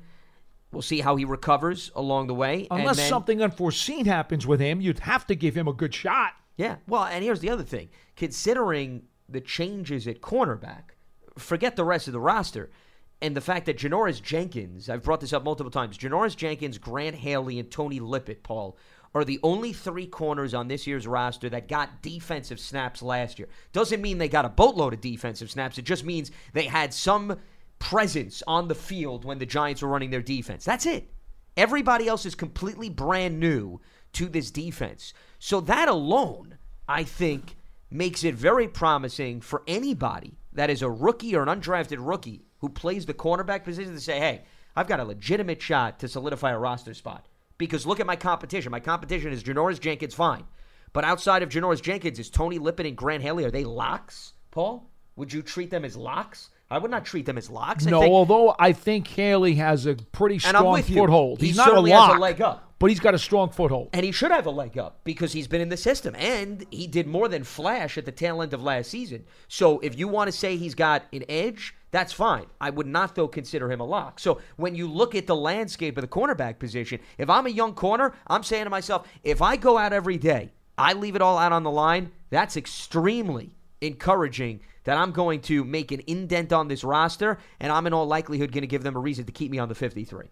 we'll 0.71 0.81
see 0.81 1.01
how 1.01 1.17
he 1.17 1.25
recovers 1.25 1.91
along 1.95 2.27
the 2.27 2.33
way. 2.33 2.67
Unless 2.71 2.95
then- 2.97 3.09
something 3.09 3.41
unforeseen 3.41 4.05
happens 4.05 4.47
with 4.47 4.61
him, 4.61 4.79
you'd 4.79 4.99
have 4.99 5.27
to 5.27 5.35
give 5.35 5.55
him 5.55 5.67
a 5.67 5.73
good 5.73 5.93
shot. 5.93 6.31
Yeah. 6.55 6.77
Well, 6.87 7.03
and 7.03 7.25
here's 7.25 7.41
the 7.41 7.49
other 7.49 7.63
thing. 7.63 7.89
Considering 8.15 9.03
the 9.27 9.41
changes 9.41 10.07
at 10.07 10.21
cornerback, 10.21 10.91
forget 11.37 11.75
the 11.75 11.83
rest 11.83 12.07
of 12.07 12.13
the 12.13 12.21
roster. 12.21 12.69
And 13.25 13.35
the 13.35 13.41
fact 13.41 13.65
that 13.65 13.79
Janoris 13.79 14.21
Jenkins, 14.21 14.87
I've 14.87 15.01
brought 15.01 15.19
this 15.19 15.33
up 15.33 15.43
multiple 15.43 15.71
times, 15.71 15.97
Janoris 15.97 16.35
Jenkins, 16.35 16.77
Grant 16.77 17.15
Haley, 17.15 17.57
and 17.57 17.71
Tony 17.71 17.99
Lippett, 17.99 18.43
Paul, 18.43 18.77
are 19.15 19.25
the 19.25 19.39
only 19.41 19.73
three 19.73 20.05
corners 20.05 20.53
on 20.53 20.67
this 20.67 20.85
year's 20.85 21.07
roster 21.07 21.49
that 21.49 21.67
got 21.67 22.03
defensive 22.03 22.59
snaps 22.59 23.01
last 23.01 23.39
year. 23.39 23.49
Doesn't 23.73 24.03
mean 24.03 24.19
they 24.19 24.27
got 24.27 24.45
a 24.45 24.49
boatload 24.49 24.93
of 24.93 25.01
defensive 25.01 25.49
snaps. 25.49 25.79
It 25.79 25.85
just 25.85 26.05
means 26.05 26.29
they 26.53 26.65
had 26.65 26.93
some 26.93 27.39
presence 27.79 28.43
on 28.45 28.67
the 28.67 28.75
field 28.75 29.25
when 29.25 29.39
the 29.39 29.47
Giants 29.47 29.81
were 29.81 29.89
running 29.89 30.11
their 30.11 30.21
defense. 30.21 30.63
That's 30.63 30.85
it. 30.85 31.11
Everybody 31.57 32.07
else 32.07 32.27
is 32.27 32.35
completely 32.35 32.91
brand 32.91 33.39
new 33.39 33.81
to 34.13 34.29
this 34.29 34.51
defense. 34.51 35.15
So 35.39 35.61
that 35.61 35.89
alone, 35.89 36.59
I 36.87 37.03
think, 37.03 37.57
makes 37.89 38.23
it 38.23 38.35
very 38.35 38.67
promising 38.67 39.41
for 39.41 39.63
anybody 39.65 40.37
that 40.53 40.69
is 40.69 40.83
a 40.83 40.89
rookie 40.91 41.35
or 41.35 41.41
an 41.41 41.49
undrafted 41.49 41.97
rookie 41.99 42.45
who 42.65 42.69
plays 42.69 43.05
the 43.05 43.13
cornerback 43.13 43.63
position 43.63 43.93
to 43.93 43.99
say, 44.01 44.17
hey, 44.17 44.41
I've 44.75 44.87
got 44.87 44.99
a 44.99 45.03
legitimate 45.03 45.61
shot 45.61 45.99
to 45.99 46.07
solidify 46.07 46.49
a 46.51 46.57
roster 46.57 46.95
spot. 46.95 47.27
Because 47.59 47.85
look 47.85 47.99
at 47.99 48.07
my 48.07 48.15
competition. 48.15 48.71
My 48.71 48.79
competition 48.79 49.31
is 49.31 49.43
Janoris 49.43 49.79
Jenkins, 49.79 50.15
fine. 50.15 50.45
But 50.93 51.03
outside 51.05 51.43
of 51.43 51.49
Janoris 51.49 51.81
Jenkins, 51.81 52.17
is 52.17 52.31
Tony 52.31 52.57
Lippett 52.57 52.87
and 52.87 52.97
Grant 52.97 53.21
Haley, 53.21 53.45
are 53.45 53.51
they 53.51 53.63
locks, 53.65 54.33
Paul? 54.49 54.89
Would 55.15 55.31
you 55.31 55.43
treat 55.43 55.69
them 55.69 55.85
as 55.85 55.95
locks? 55.95 56.49
I 56.71 56.79
would 56.79 56.89
not 56.89 57.05
treat 57.05 57.27
them 57.27 57.37
as 57.37 57.49
locks. 57.51 57.85
I 57.85 57.91
No, 57.91 58.01
think- 58.01 58.11
although 58.11 58.55
I 58.57 58.73
think 58.73 59.07
Haley 59.07 59.53
has 59.55 59.85
a 59.85 59.93
pretty 59.95 60.39
strong 60.39 60.81
foothold. 60.81 61.39
He 61.39 61.47
He's 61.47 61.57
not 61.57 61.67
a 61.67 61.91
has 61.91 62.15
a 62.15 62.19
leg 62.19 62.41
up. 62.41 62.73
but 62.79 62.89
he's 62.89 62.99
got 62.99 63.13
a 63.13 63.19
strong 63.19 63.51
foothold. 63.51 63.89
And 63.93 64.03
he 64.03 64.11
should 64.11 64.31
have 64.31 64.47
a 64.47 64.51
leg 64.51 64.75
up 64.77 65.01
because 65.03 65.31
he's 65.31 65.47
been 65.47 65.61
in 65.61 65.69
the 65.69 65.77
system 65.77 66.15
and 66.17 66.65
he 66.71 66.87
did 66.87 67.05
more 67.05 67.27
than 67.27 67.43
flash 67.43 67.99
at 67.99 68.05
the 68.05 68.11
tail 68.11 68.41
end 68.41 68.51
of 68.53 68.63
last 68.63 68.89
season. 68.89 69.25
So 69.47 69.79
if 69.79 69.97
you 69.97 70.07
want 70.07 70.27
to 70.29 70.31
say 70.37 70.57
he's 70.57 70.73
got 70.75 71.03
an 71.13 71.23
edge, 71.29 71.75
that's 71.95 72.11
fine. 72.11 72.47
I 72.59 72.71
would 72.71 72.87
not, 72.87 73.15
though, 73.15 73.29
consider 73.29 73.71
him 73.71 73.79
a 73.79 73.85
lock. 73.85 74.19
So 74.19 74.41
when 74.57 74.75
you 74.75 74.85
look 74.85 75.15
at 75.15 75.27
the 75.27 75.35
landscape 75.35 75.97
of 75.97 76.01
the 76.01 76.09
cornerback 76.09 76.59
position, 76.59 76.99
if 77.17 77.29
I'm 77.29 77.45
a 77.45 77.49
young 77.49 77.73
corner, 77.73 78.13
I'm 78.27 78.43
saying 78.43 78.65
to 78.65 78.69
myself, 78.69 79.07
if 79.23 79.41
I 79.41 79.55
go 79.55 79.77
out 79.77 79.93
every 79.93 80.17
day, 80.17 80.51
I 80.77 80.91
leave 80.91 81.15
it 81.15 81.21
all 81.21 81.37
out 81.37 81.53
on 81.53 81.63
the 81.63 81.71
line, 81.71 82.11
that's 82.29 82.57
extremely 82.57 83.55
encouraging 83.79 84.59
that 84.83 84.97
I'm 84.97 85.13
going 85.13 85.39
to 85.43 85.63
make 85.63 85.93
an 85.93 86.01
indent 86.05 86.51
on 86.51 86.67
this 86.67 86.83
roster 86.83 87.37
and 87.61 87.71
I'm 87.71 87.87
in 87.87 87.93
all 87.93 88.05
likelihood 88.05 88.51
going 88.51 88.63
to 88.63 88.67
give 88.67 88.83
them 88.83 88.97
a 88.97 88.99
reason 88.99 89.23
to 89.25 89.31
keep 89.31 89.49
me 89.49 89.59
on 89.59 89.69
the 89.69 89.75
53. 89.75 90.25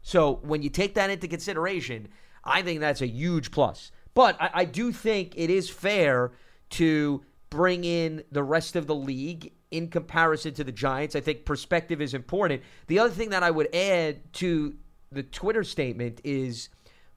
So 0.00 0.40
when 0.44 0.62
you 0.62 0.70
take 0.70 0.94
that 0.94 1.10
into 1.10 1.28
consideration, 1.28 2.08
I 2.42 2.62
think 2.62 2.80
that's 2.80 3.02
a 3.02 3.06
huge 3.06 3.50
plus. 3.50 3.92
But 4.14 4.40
I, 4.40 4.50
I 4.54 4.64
do 4.64 4.92
think 4.92 5.34
it 5.36 5.50
is 5.50 5.68
fair 5.68 6.32
to 6.70 7.22
bring 7.50 7.84
in 7.84 8.24
the 8.32 8.42
rest 8.42 8.76
of 8.76 8.86
the 8.86 8.94
league 8.94 9.52
in 9.70 9.88
comparison 9.88 10.54
to 10.54 10.64
the 10.64 10.72
Giants. 10.72 11.16
I 11.16 11.20
think 11.20 11.44
perspective 11.44 12.00
is 12.00 12.14
important. 12.14 12.62
The 12.86 12.98
other 12.98 13.10
thing 13.10 13.30
that 13.30 13.42
I 13.42 13.50
would 13.50 13.74
add 13.74 14.32
to 14.34 14.74
the 15.10 15.22
Twitter 15.22 15.64
statement 15.64 16.20
is, 16.24 16.68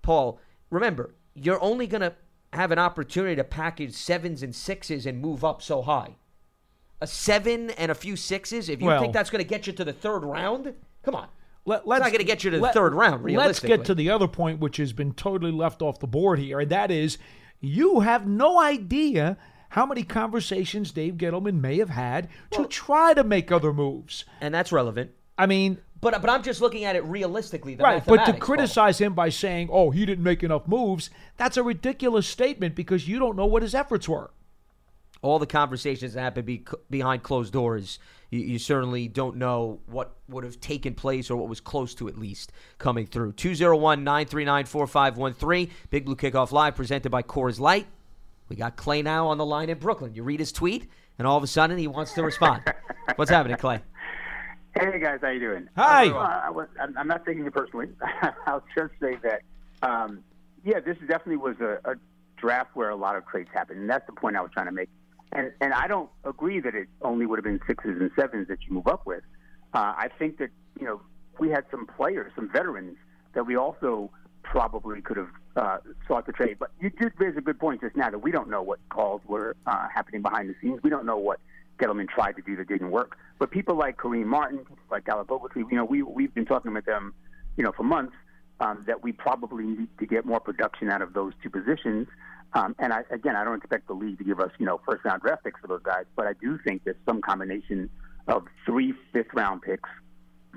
Paul, 0.02 0.40
remember, 0.70 1.16
you're 1.36 1.62
only 1.62 1.88
going 1.88 2.02
to 2.02 2.14
have 2.54 2.72
an 2.72 2.80
opportunity 2.80 3.36
to 3.36 3.44
package 3.44 3.94
sevens 3.94 4.42
and 4.42 4.56
sixes 4.56 5.06
and 5.06 5.22
move 5.22 5.44
up 5.44 5.62
so 5.62 5.82
high. 5.82 6.16
A 7.02 7.08
seven 7.08 7.70
and 7.72 7.92
a 7.92 7.96
few 7.96 8.16
sixes, 8.16 8.68
if 8.70 8.82
you 8.82 8.88
Well- 8.88 9.00
think 9.02 9.14
that's 9.14 9.30
going 9.30 9.44
to 9.44 9.48
get 9.48 9.68
you 9.68 9.74
to 9.74 9.86
the 9.86 9.94
third 9.94 10.24
round, 10.24 10.74
come 11.04 11.16
on. 11.16 11.28
Let, 11.66 11.82
It's 11.82 11.88
not 11.88 12.00
going 12.02 12.18
to 12.18 12.24
get 12.24 12.44
you 12.44 12.50
to 12.52 12.58
the 12.58 12.64
let- 12.64 12.74
third 12.74 12.96
round. 12.96 13.24
Let's 13.32 13.60
get 13.60 13.86
to 13.86 13.94
the 13.94 14.10
other 14.10 14.28
point, 14.28 14.60
which 14.60 14.78
has 14.78 14.92
been 14.92 15.14
totally 15.14 15.52
left 15.52 15.82
off 15.84 16.00
the 16.00 16.08
board 16.08 16.40
here, 16.40 16.60
and 16.60 16.72
that 16.72 16.90
is 16.90 17.20
you 17.60 18.00
have 18.00 18.26
no 18.28 18.60
idea 18.60 19.38
how 19.70 19.86
many 19.86 20.04
conversations 20.04 20.92
Dave 20.92 21.16
Gettleman 21.16 21.62
may 21.62 21.78
have 21.78 21.90
had 21.90 22.28
to 22.52 22.66
try 22.68 23.14
to 23.14 23.24
make 23.24 23.52
other 23.52 23.74
moves. 23.74 24.26
and 24.42 24.54
that's 24.54 24.72
relevant. 24.72 25.12
I 25.38 25.46
mean, 25.46 25.78
But 26.02 26.22
but 26.22 26.30
I'm 26.30 26.44
just 26.44 26.60
looking 26.62 26.84
at 26.86 26.96
it 26.96 27.04
realistically. 27.06 27.76
Right, 27.76 28.04
but 28.06 28.26
to 28.26 28.34
criticize 28.34 29.00
him 29.00 29.14
by 29.14 29.30
saying, 29.30 29.70
"Oh, 29.72 29.92
he 29.92 30.06
didn't 30.06 30.24
make 30.24 30.44
enough 30.44 30.68
moves," 30.68 31.10
that's 31.38 31.56
a 31.58 31.64
ridiculous 31.64 32.28
statement 32.28 32.76
because 32.76 33.08
you 33.08 33.20
don't 33.20 33.36
know 33.36 33.46
what 33.46 33.62
his 33.64 33.74
efforts 33.76 34.08
were. 34.10 34.32
all 35.22 35.38
the 35.38 35.46
conversations 35.46 36.14
that 36.14 36.22
happen 36.22 36.46
be, 36.46 36.64
behind 36.90 37.22
closed 37.24 37.52
doors, 37.52 38.00
you, 38.30 38.40
you 38.40 38.58
certainly 38.58 39.06
don't 39.10 39.36
know 39.36 39.80
what 39.86 40.16
would 40.30 40.46
have 40.46 40.58
taken 40.62 40.94
place 40.94 41.30
or 41.30 41.36
what 41.36 41.50
was 41.50 41.60
close 41.60 41.94
to 41.94 42.08
at 42.08 42.18
least 42.18 42.54
coming 42.78 43.06
through. 43.06 43.34
201 43.34 44.02
939 44.06 44.66
4513. 44.66 45.70
Big 45.90 46.06
Blue 46.06 46.16
Kickoff 46.16 46.54
Live 46.54 46.74
presented 46.76 47.10
by 47.10 47.22
Coors 47.22 47.60
Light. 47.60 47.86
We 48.50 48.56
got 48.56 48.76
Clay 48.76 49.04
now 49.04 49.28
on 49.28 49.38
the 49.38 49.46
line 49.46 49.70
in 49.70 49.78
Brooklyn. 49.78 50.16
You 50.16 50.24
read 50.24 50.40
his 50.40 50.52
tweet, 50.52 50.90
and 51.20 51.28
all 51.28 51.38
of 51.38 51.44
a 51.44 51.48
sudden 51.48 51.78
he 51.78 51.88
wants 51.88 52.14
to 52.14 52.24
respond. 52.24 52.64
What's 53.16 53.30
happening, 53.30 53.58
Clay? 53.58 53.82
Hey 54.74 55.00
guys, 55.00 55.20
how 55.22 55.30
you 55.30 55.40
doing? 55.40 55.70
Hi. 55.78 56.10
Uh, 56.10 56.42
I 56.46 56.50
was, 56.50 56.68
I'm 56.82 56.98
I'm 56.98 57.08
not 57.08 57.26
taking 57.26 57.46
it 57.46 57.54
personally. 57.54 57.88
I'll 58.48 58.64
just 58.76 58.94
say 59.00 59.18
that, 59.24 59.42
um, 59.82 60.24
yeah, 60.64 60.80
this 60.80 60.98
definitely 61.00 61.38
was 61.38 61.56
a, 61.60 61.80
a 61.86 61.96
draft 62.38 62.72
where 62.76 62.90
a 62.90 62.96
lot 62.96 63.16
of 63.16 63.26
trades 63.28 63.50
happened, 63.54 63.82
and 63.82 63.90
that's 63.90 64.06
the 64.08 64.14
point 64.14 64.36
I 64.36 64.42
was 64.42 64.52
trying 64.52 64.68
to 64.68 64.72
make. 64.72 64.90
And 65.32 65.52
and 65.62 65.74
I 65.74 65.88
don't 65.88 66.10
agree 66.24 66.60
that 66.60 66.74
it 66.74 66.88
only 67.04 67.26
would 67.26 67.38
have 67.38 67.44
been 67.44 67.60
sixes 67.68 68.00
and 68.00 68.10
sevens 68.18 68.48
that 68.48 68.60
you 68.68 68.74
move 68.74 68.88
up 68.88 69.06
with. 69.06 69.24
Uh, 69.74 69.94
I 69.96 70.10
think 70.18 70.38
that 70.40 70.50
you 70.80 70.86
know 70.86 71.02
we 71.40 71.50
had 71.50 71.66
some 71.70 71.86
players, 71.86 72.32
some 72.36 72.50
veterans 72.52 72.98
that 73.34 73.46
we 73.46 73.56
also 73.56 74.12
probably 74.50 75.00
could 75.02 75.18
have 75.18 75.30
uh, 75.56 75.78
sought 76.08 76.26
to 76.26 76.32
trade. 76.32 76.58
But 76.60 76.72
you 76.82 76.90
did 76.90 77.14
raise 77.18 77.38
a 77.38 77.42
good 77.42 77.60
point 77.60 77.82
just 77.82 77.96
now 77.96 78.10
that 78.10 78.20
we 78.20 78.32
don't 78.32 78.50
know 78.50 78.62
what 78.62 78.80
calls 78.90 79.22
were 79.28 79.56
uh, 79.68 79.88
happening 79.94 80.22
behind 80.22 80.50
the 80.50 80.56
scenes. 80.62 80.82
We 80.84 80.90
don't 80.90 81.06
know 81.06 81.18
what 81.18 81.40
Gettleman 81.80 82.10
tried 82.10 82.34
to 82.34 82.42
do 82.42 82.56
that 82.58 82.68
didn't 82.68 82.92
work. 82.92 83.16
But 83.38 83.52
people 83.52 83.76
like 83.76 83.98
Kareem 83.98 84.26
Martin, 84.26 84.66
like 84.92 85.06
Ogletree, 85.06 85.70
you 85.72 85.78
know, 85.78 85.86
we 85.86 86.02
we've 86.02 86.34
been 86.34 86.46
talking 86.46 86.74
with 86.74 86.86
them, 86.86 87.14
you 87.58 87.64
know, 87.64 87.72
for 87.72 87.84
months 87.84 88.16
um, 88.60 88.84
that 88.88 89.04
we 89.04 89.12
probably 89.12 89.64
need 89.64 89.88
to 90.00 90.06
get 90.06 90.26
more 90.26 90.40
production 90.40 90.90
out 90.90 91.02
of 91.02 91.14
those 91.14 91.34
two 91.42 91.50
positions. 91.50 92.08
Um, 92.54 92.76
and 92.80 92.92
I, 92.92 93.04
again, 93.12 93.36
I 93.36 93.44
don't 93.44 93.58
expect 93.58 93.88
the 93.88 93.94
league 93.94 94.18
to 94.18 94.24
give 94.24 94.40
us, 94.40 94.50
you 94.58 94.66
know, 94.66 94.82
first 94.84 95.06
round 95.06 95.22
draft 95.22 95.44
picks 95.44 95.62
for 95.62 95.68
those 95.68 95.84
guys, 95.84 96.06
but 96.16 96.26
I 96.26 96.34
do 96.34 96.58
think 96.66 96.84
that 96.86 96.96
some 97.08 97.22
combination 97.22 97.90
of 98.28 98.46
three 98.66 98.94
fifth 99.14 99.34
round 99.36 99.62
picks, 99.62 99.90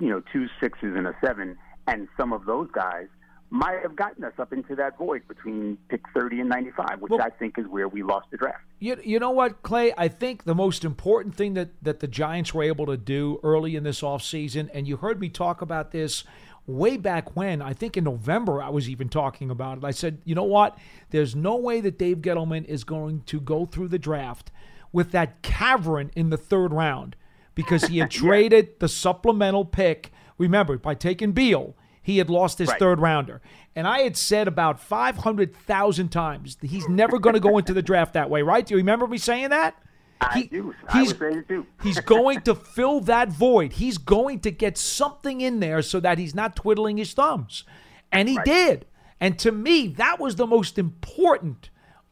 you 0.00 0.08
know, 0.08 0.22
two 0.32 0.46
sixes 0.60 0.96
and 0.96 1.06
a 1.06 1.14
seven, 1.22 1.58
and 1.86 2.08
some 2.16 2.32
of 2.32 2.46
those 2.46 2.68
guys 2.72 3.08
might 3.52 3.82
have 3.82 3.94
gotten 3.94 4.24
us 4.24 4.32
up 4.38 4.50
into 4.50 4.74
that 4.74 4.96
void 4.96 5.20
between 5.28 5.76
pick 5.90 6.00
30 6.14 6.40
and 6.40 6.48
95, 6.48 7.02
which 7.02 7.10
Well- 7.10 7.20
I 7.20 7.28
think 7.28 7.58
is 7.58 7.66
where 7.66 7.86
we 7.86 8.02
lost 8.02 8.30
the 8.30 8.38
draft. 8.38 8.62
You, 8.78 8.96
you 9.04 9.18
know 9.18 9.30
what, 9.30 9.62
Clay? 9.62 9.92
I 9.98 10.08
think 10.08 10.44
the 10.44 10.54
most 10.54 10.86
important 10.86 11.34
thing 11.34 11.52
that, 11.52 11.68
that 11.82 12.00
the 12.00 12.08
Giants 12.08 12.54
were 12.54 12.62
able 12.62 12.86
to 12.86 12.96
do 12.96 13.38
early 13.42 13.76
in 13.76 13.84
this 13.84 14.00
offseason, 14.00 14.70
and 14.72 14.88
you 14.88 14.96
heard 14.96 15.20
me 15.20 15.28
talk 15.28 15.60
about 15.60 15.92
this 15.92 16.24
way 16.66 16.96
back 16.96 17.36
when, 17.36 17.60
I 17.60 17.74
think 17.74 17.98
in 17.98 18.04
November, 18.04 18.62
I 18.62 18.70
was 18.70 18.88
even 18.88 19.10
talking 19.10 19.50
about 19.50 19.76
it. 19.76 19.84
I 19.84 19.90
said, 19.90 20.22
you 20.24 20.34
know 20.34 20.44
what? 20.44 20.78
There's 21.10 21.36
no 21.36 21.56
way 21.56 21.82
that 21.82 21.98
Dave 21.98 22.18
Gettleman 22.22 22.64
is 22.64 22.84
going 22.84 23.22
to 23.26 23.38
go 23.38 23.66
through 23.66 23.88
the 23.88 23.98
draft 23.98 24.50
with 24.92 25.10
that 25.12 25.42
cavern 25.42 26.10
in 26.16 26.30
the 26.30 26.38
third 26.38 26.72
round 26.72 27.16
because 27.54 27.84
he 27.84 27.98
had 27.98 28.10
traded 28.22 28.80
the 28.80 28.88
supplemental 28.88 29.66
pick. 29.66 30.10
Remember, 30.38 30.78
by 30.78 30.94
taking 30.94 31.32
Beal, 31.32 31.76
he 32.02 32.18
had 32.18 32.28
lost 32.28 32.58
his 32.58 32.68
Right. 32.68 32.78
third 32.78 33.00
rounder. 33.00 33.40
And 33.74 33.86
I 33.86 34.00
had 34.00 34.16
said 34.16 34.48
about 34.48 34.80
500,000 34.80 36.08
times 36.10 36.56
that 36.56 36.66
he's 36.68 36.88
never 36.88 37.18
going 37.18 37.34
to 37.34 37.40
go 37.40 37.58
into 37.58 37.72
the 37.72 37.82
draft 37.82 38.12
that 38.14 38.28
way, 38.28 38.42
right? 38.42 38.66
Do 38.66 38.74
you 38.74 38.78
remember 38.78 39.06
me 39.06 39.18
saying 39.18 39.50
that? 39.50 39.74
I 40.20 40.38
He- 40.40 40.46
do. 40.48 40.74
I 40.88 40.98
he's- 41.00 41.18
was 41.18 41.36
it 41.36 41.48
too. 41.48 41.66
He's 41.82 41.98
going 42.00 42.42
to 42.42 42.54
fill 42.54 43.00
that 43.00 43.30
void. 43.30 43.74
He's 43.74 43.98
going 43.98 44.40
to 44.40 44.50
get 44.50 44.76
something 44.78 45.40
in 45.40 45.60
there 45.60 45.82
so 45.82 46.00
that 46.00 46.18
he's 46.18 46.34
not 46.34 46.54
twiddling 46.54 46.96
his 46.96 47.12
thumbs. 47.12 47.64
And 48.12 48.28
he 48.28 48.38
did. 48.44 48.86
And 49.20 49.38
to 49.40 49.50
me, 49.52 49.86
that 49.88 50.18
was 50.20 50.36
the 50.36 50.46
most 50.46 50.78
important 50.78 51.70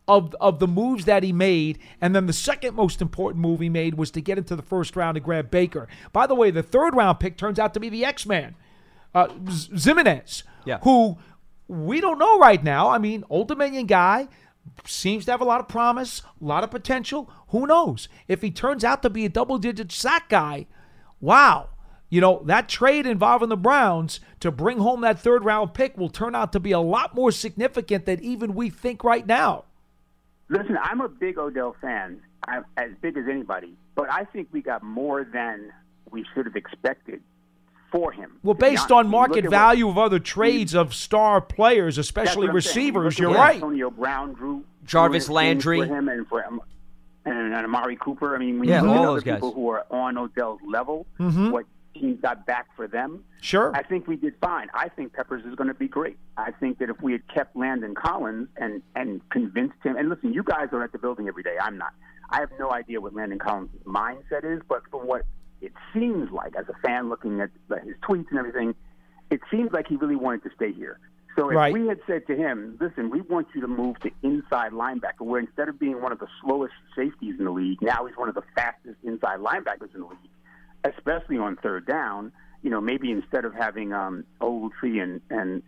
of, 0.09 0.34
of 0.41 0.59
the 0.59 0.66
moves 0.66 1.05
that 1.05 1.22
he 1.22 1.32
made. 1.32 1.78
And 2.01 2.14
then 2.16 2.26
the 2.26 2.32
second 2.32 2.74
most 2.74 3.01
important 3.03 3.43
move 3.43 3.61
he 3.61 3.68
made 3.68 3.95
was 3.95 4.11
to 4.12 4.20
get 4.20 4.38
into 4.38 4.57
the 4.57 4.62
first 4.62 4.97
round 4.97 5.14
to 5.16 5.20
grab 5.20 5.51
Baker. 5.51 5.86
By 6.12 6.26
the 6.26 6.34
way, 6.34 6.51
the 6.51 6.62
third 6.64 6.95
round 6.97 7.20
pick 7.20 7.36
turns 7.36 7.59
out 7.59 7.74
to 7.74 7.80
be 7.80 7.88
the 7.91 8.05
X 8.05 8.26
Man, 8.26 8.55
uh, 9.15 9.27
Ximines, 9.29 10.43
Yeah. 10.65 10.79
who 10.83 11.19
we 11.69 12.01
don't 12.01 12.19
know 12.19 12.39
right 12.39 12.63
now. 12.63 12.89
I 12.89 12.99
mean, 12.99 13.25
Old 13.31 13.49
Dominion 13.49 13.87
guy 13.87 14.29
seems 14.85 15.25
to 15.25 15.31
have 15.31 15.41
a 15.41 15.45
lot 15.45 15.61
of 15.61 15.69
promise, 15.69 16.23
a 16.41 16.45
lot 16.45 16.65
of 16.65 16.71
potential. 16.71 17.31
Who 17.49 17.67
knows? 17.67 18.09
If 18.29 18.43
he 18.43 18.51
turns 18.51 18.85
out 18.85 19.03
to 19.03 19.11
be 19.11 19.25
a 19.25 19.29
double 19.29 19.59
digit 19.59 19.93
sack 19.93 20.29
guy, 20.29 20.67
wow. 21.21 21.71
You 22.09 22.21
know, 22.21 22.43
that 22.47 22.69
trade 22.69 23.07
involving 23.07 23.51
the 23.51 23.57
Browns 23.57 24.19
to 24.41 24.51
bring 24.51 24.79
home 24.79 25.01
that 25.03 25.21
third 25.21 25.45
round 25.45 25.75
pick 25.75 25.97
will 25.97 26.09
turn 26.09 26.35
out 26.35 26.53
to 26.53 26.61
be 26.61 26.73
a 26.73 26.81
lot 26.81 27.15
more 27.15 27.31
significant 27.31 28.05
than 28.05 28.19
even 28.21 28.55
we 28.55 28.69
think 28.69 29.05
right 29.05 29.25
now. 29.27 29.65
Listen, 30.49 30.77
I'm 30.83 31.01
a 31.01 31.09
big 31.09 31.39
Odell 31.39 31.77
fan, 31.81 32.21
I'm 32.49 32.65
as 32.77 32.91
big 33.01 33.17
as 33.17 33.27
anybody, 33.31 33.77
but 33.95 34.11
I 34.11 34.25
think 34.25 34.49
we 34.51 34.61
got 34.61 34.83
more 34.83 35.23
than 35.23 35.71
we 36.11 36.25
should 36.35 36.47
have 36.47 36.57
expected 36.57 37.23
for 37.91 38.12
him. 38.12 38.38
Well, 38.43 38.55
based 38.55 38.91
honest. 38.91 38.93
on 38.93 39.09
market 39.09 39.34
look 39.36 39.45
what- 39.45 39.51
value 39.51 39.88
of 39.88 39.99
other 39.99 40.18
trades 40.18 40.74
of 40.74 40.95
star 40.95 41.41
players, 41.41 41.99
especially 41.99 42.47
what 42.49 42.55
I'm 42.55 42.61
saying. 42.61 42.86
You 42.86 42.93
receivers, 43.01 43.18
you're 43.18 43.30
what 43.30 43.38
right. 43.38 43.55
Antonio 43.57 43.91
Brown 43.91 44.32
drew 44.34 44.64
Jarvis 44.84 45.26
drew 45.26 45.34
Landry. 45.34 45.78
for 45.80 45.86
him 45.86 46.09
and 46.09 46.26
for 46.28 46.41
and, 46.43 46.61
and 47.26 47.55
Amari 47.55 47.97
Cooper. 47.97 48.34
I 48.34 48.38
mean, 48.38 48.59
when 48.61 48.68
Yeah, 48.68 48.82
you 48.82 48.88
look 48.88 48.97
at 48.97 49.03
those 49.03 49.09
other 49.11 49.20
guys. 49.22 49.34
people 49.36 49.53
who 49.53 49.68
are 49.70 49.84
on 49.91 50.16
Odell's 50.16 50.61
level, 50.66 51.07
Mm-hmm. 51.18 51.51
what 51.51 51.66
teams 51.95 52.20
got 52.22 52.47
back 52.47 52.68
for 52.76 52.86
them, 52.88 53.24
Sure. 53.43 53.72
I 53.74 53.82
think 53.82 54.07
we 54.07 54.16
did 54.16 54.34
fine. 54.41 54.68
I 54.74 54.88
think 54.88 55.12
Peppers 55.12 55.45
is 55.45 55.55
going 55.55 55.68
to 55.68 55.74
be 55.74 55.88
great. 55.88 56.16
I 56.36 56.51
think 56.53 56.78
that 56.78 56.88
if 56.91 57.01
we 57.03 57.12
had 57.12 57.26
kept 57.28 57.57
Landon 57.57 57.95
Collins 57.95 58.49
and 58.57 58.82
and 58.95 59.20
convinced 59.30 59.76
him, 59.82 59.97
and 59.97 60.09
listen, 60.09 60.32
you 60.32 60.43
guys 60.43 60.68
are 60.72 60.82
at 60.84 60.93
the 60.93 60.99
building 60.99 61.26
every 61.28 61.43
day. 61.43 61.57
I'm 61.61 61.76
not. 61.78 61.93
I 62.30 62.38
have 62.41 62.51
no 62.61 62.70
idea 62.72 63.01
what 63.01 63.14
Landon 63.14 63.38
Collins' 63.41 63.70
mindset 63.84 64.45
is, 64.45 64.61
but 64.68 64.82
from 64.91 65.07
what 65.07 65.22
it 65.61 65.73
seems 65.93 66.31
like, 66.31 66.55
as 66.57 66.67
a 66.69 66.75
fan 66.87 67.09
looking 67.09 67.41
at 67.41 67.51
his 67.85 67.95
tweets 68.03 68.27
and 68.31 68.39
everything, 68.39 68.75
it 69.31 69.41
seems 69.51 69.73
like 69.73 69.87
he 69.89 69.97
really 69.97 70.17
wanted 70.17 70.43
to 70.45 70.51
stay 70.55 70.73
here. 70.73 70.99
So 71.37 71.49
if 71.49 71.57
Right. 71.57 71.73
we 71.73 71.87
had 71.87 72.01
said 72.07 72.27
to 72.27 72.35
him, 72.35 72.77
"Listen, 72.81 73.09
we 73.09 73.21
want 73.21 73.47
you 73.55 73.61
to 73.61 73.69
move 73.69 73.99
to 74.01 74.11
inside 74.23 74.73
linebacker," 74.73 75.21
where 75.21 75.41
instead 75.41 75.69
of 75.69 75.79
being 75.79 76.03
one 76.03 76.11
of 76.13 76.19
the 76.19 76.27
slowest 76.43 76.75
safeties 76.97 77.39
in 77.39 77.45
the 77.45 77.53
league, 77.53 77.81
now 77.81 78.05
he's 78.05 78.17
one 78.17 78.29
of 78.29 78.35
the 78.35 78.43
fastest 78.57 78.97
inside 79.05 79.39
linebackers 79.39 79.95
in 79.95 80.01
the 80.01 80.07
league, 80.07 80.31
especially 80.85 81.39
on 81.39 81.57
third 81.57 81.87
down. 81.87 82.33
You 82.63 82.71
know, 82.71 82.81
maybe 82.81 83.11
instead 83.11 83.45
of 83.45 83.55
having 83.55 83.93
um, 83.93 84.25
Ogletree 84.41 85.01
and 85.03 85.21
and 85.31 85.63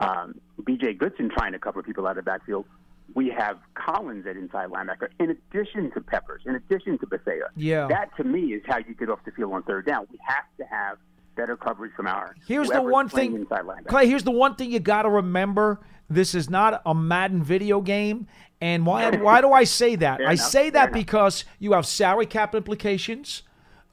um, 0.00 0.40
B.J. 0.64 0.94
Goodson 0.94 1.28
trying 1.28 1.52
to 1.52 1.58
cover 1.58 1.82
people 1.82 2.06
out 2.06 2.16
of 2.18 2.24
the 2.24 2.30
backfield, 2.30 2.66
we 3.14 3.28
have 3.30 3.58
Collins 3.74 4.26
at 4.26 4.36
inside 4.36 4.70
linebacker, 4.70 5.08
in 5.18 5.30
addition 5.30 5.90
to 5.92 6.00
Peppers, 6.00 6.42
in 6.46 6.54
addition 6.54 6.98
to 6.98 7.06
Bethea. 7.06 7.48
Yeah. 7.56 7.86
That 7.88 8.16
to 8.16 8.24
me 8.24 8.54
is 8.54 8.62
how 8.66 8.78
you 8.78 8.94
get 8.94 9.10
off 9.10 9.20
the 9.24 9.32
field 9.32 9.52
on 9.52 9.62
third 9.64 9.86
down. 9.86 10.06
We 10.10 10.18
have 10.26 10.44
to 10.58 10.64
have 10.64 10.98
better 11.36 11.56
coverage 11.56 11.92
from 11.94 12.06
our. 12.06 12.34
Here's 12.46 12.68
the 12.68 12.82
one 12.82 13.08
thing, 13.08 13.34
Inside 13.34 13.64
linebacker. 13.64 13.86
Clay. 13.86 14.06
Here's 14.06 14.24
the 14.24 14.30
one 14.30 14.54
thing 14.54 14.70
you 14.70 14.80
got 14.80 15.02
to 15.02 15.10
remember: 15.10 15.80
this 16.08 16.34
is 16.34 16.48
not 16.48 16.82
a 16.86 16.94
Madden 16.94 17.42
video 17.42 17.80
game. 17.80 18.26
And 18.60 18.86
why? 18.86 19.10
Why 19.16 19.40
do 19.40 19.52
I 19.52 19.64
say 19.64 19.96
that? 19.96 20.18
Fair 20.18 20.28
I 20.28 20.32
enough, 20.32 20.46
say 20.46 20.62
fair 20.64 20.70
that 20.72 20.88
enough. 20.90 20.94
because 20.94 21.44
you 21.58 21.72
have 21.72 21.86
salary 21.86 22.26
cap 22.26 22.54
implications. 22.54 23.42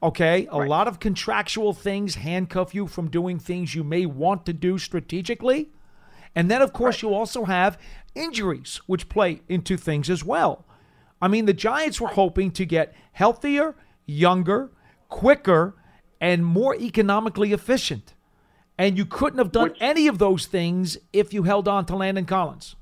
Okay, 0.02 0.46
a 0.50 0.56
lot 0.56 0.88
of 0.88 0.98
contractual 0.98 1.74
things 1.74 2.14
handcuff 2.14 2.74
you 2.74 2.86
from 2.86 3.10
doing 3.10 3.38
things 3.38 3.74
you 3.74 3.84
may 3.84 4.06
want 4.06 4.46
to 4.46 4.54
do 4.54 4.78
strategically. 4.78 5.68
And 6.34 6.50
then, 6.50 6.62
of 6.62 6.72
course, 6.72 7.02
you 7.02 7.12
also 7.12 7.44
have 7.44 7.78
injuries, 8.14 8.80
which 8.86 9.08
play 9.08 9.42
into 9.48 9.76
things 9.76 10.10
as 10.10 10.24
well. 10.24 10.64
I 11.22 11.28
mean, 11.28 11.46
the 11.46 11.52
Giants 11.52 12.00
were 12.00 12.08
hoping 12.08 12.50
to 12.52 12.64
get 12.64 12.94
healthier, 13.12 13.74
younger, 14.06 14.70
quicker, 15.08 15.74
and 16.20 16.44
more 16.44 16.74
economically 16.76 17.52
efficient. 17.52 18.14
And 18.78 18.96
you 18.96 19.04
couldn't 19.04 19.38
have 19.38 19.52
done 19.52 19.70
Which- 19.70 19.78
any 19.80 20.06
of 20.06 20.18
those 20.18 20.46
things 20.46 20.96
if 21.12 21.34
you 21.34 21.42
held 21.42 21.68
on 21.68 21.84
to 21.86 21.96
Landon 21.96 22.24
Collins. 22.24 22.76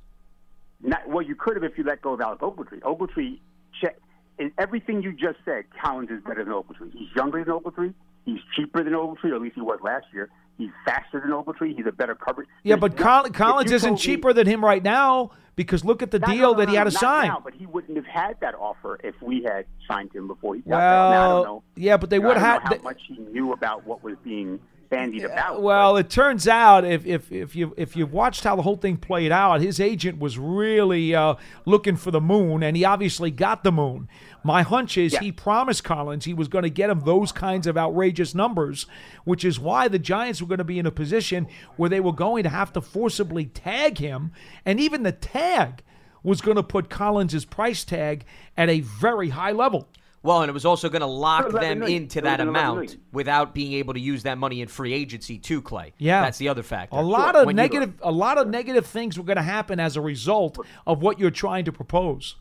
Not, 0.81 1.09
well, 1.09 1.23
you 1.23 1.35
could 1.35 1.57
have 1.57 1.65
if 1.65 1.77
you 1.77 1.83
let 1.83 2.01
go 2.03 2.13
of 2.15 2.21
Alec 2.21 2.39
Ogletree. 2.41 2.81
Ogletree, 2.83 3.41
check 3.81 3.99
in 4.39 4.53
everything 4.59 5.03
you 5.03 5.13
just 5.13 5.39
said. 5.45 5.65
Collins 5.83 6.11
is 6.11 6.23
better 6.23 6.45
than 6.45 6.53
Ogletree. 6.53 6.93
He's 6.93 7.09
younger 7.17 7.45
than 7.45 7.53
Ogletree. 7.53 7.95
He's 8.25 8.39
cheaper 8.55 8.85
than 8.85 8.93
Ogletree, 8.93 9.33
or 9.33 9.35
at 9.37 9.43
least 9.43 9.57
he 9.57 9.61
was 9.61 9.81
last 9.83 10.07
year. 10.13 10.31
He's 10.59 10.71
faster 10.85 11.21
than 11.21 11.31
Ogletree. 11.31 11.77
He's 11.77 11.87
a 11.87 11.93
better 11.93 12.15
coverage. 12.17 12.49
Yeah, 12.65 12.75
There's 12.77 12.93
but 12.93 12.99
no- 12.99 13.31
Collins 13.31 13.71
isn't 13.71 13.89
told 13.91 14.01
me- 14.01 14.03
cheaper 14.05 14.33
than 14.33 14.47
him 14.47 14.63
right 14.65 14.83
now 14.83 15.31
because 15.57 15.85
look 15.85 16.03
at 16.03 16.11
the 16.11 16.19
No, 16.19 16.27
deal 16.27 16.37
no, 16.37 16.51
no, 16.53 16.59
that 16.59 16.69
he 16.69 16.75
had 16.75 16.85
to 16.85 16.91
not 16.91 17.01
sign. 17.01 17.29
Now, 17.29 17.41
but 17.43 17.55
he 17.55 17.65
wouldn't 17.67 17.97
have 17.97 18.07
had 18.07 18.41
that 18.41 18.55
offer 18.57 18.99
if 19.05 19.15
we 19.23 19.45
had 19.45 19.67
signed 19.89 20.13
him 20.13 20.27
before 20.27 20.57
he 20.57 20.61
got 20.63 20.71
there. 20.71 20.79
Now, 20.79 21.07
I 21.09 21.13
don't 21.13 21.33
Well, 21.35 21.45
know. 21.45 21.63
yeah, 21.77 21.97
but 21.97 22.11
they 22.11 22.17
You 22.17 22.23
would 22.23 22.37
have. 22.37 22.63
how 22.63 22.71
they- 22.71 22.79
much 22.79 23.01
he 23.07 23.19
knew 23.19 23.53
about 23.53 23.87
what 23.87 24.03
was 24.03 24.17
being 24.25 24.59
bandied 24.89 25.25
about. 25.25 25.63
Well, 25.63 25.97
it 25.97 26.11
turns 26.11 26.49
out 26.49 26.85
if 26.85 27.07
if 27.07 27.31
if 27.31 27.55
you 27.55 27.75
if 27.77 27.97
you 27.97 28.07
watched 28.07 28.45
how 28.45 28.57
the 28.57 28.63
whole 28.63 28.77
thing 28.77 28.97
played 28.97 29.33
out, 29.33 29.61
his 29.61 29.81
agent 29.81 30.19
was 30.19 30.39
really 30.39 31.15
uh, 31.15 31.35
looking 31.67 31.97
for 31.97 32.11
the 32.11 32.21
moon, 32.21 32.63
and 32.63 32.77
he 32.77 32.85
obviously 32.85 33.31
got 33.31 33.65
the 33.65 33.73
moon. 33.73 34.09
My 34.45 34.63
hunch 34.63 34.97
is 34.97 35.13
Yeah. 35.15 35.21
he 35.21 35.33
promised 35.33 35.85
Collins 35.85 36.25
he 36.25 36.35
was 36.35 36.49
going 36.49 36.63
to 36.63 36.71
get 36.71 36.91
him 36.91 37.01
those 37.01 37.33
kinds 37.33 37.67
of 37.67 37.77
outrageous 37.77 38.35
numbers, 38.35 38.87
which 39.25 39.45
is 39.45 39.59
why 39.61 39.89
the 39.89 39.99
Giants 39.99 40.41
were 40.41 40.49
going 40.49 40.59
to 40.59 40.65
be 40.65 40.79
in 40.79 40.87
a 40.87 40.91
position 40.91 41.47
where 41.77 41.91
they 41.91 42.01
were 42.01 42.13
going 42.13 42.43
to 42.45 42.49
have 42.49 42.73
to 42.73 42.81
forcibly 42.81 43.47
tag 43.47 43.99
him, 43.99 44.33
and 44.65 44.81
even 44.81 45.03
the 45.03 45.13
tag 45.13 45.83
was 46.23 46.41
going 46.41 46.57
to 46.57 46.63
put 46.63 46.91
Collins's 46.91 47.45
price 47.45 47.85
tag 47.85 48.25
at 48.57 48.69
a 48.69 48.81
very 48.81 49.31
high 49.31 49.53
level. 49.53 49.89
Well, 50.23 50.43
and 50.43 50.51
it 50.51 50.53
was 50.53 50.65
also 50.65 50.89
going 50.89 51.01
to 51.01 51.07
lock 51.07 51.43
It 51.43 51.47
was 51.47 51.55
11 51.55 51.79
them 51.81 51.89
into 51.89 52.21
that 52.23 52.41
amount 52.41 52.97
without 53.13 53.55
being 53.55 53.75
able 53.75 53.95
to 53.95 54.01
use 54.01 54.25
that 54.25 54.37
money 54.37 54.61
in 54.61 54.69
free 54.69 54.93
agency 54.93 55.39
too, 55.39 55.63
Clay. 55.63 55.93
Yeah. 55.99 56.23
That's 56.23 56.39
the 56.39 56.49
other 56.49 56.63
factor. 56.65 56.97
A 56.97 57.03
lot 57.03 57.37
of 57.37 57.47
When 57.47 57.57
negative, 57.57 57.95
a 58.03 58.11
lot 58.11 58.37
of 58.37 58.49
negative 58.49 58.85
things 58.87 59.17
were 59.17 59.25
going 59.25 59.37
to 59.37 59.43
happen 59.43 59.79
as 59.79 59.97
a 59.97 60.01
result 60.01 60.59
of 60.87 61.03
what 61.03 61.19
you're 61.21 61.31
trying 61.31 61.65
to 61.67 61.73
propose. 61.73 62.35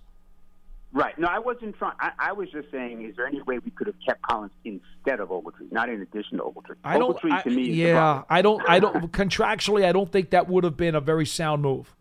Right. 0.93 1.17
No, 1.19 1.27
I 1.27 1.37
wasn't 1.37 1.75
trying. 1.77 1.93
I, 1.99 2.11
I 2.17 2.31
was 2.33 2.49
just 2.49 2.71
saying, 2.71 3.05
is 3.05 3.15
there 3.15 3.27
any 3.27 3.41
way 3.43 3.59
we 3.59 3.69
could 3.71 3.85
have 3.87 3.95
kept 4.03 4.21
Collins 4.23 4.53
instead 4.63 5.19
of 5.19 5.29
Ogletree, 5.29 5.71
not 5.71 5.89
in 5.89 6.01
addition 6.01 6.37
to 6.39 6.43
Ogletree? 6.45 6.77
I 6.83 6.97
don't. 6.97 7.15
Ogletree 7.15 7.31
I- 7.33 7.41
to 7.43 7.49
me 7.51 7.63
yeah, 7.69 7.93
problem. 7.93 8.25
I 8.29 8.41
don't. 8.41 8.69
I 8.69 8.79
don't. 8.79 9.11
Contractually, 9.11 9.85
I 9.85 9.91
don't 9.91 10.11
think 10.11 10.31
that 10.31 10.47
would 10.47 10.63
have 10.63 10.77
been 10.77 10.95
a 10.95 11.01
very 11.01 11.25
sound 11.25 11.61
move. 11.61 11.93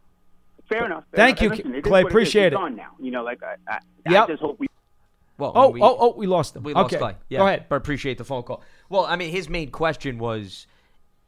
Fair 0.68 0.86
enough. 0.86 1.04
fair 1.10 1.26
Thank 1.26 1.42
enough. 1.42 1.58
you, 1.58 1.64
listen, 1.64 1.82
Clay, 1.82 2.04
what 2.04 2.10
appreciate 2.12 2.44
He's 2.44 2.52
it. 2.52 2.56
gone 2.56 2.76
now. 2.76 2.92
You 2.98 3.10
know, 3.10 3.22
like 3.22 3.42
I, 3.42 3.56
I, 3.68 3.78
Yep. 4.08 4.24
I 4.24 4.26
just 4.28 4.40
hope 4.42 4.58
we. 4.60 4.66
Well, 5.38 5.52
Oh, 5.54 5.68
we, 5.70 5.82
oh, 5.82 5.96
oh, 5.98 6.14
we 6.16 6.26
lost 6.26 6.54
them. 6.54 6.62
we 6.62 6.72
lost 6.74 6.94
okay. 6.94 6.98
Clay. 6.98 7.14
Yeah, 7.28 7.38
Go 7.40 7.46
ahead. 7.46 7.66
But 7.68 7.76
appreciate 7.76 8.18
the 8.18 8.24
phone 8.24 8.42
call. 8.42 8.62
Well, 8.88 9.04
I 9.04 9.16
mean, 9.16 9.30
his 9.30 9.48
main 9.48 9.70
question 9.70 10.18
was 10.18 10.66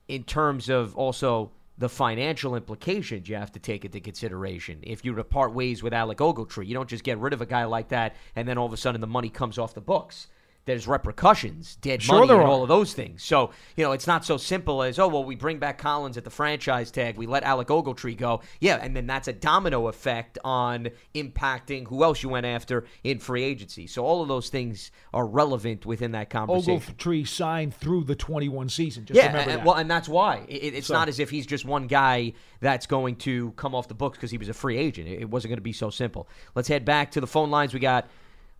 in 0.08 0.24
terms 0.24 0.68
of 0.70 0.96
also 0.96 1.50
the 1.76 1.88
financial 1.88 2.56
implications 2.56 3.28
you 3.28 3.36
have 3.36 3.52
to 3.52 3.58
take 3.60 3.84
into 3.84 4.00
consideration. 4.00 4.78
If 4.82 5.04
you 5.04 5.12
were 5.12 5.18
to 5.18 5.24
part 5.24 5.52
ways 5.54 5.82
with 5.82 5.92
Alec 5.92 6.18
Ogletree, 6.18 6.66
you 6.66 6.74
don't 6.74 6.88
just 6.88 7.04
get 7.04 7.18
rid 7.18 7.32
of 7.32 7.40
a 7.40 7.46
guy 7.46 7.64
like 7.64 7.88
that 7.90 8.16
and 8.34 8.48
then 8.48 8.58
all 8.58 8.66
of 8.66 8.72
a 8.72 8.76
sudden 8.76 9.00
the 9.00 9.06
money 9.06 9.28
comes 9.28 9.58
off 9.58 9.74
the 9.74 9.80
books. 9.80 10.26
There's 10.68 10.86
repercussions, 10.86 11.76
dead 11.80 12.02
Sure 12.02 12.26
money, 12.26 12.32
and 12.38 12.42
all 12.42 12.62
of 12.62 12.68
those 12.68 12.92
things. 12.92 13.22
So, 13.22 13.52
you 13.74 13.82
know, 13.82 13.92
it's 13.92 14.06
not 14.06 14.22
so 14.24 14.36
simple 14.36 14.82
as, 14.82 14.98
oh, 14.98 15.08
well, 15.08 15.24
we 15.24 15.34
bring 15.34 15.58
back 15.58 15.78
Collins 15.78 16.18
at 16.18 16.24
the 16.24 16.30
franchise 16.30 16.90
tag, 16.90 17.16
we 17.16 17.26
let 17.26 17.42
Alec 17.42 17.68
Ogletree 17.68 18.18
go. 18.18 18.42
Yeah, 18.60 18.76
and 18.82 18.94
then 18.94 19.06
that's 19.06 19.28
a 19.28 19.32
domino 19.32 19.88
effect 19.88 20.36
on 20.44 20.90
impacting 21.14 21.88
who 21.88 22.04
else 22.04 22.22
you 22.22 22.28
went 22.28 22.44
after 22.44 22.84
in 23.02 23.18
free 23.18 23.42
agency. 23.44 23.86
So 23.86 24.04
all 24.04 24.20
of 24.20 24.28
those 24.28 24.50
things 24.50 24.90
are 25.14 25.26
relevant 25.26 25.86
within 25.86 26.12
that 26.12 26.28
conversation. 26.28 26.80
Ogletree 26.80 27.26
signed 27.26 27.74
through 27.74 28.04
the 28.04 28.14
21 28.14 28.68
season. 28.68 29.06
Just 29.06 29.16
Yeah, 29.16 29.28
remember 29.28 29.50
and, 29.50 29.60
that. 29.60 29.66
well, 29.66 29.76
and 29.76 29.90
that's 29.90 30.06
why 30.08 30.44
it, 30.48 30.62
it- 30.62 30.74
it's 30.74 30.88
So- 30.88 30.94
not 30.94 31.08
as 31.08 31.18
if 31.18 31.30
he's 31.30 31.46
just 31.46 31.64
one 31.64 31.86
guy 31.86 32.34
that's 32.60 32.84
going 32.86 33.16
to 33.16 33.52
come 33.52 33.74
off 33.74 33.88
the 33.88 33.94
books 33.94 34.18
because 34.18 34.30
he 34.30 34.36
was 34.38 34.50
a 34.50 34.54
free 34.54 34.76
agent. 34.76 35.08
It, 35.08 35.22
it 35.22 35.30
wasn't 35.30 35.48
going 35.50 35.56
to 35.58 35.62
be 35.62 35.72
so 35.72 35.88
simple. 35.88 36.28
Let's 36.54 36.68
head 36.68 36.84
back 36.84 37.10
to 37.12 37.22
the 37.22 37.26
phone 37.26 37.50
lines. 37.50 37.72
We 37.72 37.80
got. 37.80 38.06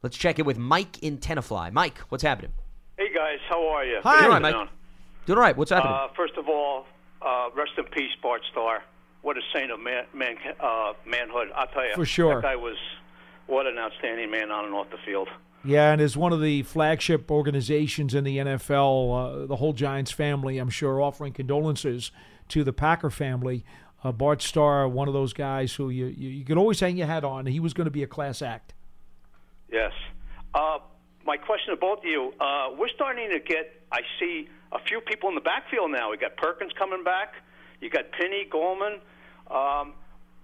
Let's 0.03 0.17
check 0.17 0.39
in 0.39 0.45
with 0.45 0.59
Mike 0.59 1.03
in 1.03 1.19
Tenafly. 1.19 1.73
Mike, 1.73 1.99
what's 2.09 2.23
happening? 2.23 2.53
Hey 2.97 3.13
guys, 3.15 3.39
how 3.49 3.67
are 3.69 3.85
you? 3.85 3.99
Hi. 4.03 4.13
Doing 4.21 4.25
all 4.25 4.31
right, 4.31 4.43
Mike. 4.43 4.55
afternoon. 4.55 4.69
Doing 5.27 5.39
all 5.39 5.43
right. 5.43 5.57
What's 5.57 5.71
happening? 5.71 5.93
Uh, 5.95 6.09
first 6.17 6.35
of 6.37 6.49
all, 6.49 6.87
uh, 7.23 7.49
rest 7.55 7.73
in 7.79 7.85
peace, 7.85 8.13
Bart 8.23 8.43
Starr. 8.51 8.83
What 9.23 9.37
a 9.37 9.41
saint 9.53 9.73
of 9.73 9.81
man, 9.81 10.05
man, 10.15 10.37
uh, 10.61 10.93
manhood! 11.05 11.49
I'll 11.55 11.67
tell 11.67 11.85
you, 11.85 11.95
For 11.95 12.07
sure. 12.07 12.37
That 12.37 12.43
guy 12.43 12.57
was 12.57 12.77
what 13.47 13.67
an 13.67 13.77
outstanding 13.79 14.31
man 14.31 14.51
on 14.53 14.67
and 14.67 14.75
off 14.75 14.91
the 14.91 14.99
field. 15.05 15.29
Yeah, 15.65 15.91
and 15.93 16.01
as 16.01 16.17
one 16.17 16.33
of 16.33 16.41
the 16.41 16.63
flagship 16.63 17.29
organizations 17.31 18.15
in 18.15 18.23
the 18.23 18.39
NFL, 18.39 19.43
uh, 19.43 19.47
the 19.47 19.57
whole 19.57 19.73
Giants 19.73 20.13
family, 20.13 20.59
I'm 20.59 20.71
sure, 20.71 21.03
offering 21.03 21.33
condolences 21.33 22.13
to 22.51 22.63
the 22.63 22.73
Packer 22.73 23.11
family. 23.11 23.65
Uh, 24.05 24.13
Bart 24.13 24.41
Starr, 24.41 24.89
one 24.89 25.09
of 25.09 25.15
those 25.15 25.33
guys 25.33 25.75
who 25.75 25.91
you, 25.91 26.07
you, 26.07 26.29
you 26.31 26.45
could 26.45 26.57
always 26.57 26.79
hang 26.79 26.97
your 26.97 27.09
hat 27.09 27.25
on. 27.25 27.47
He 27.47 27.59
was 27.59 27.75
going 27.75 27.87
to 27.87 27.91
be 27.91 28.05
a 28.05 28.07
class 28.07 28.41
act. 28.41 28.73
Yes. 29.71 29.93
Uh, 30.55 30.79
my 31.27 31.37
question 31.37 31.75
to 31.75 31.77
both 31.77 31.99
of 32.01 32.05
you: 32.05 32.33
uh, 32.41 32.69
We're 32.79 32.89
starting 32.95 33.29
to 33.31 33.39
get. 33.41 33.73
I 33.93 34.01
see 34.21 34.49
a 34.73 34.79
few 34.87 35.01
people 35.01 35.29
in 35.29 35.35
the 35.35 35.41
backfield 35.41 35.91
now. 35.91 36.11
We 36.11 36.17
got 36.17 36.37
Perkins 36.37 36.73
coming 36.79 37.05
back. 37.05 37.35
You 37.81 37.91
got 37.91 38.11
Penny 38.13 38.47
Gallman. 38.51 38.99
Um, 39.51 39.95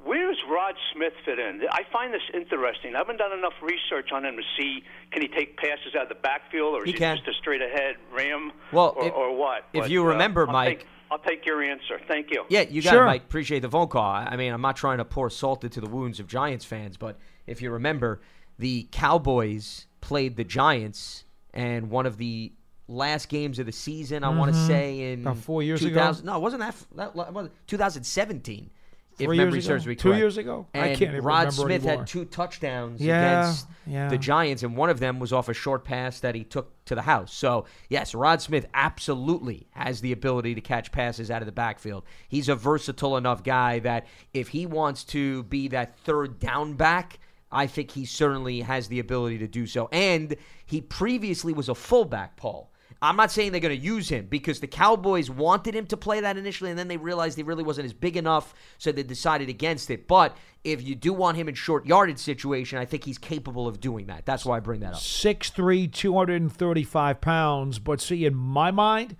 where 0.04 0.28
does 0.28 0.36
Rod 0.50 0.74
Smith 0.92 1.14
fit 1.24 1.38
in? 1.38 1.62
I 1.70 1.82
find 1.90 2.12
this 2.12 2.22
interesting. 2.34 2.94
I 2.94 2.98
haven't 2.98 3.16
done 3.16 3.32
enough 3.32 3.54
research 3.62 4.10
on 4.12 4.24
him 4.24 4.36
to 4.36 4.42
see 4.58 4.82
can 5.12 5.22
he 5.22 5.28
take 5.28 5.56
passes 5.56 5.94
out 5.96 6.02
of 6.04 6.08
the 6.10 6.14
backfield, 6.16 6.74
or 6.74 6.80
is 6.84 6.86
He 6.86 6.92
he, 6.92 6.98
just 6.98 7.26
a 7.26 7.32
straight 7.40 7.62
ahead 7.62 7.96
ram, 8.12 8.52
Well, 8.72 8.92
or, 8.96 9.06
if- 9.06 9.14
or 9.14 9.34
what? 9.34 9.64
if 9.72 9.82
But, 9.82 9.90
you 9.90 10.02
uh, 10.02 10.08
remember, 10.08 10.46
I'll 10.46 10.52
Mike- 10.52 10.80
take, 10.80 10.86
I'll 11.10 11.18
take 11.20 11.46
your 11.46 11.62
answer. 11.62 11.98
Thank 12.06 12.30
you. 12.30 12.44
yeah, 12.50 12.62
you 12.62 12.82
got 12.82 12.90
Sure. 12.90 13.02
it, 13.04 13.06
Mike. 13.06 13.22
Appreciate 13.24 13.60
the 13.60 13.70
phone 13.70 13.88
call. 13.88 14.04
I 14.04 14.26
I 14.32 14.36
mean, 14.36 14.52
I'm 14.52 14.60
not 14.60 14.76
trying 14.76 14.98
to 14.98 15.04
pour 15.06 15.30
salt 15.30 15.64
into 15.64 15.80
the 15.80 15.88
wounds 15.88 16.20
of 16.20 16.26
Giants 16.26 16.66
fans, 16.66 16.98
but 16.98 17.18
if 17.46 17.62
you 17.62 17.70
remember, 17.70 18.20
the 18.59 18.88
Cowboys 18.92 19.86
played 20.00 20.36
the 20.36 20.44
Giants, 20.44 21.24
and 21.52 21.90
one 21.90 22.07
of 22.07 22.16
the 22.18 22.52
last 22.88 23.28
games 23.28 23.59
of 23.59 23.66
the 23.66 23.72
season, 23.72 24.22
I 24.24 24.28
want 24.28 24.52
to 24.52 24.66
say 24.66 25.12
in 25.12 25.20
Mm-hmm. 25.20 25.26
About 25.28 25.42
four 25.42 25.62
years 25.62 25.82
ago? 25.84 26.14
No, 26.22 26.36
it 26.36 26.40
wasn't 26.40 26.61
that. 26.61 26.68
f- 26.68 26.86
that 26.96 27.14
was 27.16 27.48
2017. 27.66 28.70
if 29.18 29.26
Three 29.26 29.36
memory 29.38 29.55
years 29.55 29.64
serves 29.66 29.86
me 29.86 29.94
Two 29.94 30.14
years 30.16 30.36
ago? 30.36 30.66
I 30.74 30.94
can't 30.94 31.22
Rod 31.22 31.52
Smith 31.52 31.82
anymore. 31.84 31.98
had 31.98 32.07
two 32.07 32.24
touchdowns 32.26 33.00
Yeah, 33.00 33.40
against 33.42 33.66
yeah. 33.86 34.09
the 34.09 34.18
Giants, 34.18 34.62
and 34.64 34.76
one 34.76 34.90
of 34.90 34.98
them 35.00 35.18
was 35.20 35.32
off 35.32 35.48
a 35.48 35.55
short 35.55 35.84
pass 35.84 36.20
that 36.20 36.34
he 36.34 36.44
took 36.44 36.84
to 36.86 36.94
the 36.94 37.02
house. 37.02 37.32
So, 37.32 37.64
yes, 37.88 38.14
Rod 38.14 38.42
Smith 38.42 38.66
absolutely 38.74 39.66
has 39.70 40.00
the 40.02 40.12
ability 40.12 40.55
to 40.57 40.61
catch 40.61 40.92
passes 40.92 41.30
out 41.30 41.40
of 41.42 41.46
the 41.46 41.52
backfield. 41.52 42.05
He's 42.28 42.48
a 42.50 42.55
versatile 42.57 43.16
enough 43.16 43.42
guy 43.42 43.78
that 43.78 44.07
if 44.34 44.48
he 44.48 44.66
wants 44.66 45.05
to 45.05 45.44
be 45.44 45.68
that 45.68 45.96
third 45.98 46.38
down 46.40 46.74
back, 46.74 47.18
I 47.51 47.66
think 47.66 47.92
he 47.92 48.05
certainly 48.05 48.61
has 48.61 48.88
the 48.88 49.01
ability 49.01 49.38
to 49.38 49.49
do 49.49 49.66
so. 49.66 49.88
And 49.92 50.36
he 50.66 50.80
previously 50.80 51.53
was 51.53 51.68
a 51.68 51.74
fullback, 51.74 52.36
Paul. 52.36 52.70
I'm 53.03 53.16
not 53.16 53.30
saying 53.30 53.53
they're 53.53 53.61
going 53.61 53.76
to 53.78 53.84
use 53.84 54.09
him 54.09 54.26
because 54.26 54.61
the 54.61 54.66
Cowboys 54.66 55.28
wanted 55.28 55.74
him 55.74 55.86
to 55.88 55.97
play 55.97 56.20
that 56.20 56.38
initially, 56.38 56.70
and 56.70 56.78
then 56.78 56.88
they 56.88 56.97
realized 56.97 57.36
he 57.36 57.42
really 57.42 57.62
wasn't 57.62 57.84
as 57.84 57.92
big 57.92 58.16
enough, 58.16 58.55
so 58.78 58.92
they 58.92 59.03
decided 59.03 59.49
against 59.49 59.90
it. 59.90 60.07
But 60.09 60.36
if 60.62 60.82
you 60.82 60.95
do 60.95 61.12
want 61.12 61.36
him 61.36 61.49
in 61.49 61.55
short 61.55 61.86
yardage 61.86 62.18
situation, 62.18 62.78
I 62.78 62.86
think 62.86 63.05
he's 63.05 63.18
capable 63.18 63.68
of 63.68 63.80
doing 63.80 64.07
that. 64.07 64.24
That's 64.24 64.47
why 64.47 64.57
I 64.57 64.61
bring 64.61 64.80
that 64.80 64.95
up. 64.95 65.01
6'3", 65.01 65.92
235 65.92 67.20
pounds. 67.20 67.78
But 67.78 68.01
see, 68.01 68.24
in 68.24 68.34
my 68.34 68.70
mind, 68.70 69.16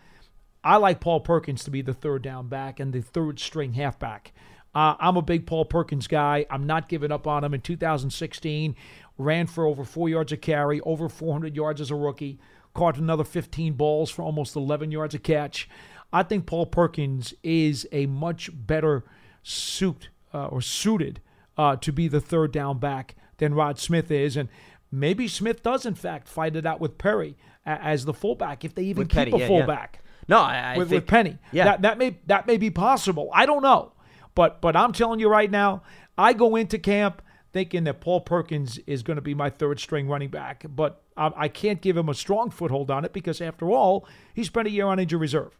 I 0.63 0.77
like 0.77 1.01
Paul 1.01 1.21
Perkins 1.21 1.65
to 1.65 1.71
be 1.71 1.83
the 1.83 1.95
third 1.95 2.23
down 2.23 2.49
back 2.49 2.81
and 2.81 2.93
the 2.93 3.03
third 3.03 3.39
string 3.39 3.75
halfback. 3.75 4.33
Uh, 4.75 4.95
I'm 4.99 5.17
a 5.17 5.23
big 5.23 5.47
Paul 5.47 5.65
Perkins 5.65 6.07
guy. 6.09 6.47
I'm 6.51 6.67
not 6.67 6.89
giving 6.89 7.13
up 7.13 7.27
on 7.27 7.45
him. 7.45 7.55
In 7.55 7.61
2016, 7.61 8.75
ran 9.19 9.47
for 9.47 9.65
over 9.67 9.85
four 9.85 10.09
yards 10.09 10.33
a 10.33 10.37
carry, 10.37 10.81
over 10.81 11.09
400 11.09 11.55
yards 11.55 11.81
as 11.81 11.91
a 11.91 11.95
rookie, 11.95 12.39
caught 12.75 12.97
another 12.97 13.25
15 13.25 13.75
balls 13.75 14.11
for 14.11 14.23
almost 14.23 14.57
11 14.57 14.91
yards 14.91 15.15
a 15.15 15.19
catch. 15.19 15.69
I 16.13 16.23
think 16.23 16.47
Paul 16.47 16.67
Perkins 16.67 17.35
is 17.43 17.87
a 17.93 18.07
much 18.07 18.51
better 18.53 19.05
suit 19.43 20.09
uh, 20.33 20.47
or 20.47 20.61
suited 20.61 21.21
uh, 21.57 21.77
to 21.77 21.93
be 21.93 22.09
the 22.09 22.21
third 22.21 22.51
down 22.53 22.79
back 22.79 23.15
than 23.39 23.55
Rod 23.55 23.79
Smith 23.79 24.11
is, 24.11 24.37
and 24.37 24.49
maybe 24.91 25.29
Smith 25.29 25.63
does 25.63 25.87
in 25.87 25.95
fact 25.95 26.29
fight 26.29 26.57
it 26.57 26.67
out 26.67 26.81
with 26.81 26.99
Penny 26.99 27.37
as 27.67 28.05
the 28.05 28.13
fullback 28.15 28.65
if 28.65 28.75
they 28.75 28.83
even 28.85 29.03
With 29.03 29.09
keep 29.09 29.17
Penny, 29.17 29.31
a 29.33 29.35
yeah, 29.37 29.41
yeah. 29.41 29.47
fullback 29.49 30.03
No, 30.29 30.39
I, 30.39 30.75
I 30.75 30.79
with, 30.79 30.91
think, 30.91 31.03
with 31.03 31.09
Penny. 31.09 31.39
Yeah. 31.53 31.65
that 31.65 31.83
that 31.83 31.99
may 31.99 32.19
that 32.27 32.47
may 32.47 32.57
be 32.59 32.71
possible. 32.71 33.31
I 33.33 33.47
don't 33.47 33.63
know, 33.63 33.93
but 34.35 34.61
but 34.61 34.77
I'm 34.77 34.93
telling 34.93 35.21
you 35.21 35.29
right 35.29 35.51
now, 35.51 35.83
I 36.17 36.33
go 36.33 36.57
into 36.57 36.79
camp 36.79 37.23
thinking 37.53 37.85
that 37.85 38.01
Paul 38.01 38.21
Perkins 38.21 38.79
is 38.87 39.03
going 39.03 39.17
to 39.17 39.23
be 39.23 39.35
my 39.35 39.49
third 39.49 39.79
string 39.79 40.09
running 40.09 40.29
back, 40.29 40.65
but 40.69 41.03
I, 41.17 41.31
I 41.37 41.49
can't 41.49 41.81
give 41.81 41.97
him 41.97 42.09
a 42.09 42.15
strong 42.15 42.51
foothold 42.51 42.91
on 42.91 43.05
it 43.05 43.13
because 43.13 43.41
after 43.41 43.71
all, 43.71 44.07
he 44.35 44.43
spent 44.43 44.67
a 44.67 44.71
year 44.71 44.87
on 44.87 44.99
injury 44.99 45.21
reserve. 45.21 45.57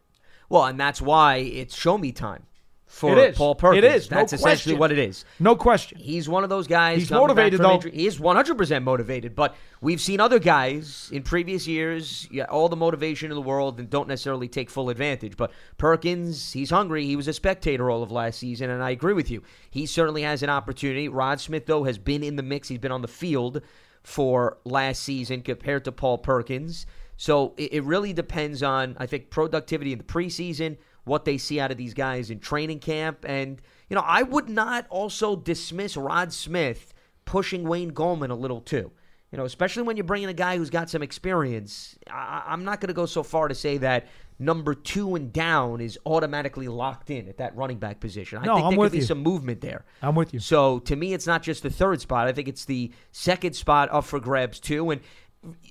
Well, 0.49 0.65
and 0.65 0.79
that's 0.79 1.01
why 1.01 1.37
it's 1.37 1.77
show 1.77 1.97
me 1.97 2.13
time 2.13 2.47
for 2.95 3.19
It 3.19 3.31
is. 3.31 3.37
Paul 3.37 3.57
Perkins. 3.57 3.85
It 3.85 3.93
is. 3.93 4.11
No 4.11 4.19
That's 4.19 4.33
essentially 4.33 4.77
question. 4.77 4.79
what 4.79 4.93
it 4.93 4.99
is. 5.01 5.25
No 5.41 5.57
question. 5.57 5.99
He's 5.99 6.29
one 6.29 6.45
of 6.45 6.49
those 6.51 6.69
guys. 6.69 6.99
He's 6.99 7.11
motivated, 7.11 7.61
though. 7.61 7.75
injury- 7.75 7.91
He 7.91 8.07
is 8.07 8.21
100% 8.21 8.85
motivated, 8.85 9.35
but 9.35 9.57
we've 9.81 10.01
seen 10.01 10.21
other 10.21 10.39
guys 10.39 11.09
in 11.13 11.23
previous 11.25 11.67
years, 11.67 12.29
yeah, 12.31 12.45
all 12.45 12.69
the 12.69 12.77
motivation 12.77 13.33
in 13.33 13.35
the 13.35 13.43
world, 13.43 13.81
and 13.81 13.91
don't 13.91 14.07
necessarily 14.07 14.47
take 14.47 14.71
full 14.71 14.91
advantage. 14.91 15.37
But 15.37 15.51
Perkins, 15.77 16.53
he's 16.53 16.71
hungry. 16.71 17.05
He 17.05 17.17
was 17.17 17.27
a 17.27 17.33
spectator 17.33 17.91
all 17.91 18.03
of 18.03 18.13
last 18.13 18.39
season, 18.39 18.71
and 18.71 18.83
I 18.83 18.91
agree 18.91 19.13
with 19.13 19.29
you. 19.31 19.43
He 19.71 19.87
certainly 19.87 20.23
has 20.23 20.43
an 20.45 20.49
opportunity. 20.51 21.09
Rod 21.09 21.41
Smith, 21.41 21.67
though, 21.67 21.83
has 21.85 21.99
been 21.99 22.23
in 22.23 22.37
the 22.37 22.43
mix. 22.45 22.69
He's 22.69 22.79
been 22.79 22.93
on 22.93 23.03
the 23.03 23.09
field 23.09 23.61
for 24.03 24.59
last 24.65 25.03
season 25.03 25.43
compared 25.43 25.85
to 25.85 25.93
Paul 25.93 26.19
Perkins. 26.19 26.87
So 27.17 27.55
it, 27.57 27.73
it 27.75 27.85
really 27.85 28.13
depends 28.13 28.63
on, 28.63 28.97
I 29.01 29.07
think, 29.07 29.31
productivity 29.31 29.93
in 29.93 29.99
the 29.99 30.05
preseason, 30.05 30.77
what 31.05 31.25
they 31.25 31.39
see 31.39 31.61
out 31.61 31.71
of 31.71 31.77
these 31.77 31.95
guys 31.95 32.31
in 32.31 32.39
training 32.41 32.81
camp. 32.81 33.25
And, 33.29 33.61
you 33.89 33.95
know, 33.95 34.03
I 34.05 34.23
would 34.23 34.49
not 34.49 34.87
also 34.89 35.37
dismiss 35.37 35.97
Rod 35.97 36.33
Smith 36.33 36.93
pushing 37.25 37.65
Wayne 37.69 37.93
Gallman 37.93 38.31
a 38.31 38.35
little 38.35 38.61
too. 38.61 38.91
You 39.31 39.39
know, 39.39 39.45
especially 39.47 39.83
when 39.83 39.97
you're 39.97 40.05
bringing 40.05 40.29
a 40.29 40.35
guy 40.35 40.57
who's 40.57 40.71
got 40.71 40.89
some 40.89 41.03
experience. 41.03 41.99
I, 42.09 42.45
I'm 42.47 42.65
not 42.65 42.81
going 42.81 42.89
to 42.89 42.95
go 42.95 43.05
so 43.07 43.25
far 43.25 43.49
to 43.49 43.55
say 43.55 43.79
that 43.79 44.07
number 44.39 44.75
two 44.75 45.17
and 45.17 45.33
down 45.33 45.81
is 45.81 45.99
automatically 46.07 46.69
locked 46.69 47.11
in 47.11 47.29
at 47.29 47.39
that 47.39 47.57
running 47.57 47.79
back 47.79 47.99
position. 47.99 48.39
I 48.39 48.45
No, 48.45 48.55
think 48.55 48.65
I'm 48.67 48.71
there 48.73 48.79
with 48.81 48.93
could 48.93 48.97
be 48.97 48.99
you. 49.01 49.05
some 49.05 49.23
movement 49.23 49.61
there. 49.61 49.85
I'm 50.03 50.15
with 50.15 50.35
you. 50.35 50.41
So 50.41 50.79
to 50.81 50.95
me, 50.95 51.15
it's 51.15 51.27
not 51.27 51.43
just 51.43 51.63
the 51.65 51.71
third 51.71 52.01
spot. 52.01 52.29
I 52.29 52.33
think 52.33 52.47
it's 52.47 52.65
the 52.65 52.93
second 53.11 53.55
spot 53.55 53.89
up 53.93 54.05
for 54.05 54.21
grabs 54.21 54.61
too. 54.61 54.91
And 54.91 55.01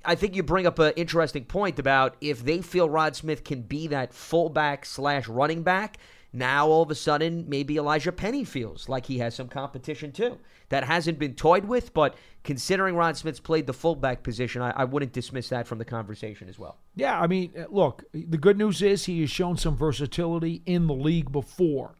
I 0.05 0.15
think 0.15 0.35
you 0.35 0.43
bring 0.43 0.67
up 0.67 0.79
an 0.79 0.93
interesting 0.95 1.45
point 1.45 1.79
about 1.79 2.15
if 2.21 2.43
they 2.43 2.61
feel 2.61 2.89
Rod 2.89 3.15
Smith 3.15 3.43
can 3.43 3.61
be 3.61 3.87
that 3.87 4.13
fullback 4.13 4.85
slash 4.85 5.27
running 5.27 5.63
back. 5.63 5.97
Now 6.35 6.67
all 6.67 6.81
of 6.81 6.89
a 6.89 6.95
sudden, 6.95 7.45
maybe 7.47 7.77
Elijah 7.77 8.11
Penny 8.11 8.43
feels 8.43 8.89
like 8.89 9.05
he 9.05 9.19
has 9.19 9.35
some 9.35 9.47
competition 9.47 10.11
too. 10.11 10.39
That 10.69 10.83
hasn't 10.83 11.19
been 11.19 11.35
toyed 11.35 11.65
with, 11.65 11.93
but 11.93 12.15
considering 12.43 12.95
Rod 12.95 13.15
Smith's 13.15 13.39
played 13.39 13.67
the 13.67 13.73
fullback 13.73 14.23
position, 14.23 14.61
I, 14.63 14.71
I 14.71 14.83
wouldn't 14.85 15.13
dismiss 15.13 15.49
that 15.49 15.67
from 15.67 15.77
the 15.77 15.85
conversation 15.85 16.49
as 16.49 16.57
well. 16.57 16.79
Yeah, 16.95 17.19
I 17.19 17.27
mean, 17.27 17.51
uh, 17.55 17.65
look, 17.69 18.03
the 18.13 18.37
good 18.37 18.57
news 18.57 18.81
is 18.81 19.05
he 19.05 19.21
has 19.21 19.29
shown 19.29 19.57
some 19.57 19.77
versatility 19.77 20.63
in 20.65 20.87
the 20.87 20.95
league 20.95 21.31
before. 21.31 21.95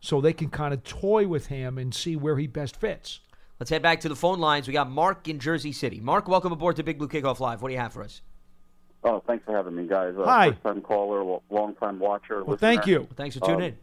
So 0.00 0.20
they 0.20 0.32
can 0.32 0.48
kind 0.48 0.72
of 0.72 0.84
toy 0.84 1.26
with 1.26 1.46
him 1.46 1.78
and 1.78 1.94
see 1.94 2.16
where 2.16 2.36
he 2.36 2.46
best 2.46 2.76
fits. 2.76 3.20
Let's 3.60 3.70
head 3.70 3.82
back 3.82 4.00
to 4.00 4.08
the 4.08 4.14
phone 4.16 4.38
lines. 4.38 4.68
We 4.68 4.72
got 4.72 4.88
Mark 4.88 5.26
in 5.26 5.40
Jersey 5.40 5.72
City. 5.72 5.98
Mark, 6.00 6.28
welcome 6.28 6.52
aboard 6.52 6.76
to 6.76 6.84
Big 6.84 6.98
Blue 6.98 7.08
Kickoff 7.08 7.40
Live. 7.40 7.60
What 7.60 7.68
do 7.68 7.74
you 7.74 7.80
have 7.80 7.92
for 7.92 8.02
us? 8.04 8.22
Oh, 9.02 9.20
thanks 9.26 9.44
for 9.44 9.52
having 9.52 9.74
me, 9.74 9.86
guys. 9.88 10.14
Uh, 10.16 10.24
Hi. 10.24 10.50
First 10.50 10.62
time 10.62 10.80
caller, 10.80 11.40
long 11.50 11.74
time 11.76 11.98
watcher. 11.98 12.44
Well, 12.44 12.56
thank 12.56 12.86
you. 12.86 13.08
Thanks 13.16 13.36
for 13.36 13.40
tuning 13.44 13.56
Um, 13.56 13.62
in. 13.62 13.76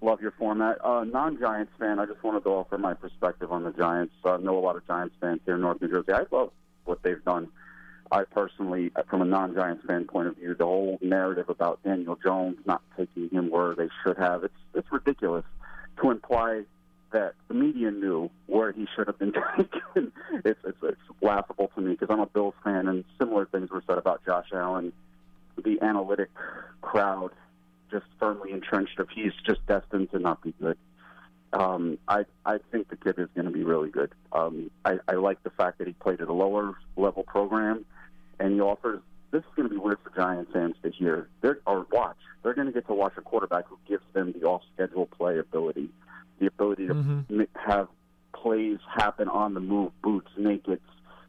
Love 0.00 0.20
your 0.20 0.30
format. 0.32 0.78
Uh, 0.84 1.04
Non 1.04 1.38
Giants 1.38 1.72
fan, 1.78 1.98
I 1.98 2.06
just 2.06 2.22
wanted 2.22 2.44
to 2.44 2.50
offer 2.50 2.78
my 2.78 2.94
perspective 2.94 3.50
on 3.52 3.64
the 3.64 3.72
Giants. 3.72 4.14
I 4.24 4.36
know 4.38 4.56
a 4.58 4.60
lot 4.60 4.76
of 4.76 4.86
Giants 4.86 5.14
fans 5.20 5.40
here 5.44 5.56
in 5.56 5.60
North 5.60 5.80
New 5.80 5.88
Jersey. 5.88 6.12
I 6.12 6.24
love 6.30 6.50
what 6.84 7.02
they've 7.02 7.22
done. 7.24 7.48
I 8.10 8.22
personally, 8.24 8.90
uh, 8.96 9.02
from 9.10 9.22
a 9.22 9.24
non 9.24 9.54
Giants 9.54 9.84
fan 9.86 10.04
point 10.06 10.28
of 10.28 10.36
view, 10.36 10.54
the 10.54 10.64
whole 10.64 10.98
narrative 11.02 11.48
about 11.48 11.82
Daniel 11.84 12.16
Jones 12.16 12.58
not 12.64 12.80
taking 12.96 13.28
him 13.30 13.50
where 13.50 13.74
they 13.74 13.88
should 14.02 14.16
have, 14.18 14.44
it's, 14.44 14.54
it's 14.74 14.90
ridiculous 14.90 15.44
to 16.00 16.10
imply 16.10 16.62
that 17.12 17.34
the 17.48 17.54
media 17.54 17.90
knew 17.90 18.30
where 18.46 18.72
he 18.72 18.86
should 18.94 19.06
have 19.06 19.18
been 19.18 19.32
taken. 19.56 20.12
it's, 20.44 20.60
it's, 20.64 20.78
it's 20.82 21.00
laughable 21.20 21.70
to 21.74 21.80
me 21.80 21.92
because 21.92 22.08
I'm 22.10 22.20
a 22.20 22.26
Bills 22.26 22.54
fan, 22.62 22.88
and 22.88 23.04
similar 23.18 23.46
things 23.46 23.70
were 23.70 23.82
said 23.86 23.98
about 23.98 24.24
Josh 24.24 24.48
Allen. 24.52 24.92
The 25.62 25.80
analytic 25.82 26.30
crowd 26.82 27.32
just 27.90 28.06
firmly 28.18 28.52
entrenched 28.52 28.98
of 28.98 29.08
he's 29.08 29.32
just 29.46 29.64
destined 29.66 30.10
to 30.12 30.18
not 30.18 30.42
be 30.42 30.54
good. 30.60 30.76
Um, 31.52 31.98
I 32.06 32.24
I 32.44 32.58
think 32.70 32.88
the 32.88 32.96
kid 32.96 33.18
is 33.18 33.28
going 33.34 33.46
to 33.46 33.50
be 33.50 33.64
really 33.64 33.90
good. 33.90 34.12
Um, 34.32 34.70
I, 34.84 34.98
I 35.08 35.14
like 35.14 35.42
the 35.42 35.50
fact 35.50 35.78
that 35.78 35.86
he 35.86 35.94
played 35.94 36.20
at 36.20 36.28
a 36.28 36.32
lower 36.32 36.74
level 36.96 37.22
program, 37.22 37.86
and 38.38 38.52
he 38.52 38.60
offers. 38.60 39.00
This 39.30 39.40
is 39.40 39.50
going 39.56 39.68
to 39.68 39.74
be 39.74 39.80
weird 39.80 39.98
for 40.02 40.10
Giants 40.10 40.52
fans 40.52 40.74
to 40.82 40.90
hear. 40.90 41.28
They're, 41.42 41.58
or 41.66 41.86
watch. 41.90 42.16
They're 42.42 42.54
going 42.54 42.66
to 42.66 42.72
get 42.72 42.86
to 42.86 42.94
watch 42.94 43.12
a 43.18 43.20
quarterback 43.20 43.66
who 43.66 43.78
gives 43.86 44.04
them 44.14 44.32
the 44.32 44.46
off-schedule 44.46 45.06
play 45.06 45.38
ability, 45.38 45.90
the 46.38 46.46
ability 46.46 46.86
to 46.86 46.94
Mhm. 46.94 47.46
have 47.54 47.88
plays 48.32 48.78
happen 48.94 49.28
on 49.28 49.54
the 49.54 49.60
move, 49.60 49.90
boots, 50.02 50.30
naked, 50.36 50.80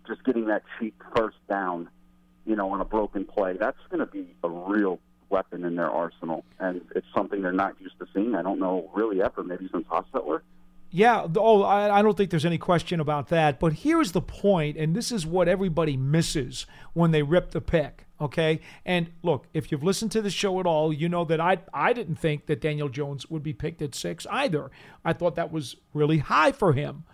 just 0.07 0.23
getting 0.23 0.45
that 0.45 0.63
cheap 0.79 0.95
first 1.15 1.37
down, 1.47 1.89
you 2.45 2.55
know, 2.55 2.69
on 2.71 2.81
a 2.81 2.85
broken 2.85 3.25
play. 3.25 3.57
That's 3.57 3.77
going 3.89 3.99
to 3.99 4.05
be 4.05 4.27
a 4.43 4.49
real 4.49 4.99
weapon 5.29 5.63
in 5.63 5.75
their 5.75 5.89
arsenal, 5.89 6.43
and 6.59 6.81
it's 6.95 7.07
something 7.15 7.41
they're 7.41 7.51
not 7.51 7.79
used 7.81 7.97
to 7.99 8.07
seeing. 8.13 8.35
I 8.35 8.41
don't 8.41 8.59
know 8.59 8.89
really 8.93 9.21
ever, 9.21 9.43
maybe 9.43 9.67
since 9.71 9.87
Hostetler. 9.87 10.41
Yeah, 10.91 11.27
oh, 11.37 11.61
I, 11.61 11.99
I 11.99 12.01
don't 12.01 12.17
think 12.17 12.31
there's 12.31 12.45
any 12.45 12.57
question 12.57 12.99
about 12.99 13.29
that. 13.29 13.59
But 13.59 13.73
here's 13.73 14.11
the 14.11 14.21
point, 14.21 14.75
and 14.75 14.95
this 14.95 15.11
is 15.11 15.23
what 15.25 15.47
everybody 15.47 15.95
misses 15.97 16.65
when 16.93 17.11
they 17.11 17.21
rip 17.21 17.51
the 17.51 17.61
pick. 17.61 18.07
Okay, 18.21 18.59
and 18.85 19.09
look, 19.23 19.47
if 19.53 19.71
you've 19.71 19.83
listened 19.83 20.11
to 20.11 20.21
the 20.21 20.29
show 20.29 20.59
at 20.59 20.65
all, 20.65 20.91
you 20.91 21.07
know 21.07 21.23
that 21.25 21.39
I 21.39 21.59
I 21.73 21.93
didn't 21.93 22.17
think 22.17 22.47
that 22.47 22.59
Daniel 22.59 22.89
Jones 22.89 23.29
would 23.29 23.43
be 23.43 23.53
picked 23.53 23.81
at 23.81 23.95
six 23.95 24.27
either. 24.29 24.71
I 25.05 25.13
thought 25.13 25.35
that 25.35 25.53
was 25.53 25.77
really 25.93 26.17
high 26.17 26.51
for 26.51 26.73
him. 26.73 27.05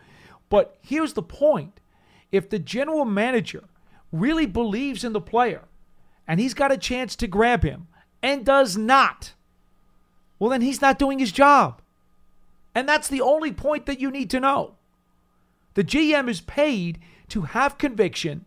But 0.50 0.78
here's 0.82 1.14
the 1.14 1.22
point: 1.22 1.80
if 2.32 2.50
the 2.50 2.58
general 2.58 3.06
manager 3.06 3.66
really 4.12 4.48
believes 4.48 5.04
in 5.04 5.14
the 5.14 5.22
player, 5.22 5.66
and 6.28 6.40
he's 6.40 6.56
got 6.56 6.72
a 6.72 6.78
chance 6.78 7.16
to 7.18 7.28
grab 7.28 7.64
him, 7.64 7.88
and 8.24 8.44
does 8.44 8.76
not, 8.76 9.34
well, 10.40 10.50
then 10.50 10.62
he's 10.62 10.82
not 10.82 10.98
doing 10.98 11.20
his 11.20 11.32
job. 11.32 11.82
And 12.74 12.90
that's 12.90 13.08
the 13.08 13.22
only 13.22 13.52
point 13.52 13.86
that 13.86 14.00
you 14.00 14.10
need 14.10 14.30
to 14.32 14.40
know. 14.40 14.76
The 15.76 15.84
GM 15.84 16.28
is 16.30 16.42
paid 16.42 17.00
to 17.30 17.42
have 17.42 17.78
conviction, 17.78 18.46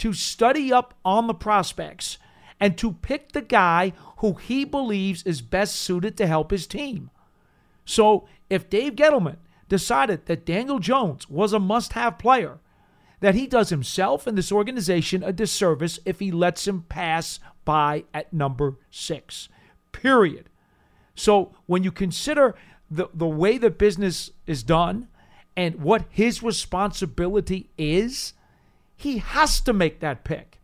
to 0.00 0.12
study 0.12 0.72
up 0.72 0.94
on 1.04 1.26
the 1.26 1.34
prospects, 1.34 2.18
and 2.58 2.76
to 2.76 2.92
pick 2.92 3.32
the 3.32 3.40
guy 3.40 3.92
who 4.18 4.34
he 4.34 4.64
believes 4.64 5.22
is 5.22 5.40
best 5.40 5.76
suited 5.76 6.16
to 6.16 6.26
help 6.26 6.50
his 6.50 6.66
team. 6.66 7.10
So 7.84 8.28
if 8.50 8.68
Dave 8.68 8.96
Gettleman 8.96 9.38
decided 9.68 10.26
that 10.26 10.44
Daniel 10.44 10.78
Jones 10.78 11.30
was 11.30 11.52
a 11.52 11.58
must 11.58 11.94
have 11.94 12.18
player, 12.18 12.58
that 13.20 13.34
he 13.34 13.46
does 13.46 13.70
himself 13.70 14.26
and 14.26 14.36
this 14.36 14.52
organization 14.52 15.22
a 15.22 15.32
disservice 15.32 15.98
if 16.04 16.20
he 16.20 16.30
lets 16.30 16.66
him 16.66 16.82
pass 16.82 17.38
by 17.64 18.04
at 18.12 18.32
number 18.32 18.76
six. 18.90 19.48
Period. 19.92 20.48
So 21.14 21.54
when 21.66 21.82
you 21.82 21.92
consider 21.92 22.54
the, 22.90 23.08
the 23.12 23.26
way 23.26 23.58
the 23.58 23.70
business 23.70 24.30
is 24.46 24.62
done 24.62 25.08
and 25.56 25.76
what 25.76 26.06
his 26.10 26.42
responsibility 26.42 27.70
is, 27.76 28.32
he 29.00 29.16
has 29.16 29.62
to 29.62 29.72
make 29.72 30.00
that 30.00 30.24
pick, 30.24 30.58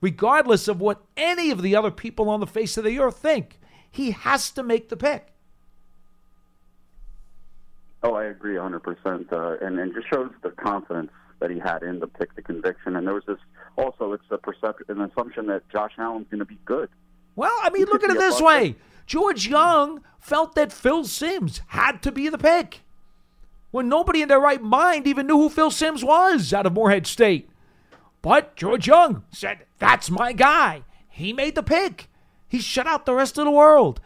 regardless 0.00 0.66
of 0.66 0.80
what 0.80 1.02
any 1.14 1.50
of 1.50 1.60
the 1.60 1.76
other 1.76 1.90
people 1.90 2.30
on 2.30 2.40
the 2.40 2.46
face 2.46 2.78
of 2.78 2.84
the 2.84 2.98
earth 2.98 3.18
think. 3.18 3.60
He 3.90 4.12
has 4.12 4.50
to 4.52 4.62
make 4.62 4.88
the 4.88 4.96
pick. 4.96 5.34
Oh, 8.02 8.14
I 8.14 8.24
agree 8.24 8.54
100%. 8.54 9.30
Uh, 9.30 9.56
and, 9.60 9.78
and 9.78 9.92
just 9.92 10.08
shows 10.08 10.30
the 10.42 10.52
confidence 10.52 11.10
that 11.40 11.50
he 11.50 11.58
had 11.58 11.82
in 11.82 12.00
the 12.00 12.06
pick, 12.06 12.34
the 12.34 12.40
conviction. 12.40 12.96
And 12.96 13.06
there 13.06 13.12
was 13.12 13.24
this 13.26 13.36
also, 13.76 14.14
it's 14.14 14.24
a 14.30 14.38
perception, 14.38 14.86
an 14.88 15.02
assumption 15.02 15.46
that 15.48 15.68
Josh 15.68 15.92
Allen's 15.98 16.28
going 16.30 16.38
to 16.38 16.46
be 16.46 16.58
good. 16.64 16.88
Well, 17.36 17.54
I 17.62 17.68
mean, 17.68 17.84
He 17.86 17.92
look 17.92 18.02
at 18.02 18.08
it 18.10 18.18
this 18.18 18.40
way 18.40 18.76
George 19.04 19.46
Young 19.48 20.02
felt 20.18 20.54
that 20.54 20.72
Phil 20.72 21.04
Simms 21.04 21.60
had 21.66 22.02
to 22.04 22.10
be 22.10 22.30
the 22.30 22.38
pick 22.38 22.80
when 23.70 23.90
nobody 23.90 24.22
in 24.22 24.28
their 24.28 24.40
right 24.40 24.62
mind 24.62 25.06
even 25.06 25.26
knew 25.26 25.36
who 25.36 25.50
Phil 25.50 25.70
Simms 25.70 26.02
was 26.02 26.54
out 26.54 26.64
of 26.64 26.72
Morehead 26.72 27.06
State. 27.06 27.50
But 28.22 28.56
George 28.56 28.86
Young 28.86 29.24
said, 29.30 29.66
That's 29.78 30.10
my 30.10 30.32
guy. 30.32 30.84
He 31.08 31.32
made 31.32 31.56
the 31.56 31.62
pick. 31.62 32.08
He 32.48 32.60
shut 32.60 32.86
out 32.86 33.04
the 33.04 33.14
rest 33.14 33.36
of 33.36 33.44
the 33.44 33.50
world. 33.50 34.00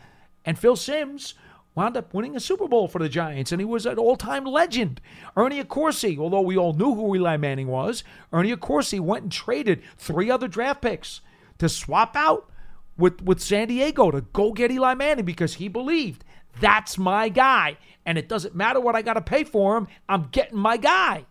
And 0.44 0.58
Phil 0.58 0.76
Simms 0.76 1.34
wound 1.74 1.96
up 1.96 2.14
winning 2.14 2.34
a 2.34 2.40
Super 2.40 2.66
Bowl 2.66 2.88
for 2.88 2.98
the 2.98 3.08
Giants, 3.08 3.52
and 3.52 3.60
he 3.60 3.64
was 3.64 3.84
an 3.86 3.98
all 3.98 4.16
time 4.16 4.44
legend. 4.44 5.00
Ernie 5.36 5.62
Accorsi, 5.62 6.18
although 6.18 6.40
we 6.40 6.56
all 6.56 6.72
knew 6.72 6.94
who 6.94 7.14
Eli 7.14 7.36
Manning 7.36 7.68
was, 7.68 8.02
Ernie 8.32 8.56
Accorsi 8.56 8.98
went 8.98 9.24
and 9.24 9.32
traded 9.32 9.82
three 9.96 10.30
other 10.30 10.48
draft 10.48 10.80
picks 10.80 11.20
to 11.58 11.68
swap 11.68 12.16
out 12.16 12.50
with, 12.96 13.20
with 13.22 13.42
San 13.42 13.68
Diego 13.68 14.10
to 14.10 14.22
go 14.22 14.52
get 14.52 14.72
Eli 14.72 14.94
Manning 14.94 15.24
because 15.24 15.54
he 15.54 15.68
believed 15.68 16.24
that's 16.58 16.96
my 16.96 17.28
guy. 17.28 17.76
And 18.06 18.16
it 18.16 18.28
doesn't 18.28 18.54
matter 18.54 18.80
what 18.80 18.96
I 18.96 19.02
got 19.02 19.14
to 19.14 19.20
pay 19.20 19.44
for 19.44 19.76
him, 19.76 19.88
I'm 20.08 20.28
getting 20.32 20.58
my 20.58 20.78
guy. 20.78 21.26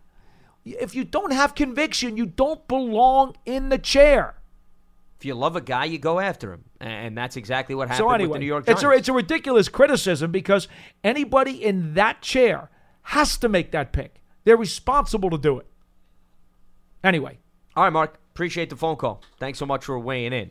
If 0.66 0.94
you 0.94 1.04
don't 1.04 1.32
have 1.32 1.54
conviction, 1.54 2.16
you 2.16 2.26
don't 2.26 2.66
belong 2.66 3.36
in 3.44 3.68
the 3.68 3.78
chair. 3.78 4.34
If 5.18 5.24
you 5.24 5.34
love 5.34 5.56
a 5.56 5.60
guy, 5.60 5.86
you 5.86 5.98
go 5.98 6.20
after 6.20 6.52
him, 6.52 6.64
and 6.80 7.16
that's 7.16 7.36
exactly 7.36 7.74
what 7.74 7.88
happened 7.88 8.06
So 8.10 8.18
with 8.18 8.32
the 8.32 8.38
New 8.38 8.46
York 8.46 8.68
it's 8.68 8.82
a, 8.82 8.90
it's 8.90 9.08
a 9.08 9.14
ridiculous 9.14 9.68
criticism 9.68 10.30
because 10.30 10.68
anybody 11.02 11.64
in 11.64 11.94
that 11.94 12.20
chair 12.20 12.68
has 13.02 13.38
to 13.38 13.48
make 13.48 13.70
that 13.70 13.92
pick. 13.92 14.20
They're 14.44 14.56
responsible 14.56 15.30
to 15.30 15.38
do 15.38 15.58
it. 15.58 15.66
Anyway, 17.02 17.38
All 17.76 17.84
right, 17.84 17.92
Mark. 17.92 18.18
Appreciate 18.34 18.68
the 18.68 18.76
phone 18.76 18.96
call. 18.96 19.22
Thanks 19.38 19.58
so 19.58 19.64
much 19.64 19.84
for 19.84 19.98
weighing 19.98 20.32
in. 20.32 20.50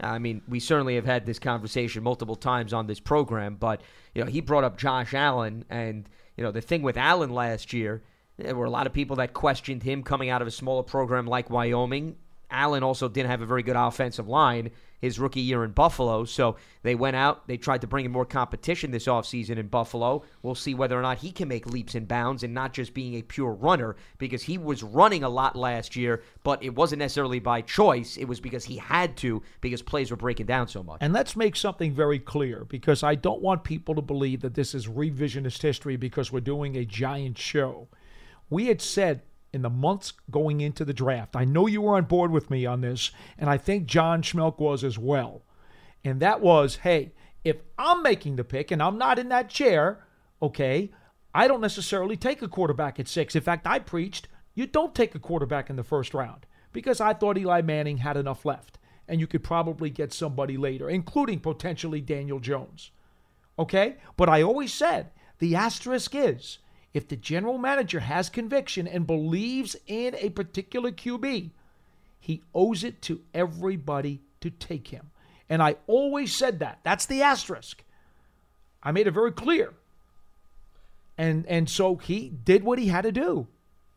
I 0.00 0.18
mean, 0.18 0.42
we 0.48 0.58
certainly 0.58 0.96
have 0.96 1.04
had 1.04 1.26
this 1.26 1.38
conversation 1.38 2.02
multiple 2.02 2.34
times 2.34 2.72
on 2.72 2.86
this 2.86 2.98
program, 2.98 3.56
but 3.56 3.82
you 4.14 4.24
know, 4.24 4.30
he 4.30 4.40
brought 4.40 4.64
up 4.64 4.78
Josh 4.78 5.14
Allen, 5.14 5.64
and 5.68 6.08
you 6.36 6.42
know, 6.42 6.50
the 6.50 6.60
thing 6.62 6.82
with 6.82 6.96
Allen 6.96 7.30
last 7.30 7.72
year, 7.72 8.02
there 8.40 8.56
were 8.56 8.64
a 8.64 8.70
lot 8.70 8.86
of 8.86 8.92
people 8.92 9.16
that 9.16 9.32
questioned 9.32 9.82
him 9.82 10.02
coming 10.02 10.30
out 10.30 10.42
of 10.42 10.48
a 10.48 10.50
smaller 10.50 10.82
program 10.82 11.26
like 11.26 11.50
Wyoming. 11.50 12.16
Allen 12.50 12.82
also 12.82 13.08
didn't 13.08 13.30
have 13.30 13.42
a 13.42 13.46
very 13.46 13.62
good 13.62 13.76
offensive 13.76 14.28
line 14.28 14.70
his 15.00 15.18
rookie 15.18 15.40
year 15.40 15.64
in 15.64 15.70
Buffalo, 15.72 16.24
so 16.24 16.56
they 16.82 16.94
went 16.94 17.16
out, 17.16 17.46
they 17.48 17.56
tried 17.56 17.80
to 17.80 17.86
bring 17.86 18.04
in 18.04 18.10
more 18.10 18.26
competition 18.26 18.90
this 18.90 19.06
offseason 19.06 19.56
in 19.56 19.66
Buffalo. 19.68 20.22
We'll 20.42 20.54
see 20.54 20.74
whether 20.74 20.98
or 20.98 21.02
not 21.02 21.18
he 21.18 21.32
can 21.32 21.48
make 21.48 21.66
leaps 21.66 21.94
and 21.94 22.06
bounds 22.06 22.42
and 22.42 22.52
not 22.52 22.72
just 22.72 22.92
being 22.92 23.14
a 23.14 23.22
pure 23.22 23.52
runner 23.52 23.96
because 24.18 24.42
he 24.42 24.58
was 24.58 24.82
running 24.82 25.24
a 25.24 25.28
lot 25.28 25.56
last 25.56 25.96
year, 25.96 26.22
but 26.44 26.62
it 26.62 26.74
wasn't 26.74 26.98
necessarily 27.00 27.40
by 27.40 27.62
choice. 27.62 28.16
It 28.16 28.26
was 28.26 28.40
because 28.40 28.64
he 28.64 28.76
had 28.76 29.16
to 29.18 29.42
because 29.60 29.82
plays 29.82 30.10
were 30.10 30.16
breaking 30.16 30.46
down 30.46 30.68
so 30.68 30.82
much. 30.82 30.98
and 31.00 31.12
let's 31.12 31.34
make 31.34 31.56
something 31.56 31.92
very 31.92 32.18
clear 32.18 32.64
because 32.66 33.02
I 33.02 33.14
don't 33.14 33.40
want 33.40 33.64
people 33.64 33.94
to 33.94 34.02
believe 34.02 34.42
that 34.42 34.54
this 34.54 34.74
is 34.74 34.86
revisionist 34.86 35.62
history 35.62 35.96
because 35.96 36.30
we're 36.30 36.40
doing 36.40 36.76
a 36.76 36.84
giant 36.84 37.38
show. 37.38 37.88
We 38.50 38.66
had 38.66 38.82
said 38.82 39.22
in 39.52 39.62
the 39.62 39.70
months 39.70 40.12
going 40.30 40.60
into 40.60 40.84
the 40.84 40.92
draft, 40.92 41.34
I 41.34 41.44
know 41.44 41.66
you 41.66 41.80
were 41.80 41.96
on 41.96 42.04
board 42.04 42.30
with 42.30 42.50
me 42.50 42.66
on 42.66 42.82
this, 42.82 43.10
and 43.38 43.48
I 43.48 43.56
think 43.56 43.86
John 43.86 44.22
Schmeelk 44.22 44.58
was 44.58 44.84
as 44.84 44.98
well. 44.98 45.42
And 46.04 46.20
that 46.20 46.40
was, 46.40 46.76
hey, 46.76 47.12
if 47.44 47.56
I'm 47.78 48.02
making 48.02 48.36
the 48.36 48.44
pick 48.44 48.70
and 48.70 48.82
I'm 48.82 48.98
not 48.98 49.18
in 49.18 49.28
that 49.30 49.48
chair, 49.48 50.04
okay, 50.42 50.90
I 51.34 51.48
don't 51.48 51.60
necessarily 51.60 52.16
take 52.16 52.42
a 52.42 52.48
quarterback 52.48 53.00
at 53.00 53.08
six. 53.08 53.34
In 53.34 53.42
fact, 53.42 53.66
I 53.66 53.78
preached 53.78 54.28
you 54.54 54.66
don't 54.66 54.94
take 54.94 55.14
a 55.14 55.18
quarterback 55.18 55.70
in 55.70 55.76
the 55.76 55.84
first 55.84 56.12
round 56.12 56.46
because 56.72 57.00
I 57.00 57.14
thought 57.14 57.38
Eli 57.38 57.62
Manning 57.62 57.98
had 57.98 58.16
enough 58.16 58.44
left. 58.44 58.78
And 59.08 59.20
you 59.20 59.26
could 59.26 59.42
probably 59.42 59.90
get 59.90 60.12
somebody 60.12 60.56
later, 60.56 60.88
including 60.88 61.40
potentially 61.40 62.00
Daniel 62.00 62.38
Jones. 62.38 62.90
Okay? 63.58 63.96
But 64.16 64.28
I 64.28 64.42
always 64.42 64.72
said 64.72 65.10
the 65.38 65.56
asterisk 65.56 66.14
is 66.14 66.58
if 66.92 67.08
the 67.08 67.16
general 67.16 67.58
manager 67.58 68.00
has 68.00 68.28
conviction 68.28 68.86
and 68.86 69.06
believes 69.06 69.76
in 69.86 70.14
a 70.16 70.30
particular 70.30 70.90
QB, 70.90 71.50
he 72.18 72.42
owes 72.54 72.84
it 72.84 73.00
to 73.02 73.22
everybody 73.32 74.20
to 74.40 74.50
take 74.50 74.88
him. 74.88 75.10
And 75.48 75.62
I 75.62 75.76
always 75.86 76.34
said 76.34 76.58
that. 76.60 76.80
That's 76.82 77.06
the 77.06 77.22
asterisk. 77.22 77.84
I 78.82 78.92
made 78.92 79.06
it 79.06 79.12
very 79.12 79.32
clear. 79.32 79.74
And 81.18 81.44
and 81.46 81.68
so 81.68 81.96
he 81.96 82.28
did 82.28 82.64
what 82.64 82.78
he 82.78 82.86
had 82.86 83.02
to 83.02 83.12
do. 83.12 83.46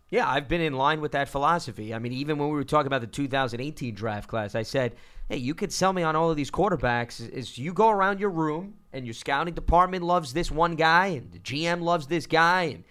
Yeah, 0.09 0.29
I've 0.29 0.47
been 0.47 0.61
in 0.61 0.73
line 0.73 1.01
with 1.01 1.13
that 1.13 1.29
philosophy. 1.29 1.93
I 1.93 1.99
mean, 1.99 2.13
even 2.13 2.37
when 2.37 2.49
we 2.49 2.55
were 2.55 2.63
talking 2.63 2.87
about 2.87 3.01
the 3.01 3.07
2018 3.07 3.95
draft 3.95 4.29
class, 4.29 4.53
I 4.53 4.61
said, 4.61 4.95
"Hey, 5.33 5.39
you 5.39 5.55
could 5.55 5.73
sell 5.73 5.93
me 5.93 6.03
on 6.03 6.15
all 6.15 6.29
of 6.29 6.37
these 6.37 6.51
quarterbacks. 6.51 7.27
Is 7.27 7.57
you 7.57 7.73
go 7.73 7.89
around 7.89 8.19
your 8.19 8.29
room 8.29 8.75
and 8.91 9.03
your 9.03 9.15
scouting 9.15 9.55
department 9.55 10.03
loves 10.03 10.31
this 10.31 10.51
one 10.51 10.75
guy, 10.75 11.07
and 11.07 11.31
the 11.31 11.39
GM 11.39 11.81
loves 11.81 12.05
this 12.05 12.27
guy, 12.27 12.65
and 12.65 12.83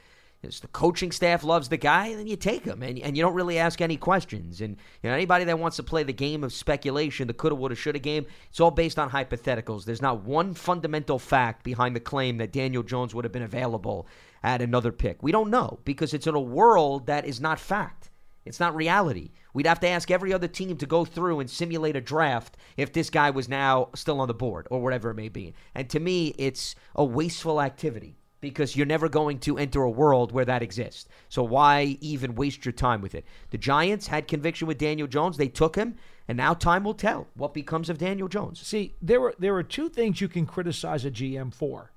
the 0.43 0.66
coaching 0.72 1.12
staff 1.12 1.45
loves 1.45 1.68
the 1.68 1.76
guy, 1.76 2.09
and 2.09 2.18
then 2.18 2.26
you 2.26 2.34
take 2.34 2.64
him, 2.64 2.82
and, 2.82 2.99
and 2.99 3.16
you 3.16 3.22
don't 3.22 3.34
really 3.34 3.61
ask 3.61 3.80
any 3.80 3.97
questions. 3.97 4.61
And 4.61 4.76
you 5.05 5.09
know, 5.09 5.14
anybody 5.14 5.45
that 5.45 5.61
wants 5.61 5.76
to 5.76 5.84
play 5.84 6.03
the 6.03 6.12
game 6.12 6.43
of 6.43 6.53
speculation, 6.53 7.28
the 7.28 7.32
coulda, 7.32 7.55
woulda, 7.55 7.76
shoulda 7.76 8.01
game, 8.01 8.26
it's 8.51 8.59
all 8.59 8.72
based 8.72 8.99
on 8.99 9.09
hypotheticals. 9.09 9.84
There's 9.84 10.03
not 10.03 10.24
one 10.24 10.53
fundamental 10.53 11.20
fact 11.20 11.62
behind 11.62 11.95
the 11.95 12.01
claim 12.01 12.38
that 12.38 12.51
Daniel 12.51 12.82
Jones 12.82 13.14
would 13.14 13.24
have 13.24 13.30
been 13.30 13.43
available 13.43 14.09
at 14.43 14.61
another 14.61 14.90
pick. 14.90 15.22
We 15.22 15.30
don't 15.30 15.49
know 15.49 15.78
because 15.84 16.12
it's 16.12 16.26
in 16.26 16.34
a 16.34 16.40
world 16.40 17.07
that 17.07 17.24
is 17.24 17.40
not 17.40 17.61
fact. 17.61 18.11
It's 18.45 18.61
not 18.61 18.74
reality. 18.74 19.30
We'd 19.55 19.66
have 19.66 19.80
to 19.80 19.88
ask 19.88 20.11
every 20.11 20.32
other 20.32 20.49
team 20.49 20.76
to 20.76 20.86
go 20.86 21.05
through 21.05 21.40
and 21.40 21.49
simulate 21.49 21.97
a 21.97 22.01
draft 22.01 22.57
if 22.76 22.93
this 22.93 23.11
guy 23.11 23.30
was 23.30 23.49
now 23.49 23.90
still 23.95 24.20
on 24.20 24.28
the 24.28 24.34
board 24.34 24.66
or 24.70 24.80
whatever 24.80 25.11
it 25.11 25.14
may 25.14 25.28
be. 25.28 25.55
And 25.74 25.88
to 25.90 26.01
me, 26.01 26.34
it's 26.38 26.74
a 26.95 27.05
wasteful 27.05 27.61
activity 27.61 28.16
because 28.43 28.74
you're 28.76 28.84
never 28.84 29.09
going 29.09 29.38
to 29.38 29.57
enter 29.57 29.82
a 29.82 29.90
world 29.90 30.32
where 30.32 30.45
that 30.45 30.62
exists. 30.62 31.09
So 31.28 31.43
why 31.43 31.97
even 32.01 32.34
waste 32.34 32.64
your 32.66 32.72
time 32.72 33.01
with 33.01 33.14
it? 33.14 33.24
The 33.51 33.59
Giants 33.59 34.09
had 34.09 34.28
conviction 34.28 34.66
with 34.66 34.78
Daniel 34.78 35.07
Jones. 35.07 35.36
They 35.36 35.49
took 35.49 35.76
him, 35.76 35.95
and 36.26 36.36
now 36.36 36.53
time 36.53 36.82
will 36.82 36.93
tell 36.93 37.28
what 37.34 37.55
becomes 37.55 37.88
of 37.88 37.99
Daniel 37.99 38.28
Jones. 38.28 38.61
See, 38.61 38.95
there 39.01 39.22
are 39.22 39.34
there 39.38 39.55
are 39.55 39.62
two 39.62 39.88
things 39.88 40.20
you 40.20 40.28
can 40.28 40.45
criticize 40.45 41.05
a 41.05 41.11
GM 41.11 41.55
for. 41.55 41.93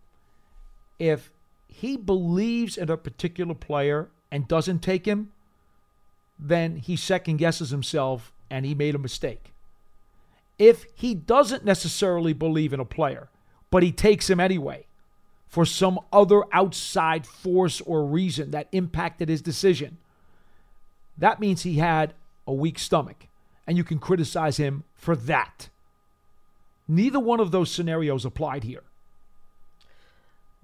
If 0.99 1.31
he 1.67 1.97
believes 1.97 2.77
in 2.77 2.89
a 2.89 2.95
particular 2.95 3.55
player 3.55 4.09
and 4.31 4.47
doesn't 4.47 4.79
take 4.79 5.05
him, 5.05 5.31
then 6.37 6.77
he 6.77 6.95
second 6.95 7.37
guesses 7.37 7.69
himself 7.69 8.31
and 8.49 8.65
he 8.65 8.75
made 8.75 8.95
a 8.95 8.99
mistake. 8.99 9.53
If 10.57 10.85
he 10.95 11.13
doesn't 11.13 11.65
necessarily 11.65 12.33
believe 12.33 12.73
in 12.73 12.79
a 12.79 12.85
player, 12.85 13.29
but 13.69 13.83
he 13.83 13.91
takes 13.91 14.29
him 14.29 14.39
anyway, 14.39 14.85
for 15.47 15.65
some 15.65 15.99
other 16.11 16.43
outside 16.51 17.25
force 17.25 17.81
or 17.81 18.05
reason 18.05 18.51
that 18.51 18.69
impacted 18.71 19.29
his 19.29 19.41
decision, 19.41 19.97
that 21.17 21.39
means 21.39 21.63
he 21.63 21.75
had 21.75 22.13
a 22.47 22.53
weak 22.53 22.79
stomach. 22.79 23.27
And 23.67 23.77
you 23.77 23.83
can 23.83 23.99
criticize 23.99 24.57
him 24.57 24.83
for 24.93 25.15
that. 25.15 25.69
Neither 26.87 27.19
one 27.19 27.39
of 27.39 27.51
those 27.51 27.71
scenarios 27.71 28.25
applied 28.25 28.63
here. 28.63 28.83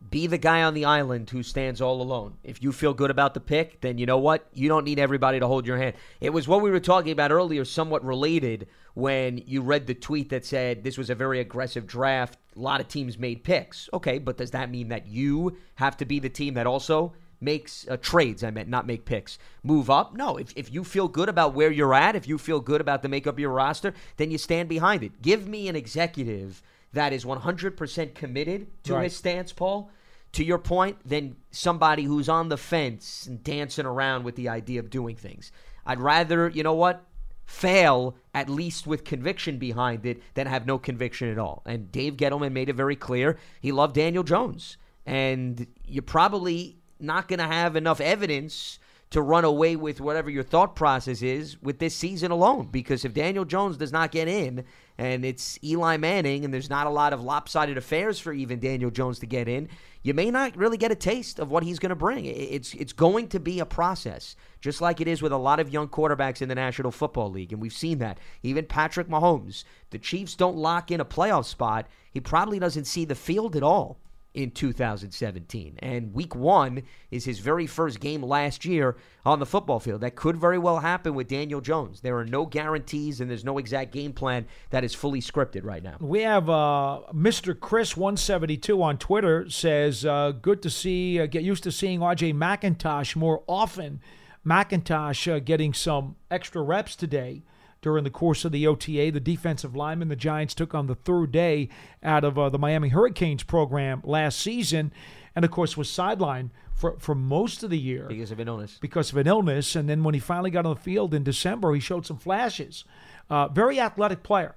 Be 0.09 0.27
the 0.27 0.37
guy 0.37 0.63
on 0.63 0.73
the 0.73 0.85
island 0.85 1.29
who 1.29 1.43
stands 1.43 1.79
all 1.79 2.01
alone. 2.01 2.37
If 2.43 2.61
you 2.61 2.71
feel 2.71 2.93
good 2.93 3.11
about 3.11 3.33
the 3.33 3.39
pick, 3.39 3.81
then 3.81 3.97
you 3.97 4.05
know 4.05 4.17
what? 4.17 4.47
You 4.53 4.67
don't 4.67 4.83
need 4.83 4.99
everybody 4.99 5.39
to 5.39 5.47
hold 5.47 5.65
your 5.65 5.77
hand. 5.77 5.95
It 6.19 6.31
was 6.31 6.47
what 6.47 6.61
we 6.61 6.71
were 6.71 6.79
talking 6.79 7.11
about 7.11 7.31
earlier, 7.31 7.63
somewhat 7.63 8.03
related, 8.03 8.67
when 8.93 9.37
you 9.45 9.61
read 9.61 9.87
the 9.87 9.93
tweet 9.93 10.29
that 10.29 10.45
said 10.45 10.83
this 10.83 10.97
was 10.97 11.09
a 11.09 11.15
very 11.15 11.39
aggressive 11.39 11.87
draft. 11.87 12.37
A 12.55 12.59
lot 12.59 12.81
of 12.81 12.87
teams 12.87 13.17
made 13.17 13.43
picks. 13.43 13.89
Okay, 13.93 14.17
but 14.17 14.37
does 14.37 14.51
that 14.51 14.71
mean 14.71 14.89
that 14.89 15.07
you 15.07 15.57
have 15.75 15.95
to 15.97 16.05
be 16.05 16.19
the 16.19 16.29
team 16.29 16.55
that 16.55 16.67
also 16.67 17.13
makes 17.39 17.87
uh, 17.87 17.95
trades? 17.97 18.43
I 18.43 18.51
meant 18.51 18.69
not 18.69 18.87
make 18.87 19.05
picks. 19.05 19.37
Move 19.63 19.89
up? 19.89 20.13
No. 20.15 20.35
If, 20.35 20.51
if 20.57 20.73
you 20.73 20.83
feel 20.83 21.07
good 21.07 21.29
about 21.29 21.53
where 21.53 21.71
you're 21.71 21.93
at, 21.93 22.15
if 22.15 22.27
you 22.27 22.37
feel 22.37 22.59
good 22.59 22.81
about 22.81 23.01
the 23.01 23.09
makeup 23.09 23.35
of 23.35 23.39
your 23.39 23.51
roster, 23.51 23.93
then 24.17 24.31
you 24.31 24.37
stand 24.37 24.67
behind 24.67 25.03
it. 25.03 25.21
Give 25.21 25.47
me 25.47 25.69
an 25.69 25.75
executive 25.75 26.61
that 26.93 27.13
is 27.13 27.25
100% 27.25 28.15
committed 28.15 28.67
to 28.83 28.93
Right. 28.95 29.03
his 29.03 29.15
stance, 29.15 29.53
Paul. 29.53 29.89
To 30.33 30.43
your 30.45 30.59
point, 30.59 30.97
than 31.05 31.35
somebody 31.51 32.03
who's 32.03 32.29
on 32.29 32.47
the 32.47 32.57
fence 32.57 33.27
and 33.27 33.43
dancing 33.43 33.85
around 33.85 34.23
with 34.23 34.35
the 34.37 34.47
idea 34.47 34.79
of 34.79 34.89
doing 34.89 35.17
things. 35.17 35.51
I'd 35.85 35.99
rather, 35.99 36.47
you 36.47 36.63
know 36.63 36.73
what, 36.73 37.05
fail 37.43 38.15
at 38.33 38.47
least 38.47 38.87
with 38.87 39.03
conviction 39.03 39.57
behind 39.57 40.05
it 40.05 40.21
than 40.35 40.47
have 40.47 40.65
no 40.65 40.77
conviction 40.77 41.29
at 41.29 41.37
all. 41.37 41.63
And 41.65 41.91
Dave 41.91 42.15
Gettleman 42.15 42.53
made 42.53 42.69
it 42.69 42.75
very 42.75 42.95
clear 42.95 43.37
he 43.59 43.73
loved 43.73 43.95
Daniel 43.95 44.23
Jones. 44.23 44.77
And 45.05 45.67
you're 45.85 46.01
probably 46.01 46.77
not 46.99 47.27
going 47.27 47.39
to 47.39 47.47
have 47.47 47.75
enough 47.75 47.99
evidence 47.99 48.79
to 49.09 49.21
run 49.21 49.43
away 49.43 49.75
with 49.75 49.99
whatever 49.99 50.29
your 50.29 50.43
thought 50.43 50.75
process 50.75 51.21
is 51.21 51.61
with 51.61 51.79
this 51.79 51.93
season 51.93 52.31
alone. 52.31 52.69
Because 52.71 53.03
if 53.03 53.13
Daniel 53.13 53.43
Jones 53.43 53.75
does 53.75 53.91
not 53.91 54.11
get 54.11 54.29
in 54.29 54.63
and 55.01 55.25
it's 55.25 55.57
Eli 55.63 55.97
Manning 55.97 56.45
and 56.45 56.53
there's 56.53 56.69
not 56.69 56.85
a 56.85 56.91
lot 56.91 57.11
of 57.11 57.23
lopsided 57.23 57.75
affairs 57.75 58.19
for 58.19 58.33
even 58.33 58.59
Daniel 58.59 58.91
Jones 58.91 59.17
to 59.17 59.25
get 59.25 59.47
in, 59.47 59.67
you 60.03 60.13
may 60.13 60.29
not 60.29 60.55
really 60.55 60.77
get 60.77 60.91
a 60.91 60.95
taste 60.95 61.39
of 61.39 61.49
what 61.49 61.63
he's 61.63 61.79
going 61.79 61.89
to 61.89 61.95
bring. 61.95 62.25
It's 62.25 62.75
it's 62.75 62.93
going 62.93 63.27
to 63.29 63.39
be 63.39 63.59
a 63.59 63.65
process, 63.65 64.35
just 64.59 64.79
like 64.79 65.01
it 65.01 65.07
is 65.07 65.23
with 65.23 65.31
a 65.31 65.37
lot 65.37 65.59
of 65.59 65.73
young 65.73 65.87
quarterbacks 65.87 66.43
in 66.43 66.49
the 66.49 66.55
National 66.55 66.91
Football 66.91 67.31
League, 67.31 67.51
and 67.51 67.59
we've 67.59 67.73
seen 67.73 67.97
that. 67.97 68.19
Even 68.43 68.65
Patrick 68.65 69.07
Mahomes, 69.07 69.63
the 69.89 69.97
Chiefs 69.97 70.35
don't 70.35 70.55
lock 70.55 70.91
in 70.91 70.99
a 70.99 71.05
playoff 71.05 71.45
spot. 71.45 71.87
He 72.11 72.19
probably 72.19 72.59
doesn't 72.59 72.85
see 72.85 73.03
the 73.03 73.15
field 73.15 73.55
at 73.55 73.63
all 73.63 73.97
in 74.33 74.51
2017. 74.51 75.75
And 75.79 76.13
week 76.13 76.35
one 76.35 76.83
is 77.09 77.25
his 77.25 77.39
very 77.39 77.67
first 77.67 77.99
game 77.99 78.23
last 78.23 78.63
year 78.63 78.95
on 79.25 79.39
the 79.39 79.45
football 79.45 79.79
field. 79.79 80.01
That 80.01 80.15
could 80.15 80.37
very 80.37 80.57
well 80.57 80.79
happen 80.79 81.13
with 81.15 81.27
Daniel 81.27 81.61
Jones. 81.61 82.01
There 82.01 82.17
are 82.17 82.25
no 82.25 82.45
guarantees 82.45 83.19
and 83.19 83.29
there's 83.29 83.43
no 83.43 83.57
exact 83.57 83.91
game 83.91 84.13
plan 84.13 84.45
that 84.69 84.83
is 84.83 84.93
fully 84.93 85.21
scripted 85.21 85.65
right 85.65 85.83
now. 85.83 85.97
We 85.99 86.21
have 86.21 86.49
uh, 86.49 87.01
Mr. 87.13 87.53
Chris172 87.53 88.81
on 88.81 88.97
Twitter 88.97 89.49
says, 89.49 90.05
uh, 90.05 90.31
good 90.31 90.61
to 90.61 90.69
see, 90.69 91.19
uh, 91.19 91.25
get 91.25 91.43
used 91.43 91.63
to 91.63 91.71
seeing 91.71 91.99
RJ 91.99 92.33
McIntosh 92.33 93.15
more 93.15 93.43
often. 93.47 93.99
McIntosh 94.45 95.31
uh, 95.31 95.39
getting 95.39 95.73
some 95.73 96.15
extra 96.31 96.61
reps 96.61 96.95
today 96.95 97.43
during 97.81 98.03
the 98.03 98.09
course 98.09 98.45
of 98.45 98.51
the 98.51 98.67
OTA. 98.67 99.11
The 99.11 99.19
defensive 99.19 99.75
lineman 99.75 100.07
the 100.07 100.15
Giants 100.15 100.53
took 100.53 100.73
on 100.75 100.87
the 100.87 100.95
third 100.95 101.31
day 101.31 101.69
out 102.03 102.23
of 102.23 102.37
uh, 102.37 102.49
the 102.49 102.59
Miami 102.59 102.89
Hurricanes 102.89 103.43
program 103.43 104.01
last 104.05 104.39
season, 104.39 104.93
and 105.35 105.43
of 105.43 105.51
course 105.51 105.75
was 105.75 105.87
sidelined 105.89 106.51
for, 106.75 106.97
for 106.99 107.15
most 107.15 107.63
of 107.63 107.69
the 107.69 107.77
year 107.79 108.05
Because 108.07 108.31
of 108.31 108.39
an 108.39 108.47
illness. 108.47 108.77
because 108.81 109.11
of 109.11 109.17
an 109.17 109.27
illness. 109.27 109.75
And 109.75 109.89
then 109.89 110.03
when 110.03 110.13
he 110.13 110.19
finally 110.19 110.51
got 110.51 110.65
on 110.65 110.75
the 110.75 110.79
field 110.81 111.13
in 111.13 111.23
December, 111.23 111.73
he 111.73 111.79
showed 111.79 112.05
some 112.05 112.17
flashes. 112.17 112.85
Uh, 113.29 113.47
very 113.47 113.79
athletic 113.79 114.23
player. 114.23 114.55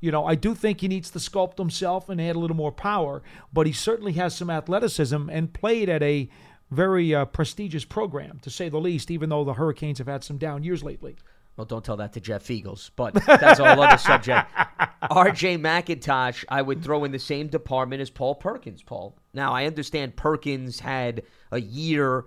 You 0.00 0.12
know, 0.12 0.24
I 0.26 0.34
do 0.34 0.54
think 0.54 0.80
he 0.80 0.88
needs 0.88 1.10
to 1.10 1.18
sculpt 1.18 1.58
himself 1.58 2.08
and 2.08 2.20
add 2.20 2.36
a 2.36 2.38
little 2.38 2.56
more 2.56 2.70
power, 2.72 3.22
but 3.52 3.66
he 3.66 3.72
certainly 3.72 4.12
has 4.12 4.34
some 4.34 4.48
athleticism 4.48 5.28
and 5.28 5.52
played 5.52 5.88
at 5.88 6.02
a 6.02 6.28
very 6.70 7.14
uh, 7.14 7.24
prestigious 7.24 7.84
program, 7.84 8.38
to 8.42 8.50
say 8.50 8.68
the 8.68 8.78
least, 8.78 9.10
even 9.10 9.28
though 9.30 9.42
the 9.44 9.54
Hurricanes 9.54 9.98
have 9.98 10.06
had 10.06 10.22
some 10.22 10.36
down 10.38 10.62
years 10.62 10.82
lately. 10.84 11.16
Well, 11.58 11.64
don't 11.64 11.84
tell 11.84 11.96
that 11.96 12.12
to 12.12 12.20
Jeff 12.20 12.52
Eagles, 12.52 12.92
but 12.94 13.14
that's 13.14 13.58
a 13.58 13.74
whole 13.74 13.82
other 13.82 13.98
subject. 13.98 14.48
RJ 15.02 15.58
McIntosh, 15.58 16.44
I 16.48 16.62
would 16.62 16.84
throw 16.84 17.02
in 17.02 17.10
the 17.10 17.18
same 17.18 17.48
department 17.48 18.00
as 18.00 18.10
Paul 18.10 18.36
Perkins, 18.36 18.80
Paul. 18.80 19.18
Now, 19.34 19.52
I 19.52 19.66
understand 19.66 20.14
Perkins 20.14 20.78
had 20.78 21.24
a 21.50 21.60
year 21.60 22.26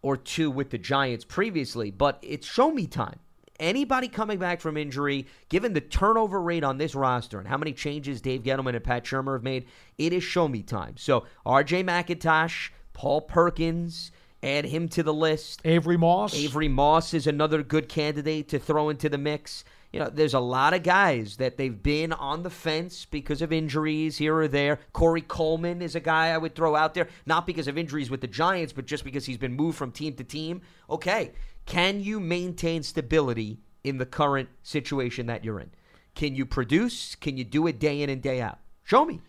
or 0.00 0.16
two 0.16 0.48
with 0.52 0.70
the 0.70 0.78
Giants 0.78 1.24
previously, 1.24 1.90
but 1.90 2.20
it's 2.22 2.46
show 2.46 2.70
me 2.70 2.86
time. 2.86 3.18
Anybody 3.58 4.06
coming 4.06 4.38
back 4.38 4.60
from 4.60 4.76
injury, 4.76 5.26
given 5.48 5.72
the 5.72 5.80
turnover 5.80 6.40
rate 6.40 6.62
on 6.62 6.78
this 6.78 6.94
roster 6.94 7.40
and 7.40 7.48
how 7.48 7.56
many 7.56 7.72
changes 7.72 8.20
Dave 8.20 8.44
Gettleman 8.44 8.76
and 8.76 8.84
Pat 8.84 9.02
Shurmur 9.02 9.34
have 9.34 9.42
made, 9.42 9.66
it 9.98 10.12
is 10.12 10.22
show 10.22 10.46
me 10.46 10.62
time. 10.62 10.96
So, 10.96 11.24
RJ 11.44 11.82
McIntosh, 11.82 12.70
Paul 12.92 13.22
Perkins, 13.22 14.12
add 14.42 14.64
him 14.64 14.88
to 14.90 15.02
the 15.02 15.14
list. 15.14 15.60
Avery 15.64 15.96
Moss. 15.96 16.34
Avery 16.34 16.68
Moss 16.68 17.14
is 17.14 17.26
another 17.26 17.62
good 17.62 17.88
candidate 17.88 18.48
to 18.48 18.58
throw 18.58 18.88
into 18.88 19.08
the 19.08 19.18
mix. 19.18 19.64
You 19.92 20.00
know, 20.00 20.10
there's 20.10 20.34
a 20.34 20.40
lot 20.40 20.74
of 20.74 20.82
guys 20.82 21.36
that 21.38 21.56
they've 21.56 21.82
been 21.82 22.12
on 22.12 22.42
the 22.42 22.50
fence 22.50 23.06
because 23.06 23.40
of 23.40 23.52
injuries 23.52 24.18
here 24.18 24.36
or 24.36 24.46
there. 24.46 24.80
Corey 24.92 25.22
Coleman 25.22 25.80
is 25.80 25.94
a 25.94 26.00
guy 26.00 26.28
I 26.28 26.38
would 26.38 26.54
throw 26.54 26.76
out 26.76 26.92
there, 26.92 27.08
not 27.24 27.46
because 27.46 27.68
of 27.68 27.78
injuries 27.78 28.10
with 28.10 28.20
the 28.20 28.26
Giants, 28.26 28.74
but 28.74 28.84
just 28.84 29.02
because 29.02 29.24
he's 29.24 29.38
been 29.38 29.54
moved 29.54 29.78
from 29.78 29.90
team 29.90 30.12
to 30.14 30.24
team. 30.24 30.60
Okay, 30.90 31.32
can 31.64 32.02
you 32.02 32.20
maintain 32.20 32.82
stability 32.82 33.60
in 33.82 33.96
the 33.96 34.06
current 34.06 34.50
situation 34.62 35.26
that 35.26 35.42
you're 35.42 35.60
in? 35.60 35.70
Can 36.14 36.34
you 36.34 36.44
produce? 36.44 37.14
Can 37.14 37.38
you 37.38 37.44
do 37.44 37.66
it 37.66 37.78
day 37.78 38.02
in 38.02 38.10
and 38.10 38.20
day 38.20 38.42
out? 38.42 38.58
Show 38.84 39.06
me. 39.06 39.20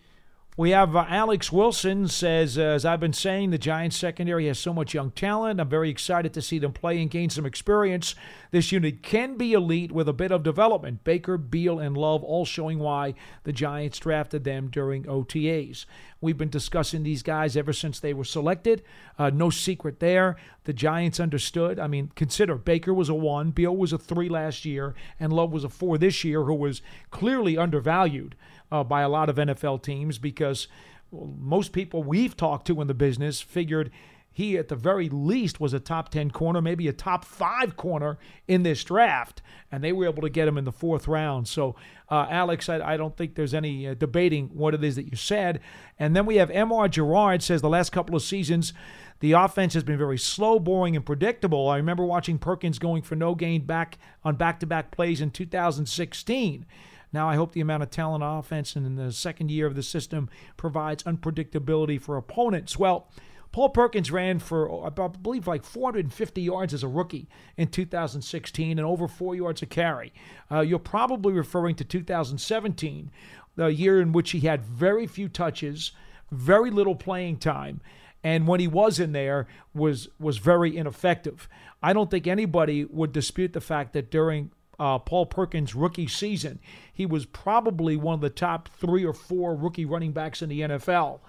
We 0.60 0.72
have 0.72 0.94
uh, 0.94 1.06
Alex 1.08 1.54
Wilson 1.54 2.10
says, 2.10 2.58
uh, 2.58 2.64
as 2.64 2.84
I've 2.84 3.00
been 3.00 3.14
saying, 3.14 3.52
the 3.52 3.58
Giants 3.58 3.96
secondary 3.96 4.48
has 4.48 4.60
so 4.60 4.74
much 4.74 4.94
young 4.94 5.10
talent. 5.12 5.62
I'm 5.62 5.70
very 5.70 5.90
excited 5.90 6.34
to 6.34 6.42
see 6.42 6.60
them 6.60 6.74
play 6.74 7.02
and 7.02 7.10
gain 7.10 7.30
some 7.30 7.46
experience. 7.46 8.14
This 8.52 8.70
unit 8.70 9.02
can 9.02 9.38
be 9.38 9.54
elite 9.54 9.94
with 9.94 10.10
a 10.10 10.14
bit 10.14 10.34
of 10.34 10.44
development. 10.44 11.06
Baker, 11.06 11.38
Beal, 11.38 11.80
and 11.80 11.96
Love 11.96 12.26
all 12.26 12.44
showing 12.44 12.78
why 12.78 13.14
the 13.46 13.54
Giants 13.54 14.00
drafted 14.00 14.44
them 14.44 14.68
during 14.70 15.04
OTAs. 15.06 15.86
We've 16.20 16.38
been 16.38 16.50
discussing 16.50 17.04
these 17.04 17.24
guys 17.24 17.56
ever 17.56 17.72
since 17.72 18.02
they 18.02 18.14
were 18.14 18.26
selected. 18.26 18.84
Uh, 19.18 19.30
no 19.30 19.50
secret 19.50 20.02
there. 20.02 20.36
The 20.66 20.74
Giants 20.74 21.22
understood. 21.22 21.80
I 21.80 21.88
mean, 21.88 22.12
consider 22.16 22.56
Baker 22.56 22.94
was 22.94 23.08
a 23.08 23.14
one, 23.14 23.52
Beal 23.52 23.78
was 23.78 23.94
a 23.94 23.98
three 23.98 24.28
last 24.28 24.66
year, 24.66 24.94
and 25.22 25.32
Love 25.32 25.54
was 25.54 25.64
a 25.64 25.70
four 25.70 25.98
this 25.98 26.26
year, 26.26 26.44
who 26.44 26.56
was 26.56 26.82
clearly 27.12 27.58
undervalued 27.58 28.36
uh, 28.72 28.84
by 28.84 29.02
a 29.02 29.10
lot 29.10 29.30
of 29.30 29.38
NFL 29.38 29.82
teams 29.84 30.18
because 30.18 30.68
most 31.12 31.72
people 31.72 32.04
we've 32.04 32.38
talked 32.38 32.68
to 32.68 32.82
in 32.82 32.88
the 32.88 32.94
business 32.94 33.42
figured 33.42 33.92
he 34.32 34.58
at 34.58 34.70
the 34.70 34.76
very 34.76 35.10
least 35.10 35.60
was 35.60 35.74
a 35.74 35.80
top 35.80 36.10
10 36.10 36.32
corner, 36.32 36.62
maybe 36.62 36.88
a 36.88 36.94
top 36.94 37.26
five 37.26 37.76
corner 37.76 38.18
in 38.48 38.64
this 38.64 38.84
draft, 38.84 39.42
and 39.72 39.84
they 39.84 39.92
were 39.92 40.06
able 40.06 40.22
to 40.22 40.30
get 40.30 40.48
him 40.48 40.58
in 40.58 40.64
the 40.64 40.72
fourth 40.72 41.08
round. 41.08 41.48
So, 41.48 41.76
uh, 42.10 42.28
Alex, 42.30 42.70
I, 42.70 42.94
I, 42.94 42.96
don't 42.96 43.18
think 43.18 43.36
there's 43.36 43.54
any 43.54 43.88
uh, 43.88 43.96
debating 43.96 44.48
what 44.54 44.74
it 44.74 44.84
is 44.84 44.96
that 44.96 45.08
you 45.08 45.18
said. 45.18 45.60
And 45.98 46.16
then 46.16 46.26
we 46.26 46.38
have 46.38 46.50
M.R. 46.52 46.88
Gerard 46.88 47.44
says 47.44 47.62
the 47.62 47.70
last 47.70 47.92
couple 47.92 48.16
of 48.16 48.22
seasons, 48.22 48.72
the 49.20 49.34
offense 49.34 49.74
has 49.74 49.84
been 49.84 49.98
very 49.98 50.18
slow, 50.18 50.60
boring, 50.60 50.96
and 50.96 51.06
predictable. 51.06 51.68
I 51.68 51.78
remember 51.78 52.06
watching 52.06 52.38
Perkins 52.38 52.80
going 52.80 53.02
for 53.02 53.16
no 53.16 53.36
gain 53.36 53.66
back 53.66 53.98
on 54.24 54.36
back 54.36 54.62
to 54.62 54.66
back 54.66 54.92
plays 54.92 55.20
in 55.20 55.32
2016. 55.32 56.66
Now, 57.12 57.30
I 57.30 57.36
hope 57.36 57.54
the 57.54 57.62
amount 57.62 57.84
of 57.84 57.90
talent 57.90 58.24
on 58.24 58.38
offense 58.40 58.76
in 58.76 58.96
the 58.96 59.12
second 59.12 59.52
year 59.52 59.66
of 59.66 59.76
the 59.76 59.84
system 59.84 60.30
provides 60.58 61.04
unpredictability 61.04 62.00
for 62.00 62.18
opponents. 62.18 62.78
Well, 62.78 63.10
Paul 63.52 63.70
Perkins 63.70 64.12
ran 64.12 64.40
for, 64.40 64.86
I 64.86 64.90
believe, 64.90 65.48
like 65.48 65.64
450 65.64 66.42
yards 66.42 66.74
as 66.74 66.84
a 66.84 66.88
rookie 66.88 67.28
in 67.58 67.70
2016 67.70 68.78
and 68.78 68.86
over 68.86 69.08
four 69.08 69.36
yards 69.36 69.62
a 69.64 69.66
carry. 69.66 70.14
Uh, 70.52 70.60
you're 70.62 70.78
probably 70.78 71.34
referring 71.34 71.76
to 71.76 71.84
2017, 71.84 73.10
the 73.56 73.74
year 73.74 74.00
in 74.00 74.12
which 74.12 74.32
he 74.32 74.42
had 74.42 74.64
very 74.64 75.08
few 75.08 75.28
touches, 75.28 75.94
very 76.32 76.70
little 76.70 76.96
playing 76.96 77.38
time, 77.38 77.82
and 78.24 78.48
when 78.48 78.60
he 78.60 78.68
was 78.68 79.00
in 79.00 79.14
there 79.14 79.48
was 79.74 80.10
was 80.20 80.38
very 80.38 80.76
ineffective. 80.78 81.48
I 81.82 81.94
don't 81.94 82.12
think 82.12 82.28
anybody 82.28 82.86
would 82.86 83.14
dispute 83.14 83.54
the 83.54 83.62
fact 83.62 83.94
that 83.94 84.12
during 84.12 84.52
uh, 84.80 85.00
Paul 85.00 85.26
Perkins' 85.26 85.76
rookie 85.76 86.08
season, 86.08 86.60
he 86.94 87.06
was 87.06 87.26
probably 87.26 87.98
one 87.98 88.16
of 88.16 88.22
the 88.22 88.30
top 88.30 88.70
three 88.70 89.06
or 89.06 89.14
four 89.14 89.56
rookie 89.56 89.86
running 89.86 90.12
backs 90.12 90.42
in 90.42 90.50
the 90.50 90.62
NFL. 90.62 91.20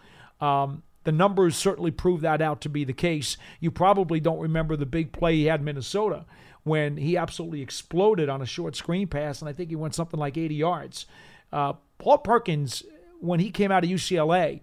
Um, 0.40 0.82
the 1.04 1.12
numbers 1.12 1.56
certainly 1.56 1.90
prove 1.90 2.20
that 2.20 2.42
out 2.42 2.60
to 2.62 2.68
be 2.68 2.84
the 2.84 2.92
case. 2.92 3.36
You 3.58 3.70
probably 3.70 4.20
don't 4.20 4.38
remember 4.38 4.76
the 4.76 4.86
big 4.86 5.12
play 5.12 5.36
he 5.36 5.46
had 5.46 5.60
in 5.60 5.64
Minnesota 5.64 6.26
when 6.62 6.98
he 6.98 7.16
absolutely 7.16 7.62
exploded 7.62 8.28
on 8.28 8.42
a 8.42 8.46
short 8.46 8.76
screen 8.76 9.08
pass, 9.08 9.40
and 9.40 9.48
I 9.48 9.52
think 9.52 9.70
he 9.70 9.76
went 9.76 9.94
something 9.94 10.20
like 10.20 10.36
80 10.36 10.54
yards. 10.54 11.06
Uh, 11.52 11.72
Paul 11.98 12.18
Perkins, 12.18 12.82
when 13.18 13.40
he 13.40 13.50
came 13.50 13.72
out 13.72 13.82
of 13.82 13.90
UCLA, 13.90 14.60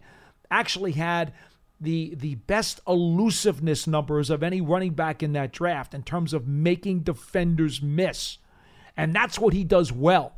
actually 0.49 0.93
had 0.93 1.33
the 1.79 2.15
the 2.15 2.35
best 2.35 2.79
elusiveness 2.87 3.85
numbers 3.85 4.29
of 4.29 4.41
any 4.41 4.61
running 4.61 4.93
back 4.93 5.21
in 5.21 5.33
that 5.33 5.51
draft 5.51 5.93
in 5.93 6.01
terms 6.01 6.33
of 6.33 6.47
making 6.47 7.01
defenders 7.01 7.81
miss. 7.81 8.37
And 8.97 9.13
that's 9.13 9.39
what 9.39 9.53
he 9.53 9.63
does 9.63 9.91
well. 9.91 10.33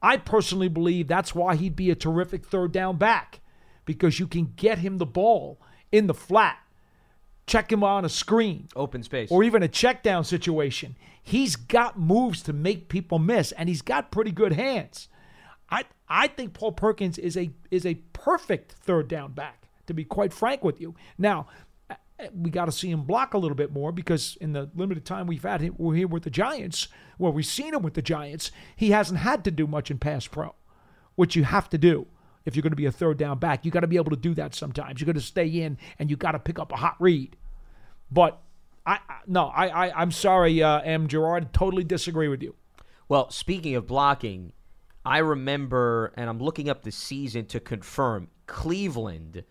I 0.00 0.16
personally 0.16 0.68
believe 0.68 1.08
that's 1.08 1.34
why 1.34 1.56
he'd 1.56 1.76
be 1.76 1.90
a 1.90 1.96
terrific 1.96 2.46
third 2.46 2.72
down 2.72 2.96
back 2.96 3.40
because 3.84 4.20
you 4.20 4.26
can 4.26 4.52
get 4.56 4.78
him 4.78 4.98
the 4.98 5.06
ball 5.06 5.60
in 5.90 6.06
the 6.06 6.14
flat, 6.14 6.58
check 7.46 7.72
him 7.72 7.82
on 7.82 8.04
a 8.04 8.08
screen, 8.08 8.68
open 8.76 9.02
space, 9.02 9.30
or 9.30 9.42
even 9.42 9.62
a 9.62 9.68
check 9.68 10.02
down 10.02 10.24
situation. 10.24 10.96
He's 11.22 11.56
got 11.56 11.98
moves 11.98 12.42
to 12.44 12.52
make 12.52 12.88
people 12.88 13.18
miss, 13.18 13.52
and 13.52 13.68
he's 13.68 13.82
got 13.82 14.12
pretty 14.12 14.30
good 14.30 14.52
hands. 14.52 15.08
I 15.70 15.84
I 16.08 16.28
think 16.28 16.52
Paul 16.54 16.72
Perkins 16.72 17.18
is 17.18 17.36
a 17.36 17.50
is 17.70 17.86
a 17.86 17.94
perfect 18.12 18.72
third 18.72 19.08
down 19.08 19.32
back. 19.32 19.62
To 19.86 19.94
be 19.94 20.04
quite 20.04 20.32
frank 20.32 20.64
with 20.64 20.80
you, 20.80 20.96
now 21.16 21.46
we 22.32 22.50
got 22.50 22.66
to 22.66 22.72
see 22.72 22.90
him 22.90 23.02
block 23.02 23.34
a 23.34 23.38
little 23.38 23.56
bit 23.56 23.72
more 23.72 23.92
because 23.92 24.36
in 24.40 24.52
the 24.52 24.70
limited 24.74 25.04
time 25.04 25.26
we've 25.26 25.42
had 25.42 25.60
him, 25.60 25.74
we're 25.76 25.94
here 25.94 26.08
with 26.08 26.22
the 26.22 26.30
Giants, 26.30 26.88
well, 27.18 27.32
we've 27.32 27.46
seen 27.46 27.74
him 27.74 27.82
with 27.82 27.94
the 27.94 28.02
Giants, 28.02 28.50
he 28.74 28.90
hasn't 28.90 29.20
had 29.20 29.44
to 29.44 29.50
do 29.50 29.66
much 29.66 29.90
in 29.90 29.98
pass 29.98 30.26
pro, 30.26 30.54
which 31.14 31.36
you 31.36 31.44
have 31.44 31.68
to 31.70 31.78
do 31.78 32.06
if 32.44 32.54
you're 32.54 32.62
going 32.62 32.70
to 32.70 32.76
be 32.76 32.86
a 32.86 32.92
third 32.92 33.18
down 33.18 33.38
back. 33.38 33.64
You 33.64 33.70
got 33.70 33.80
to 33.80 33.86
be 33.86 33.96
able 33.96 34.10
to 34.10 34.16
do 34.16 34.34
that 34.34 34.54
sometimes. 34.54 35.00
You 35.00 35.06
got 35.06 35.16
to 35.16 35.20
stay 35.20 35.46
in 35.46 35.76
and 35.98 36.08
you 36.08 36.16
got 36.16 36.32
to 36.32 36.38
pick 36.38 36.58
up 36.58 36.72
a 36.72 36.76
hot 36.76 36.96
read. 36.98 37.36
But 38.10 38.40
I, 38.86 39.00
no, 39.26 39.46
I, 39.46 39.88
I 39.88 40.00
I'm 40.00 40.12
sorry, 40.12 40.62
uh, 40.62 40.80
M. 40.80 41.08
Gerard, 41.08 41.52
totally 41.52 41.84
disagree 41.84 42.28
with 42.28 42.42
you. 42.42 42.54
Well, 43.08 43.30
speaking 43.30 43.74
of 43.74 43.86
blocking, 43.86 44.52
I 45.04 45.18
remember, 45.18 46.12
and 46.16 46.30
I'm 46.30 46.38
looking 46.38 46.68
up 46.68 46.82
the 46.82 46.92
season 46.92 47.46
to 47.46 47.60
confirm 47.60 48.28
Cleveland 48.46 49.44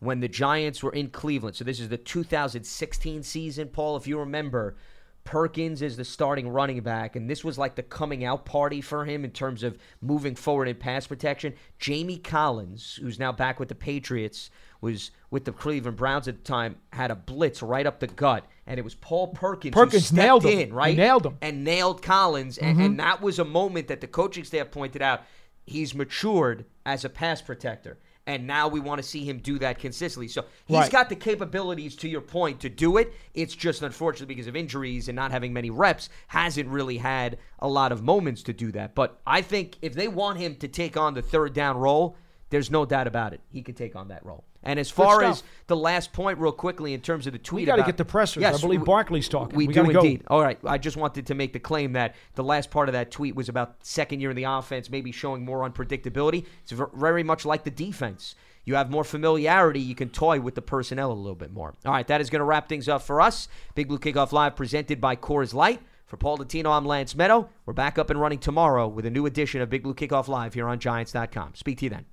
when 0.00 0.20
the 0.20 0.28
Giants 0.28 0.82
were 0.82 0.92
in 0.92 1.10
Cleveland. 1.10 1.56
So 1.56 1.64
this 1.64 1.78
is 1.78 1.88
the 1.88 1.96
2016 1.96 3.22
season, 3.22 3.68
Paul. 3.68 3.96
If 3.96 4.06
you 4.06 4.18
remember, 4.18 4.76
Perkins 5.24 5.82
is 5.82 5.96
the 5.96 6.04
starting 6.04 6.48
running 6.48 6.80
back, 6.80 7.14
and 7.14 7.28
this 7.28 7.44
was 7.44 7.58
like 7.58 7.74
the 7.74 7.82
coming 7.82 8.24
out 8.24 8.46
party 8.46 8.80
for 8.80 9.04
him 9.04 9.24
in 9.24 9.30
terms 9.30 9.62
of 9.62 9.78
moving 10.00 10.34
forward 10.34 10.68
in 10.68 10.76
pass 10.76 11.06
protection. 11.06 11.54
Jamie 11.78 12.18
Collins, 12.18 12.98
who's 13.00 13.18
now 13.18 13.30
back 13.30 13.60
with 13.60 13.68
the 13.68 13.74
Patriots, 13.74 14.50
was 14.80 15.10
with 15.30 15.44
the 15.44 15.52
Cleveland 15.52 15.98
Browns 15.98 16.26
at 16.26 16.38
the 16.38 16.42
time, 16.42 16.76
had 16.92 17.10
a 17.10 17.14
blitz 17.14 17.62
right 17.62 17.86
up 17.86 18.00
the 18.00 18.06
gut, 18.06 18.46
and 18.66 18.78
it 18.78 18.82
was 18.82 18.94
Paul 18.94 19.28
Perkins. 19.28 19.74
Perkins 19.74 20.10
nailed 20.12 20.44
him. 20.44 20.58
in, 20.58 20.72
right? 20.72 20.92
He 20.92 20.96
nailed 20.96 21.26
him 21.26 21.36
and 21.42 21.62
nailed 21.62 22.02
Collins, 22.02 22.56
and, 22.56 22.78
mm-hmm. 22.78 22.86
and 22.86 23.00
that 23.00 23.20
was 23.20 23.38
a 23.38 23.44
moment 23.44 23.88
that 23.88 24.00
the 24.00 24.06
coaching 24.06 24.44
staff 24.44 24.70
pointed 24.70 25.02
out. 25.02 25.22
He's 25.66 25.94
matured 25.94 26.64
as 26.86 27.04
a 27.04 27.10
pass 27.10 27.42
protector 27.42 27.98
and 28.30 28.46
now 28.46 28.68
we 28.68 28.78
want 28.78 29.02
to 29.02 29.06
see 29.06 29.24
him 29.24 29.38
do 29.38 29.58
that 29.58 29.80
consistently. 29.80 30.28
So 30.28 30.44
he's 30.64 30.76
right. 30.76 30.90
got 30.90 31.08
the 31.08 31.16
capabilities, 31.16 31.96
to 31.96 32.08
your 32.08 32.20
point, 32.20 32.60
to 32.60 32.68
do 32.68 32.96
it. 32.96 33.12
It's 33.34 33.56
just 33.56 33.82
unfortunately 33.82 34.36
because 34.36 34.46
of 34.46 34.54
injuries 34.54 35.08
and 35.08 35.16
not 35.16 35.32
having 35.32 35.52
many 35.52 35.68
reps, 35.68 36.08
hasn't 36.28 36.68
really 36.68 36.98
had 36.98 37.38
a 37.58 37.66
lot 37.66 37.90
of 37.90 38.04
moments 38.04 38.44
to 38.44 38.52
do 38.52 38.70
that. 38.70 38.94
But 38.94 39.20
I 39.26 39.42
think 39.42 39.78
if 39.82 39.94
they 39.94 40.06
want 40.06 40.38
him 40.38 40.54
to 40.56 40.68
take 40.68 40.96
on 40.96 41.14
the 41.14 41.22
third 41.22 41.54
down 41.54 41.76
role, 41.76 42.16
there's 42.50 42.70
no 42.70 42.84
doubt 42.84 43.06
about 43.06 43.32
it. 43.32 43.40
He 43.52 43.62
can 43.62 43.74
take 43.74 43.96
on 43.96 44.08
that 44.08 44.24
role. 44.24 44.44
And 44.62 44.78
as 44.78 44.90
far 44.90 45.22
as 45.22 45.42
the 45.68 45.76
last 45.76 46.12
point, 46.12 46.38
real 46.38 46.52
quickly, 46.52 46.92
in 46.92 47.00
terms 47.00 47.26
of 47.26 47.32
the 47.32 47.38
tweet, 47.38 47.62
we 47.62 47.66
got 47.66 47.76
to 47.76 47.82
get 47.82 47.96
the 47.96 48.04
pressers. 48.04 48.42
Yes, 48.42 48.58
I 48.58 48.60
believe 48.60 48.84
Barkley's 48.84 49.28
talking. 49.28 49.56
We, 49.56 49.68
we 49.68 49.72
do 49.72 49.88
indeed. 49.88 50.24
Go. 50.26 50.34
All 50.34 50.42
right. 50.42 50.58
I 50.64 50.76
just 50.76 50.98
wanted 50.98 51.26
to 51.28 51.34
make 51.34 51.54
the 51.54 51.60
claim 51.60 51.94
that 51.94 52.14
the 52.34 52.44
last 52.44 52.70
part 52.70 52.88
of 52.88 52.92
that 52.92 53.10
tweet 53.10 53.34
was 53.34 53.48
about 53.48 53.76
second 53.82 54.20
year 54.20 54.28
in 54.30 54.36
the 54.36 54.44
offense, 54.44 54.90
maybe 54.90 55.12
showing 55.12 55.44
more 55.44 55.68
unpredictability. 55.68 56.44
It's 56.62 56.72
very 56.94 57.22
much 57.22 57.46
like 57.46 57.64
the 57.64 57.70
defense. 57.70 58.34
You 58.66 58.74
have 58.74 58.90
more 58.90 59.04
familiarity. 59.04 59.80
You 59.80 59.94
can 59.94 60.10
toy 60.10 60.40
with 60.40 60.54
the 60.54 60.62
personnel 60.62 61.10
a 61.10 61.14
little 61.14 61.34
bit 61.34 61.52
more. 61.52 61.74
All 61.86 61.92
right. 61.92 62.06
That 62.06 62.20
is 62.20 62.28
going 62.28 62.40
to 62.40 62.44
wrap 62.44 62.68
things 62.68 62.88
up 62.88 63.00
for 63.00 63.22
us. 63.22 63.48
Big 63.74 63.88
Blue 63.88 63.98
Kickoff 63.98 64.32
Live 64.32 64.56
presented 64.56 65.00
by 65.00 65.16
Coors 65.16 65.54
Light. 65.54 65.80
For 66.04 66.16
Paul 66.16 66.38
Dottino, 66.38 66.76
I'm 66.76 66.84
Lance 66.84 67.14
Medow. 67.14 67.48
We're 67.64 67.72
back 67.72 67.96
up 67.96 68.10
and 68.10 68.20
running 68.20 68.40
tomorrow 68.40 68.88
with 68.88 69.06
a 69.06 69.10
new 69.10 69.26
edition 69.26 69.60
of 69.60 69.70
Big 69.70 69.84
Blue 69.84 69.94
Kickoff 69.94 70.26
Live 70.26 70.54
here 70.54 70.66
on 70.66 70.80
Giants.com. 70.80 71.54
Speak 71.54 71.78
to 71.78 71.84
you 71.84 71.90
then. 71.90 72.04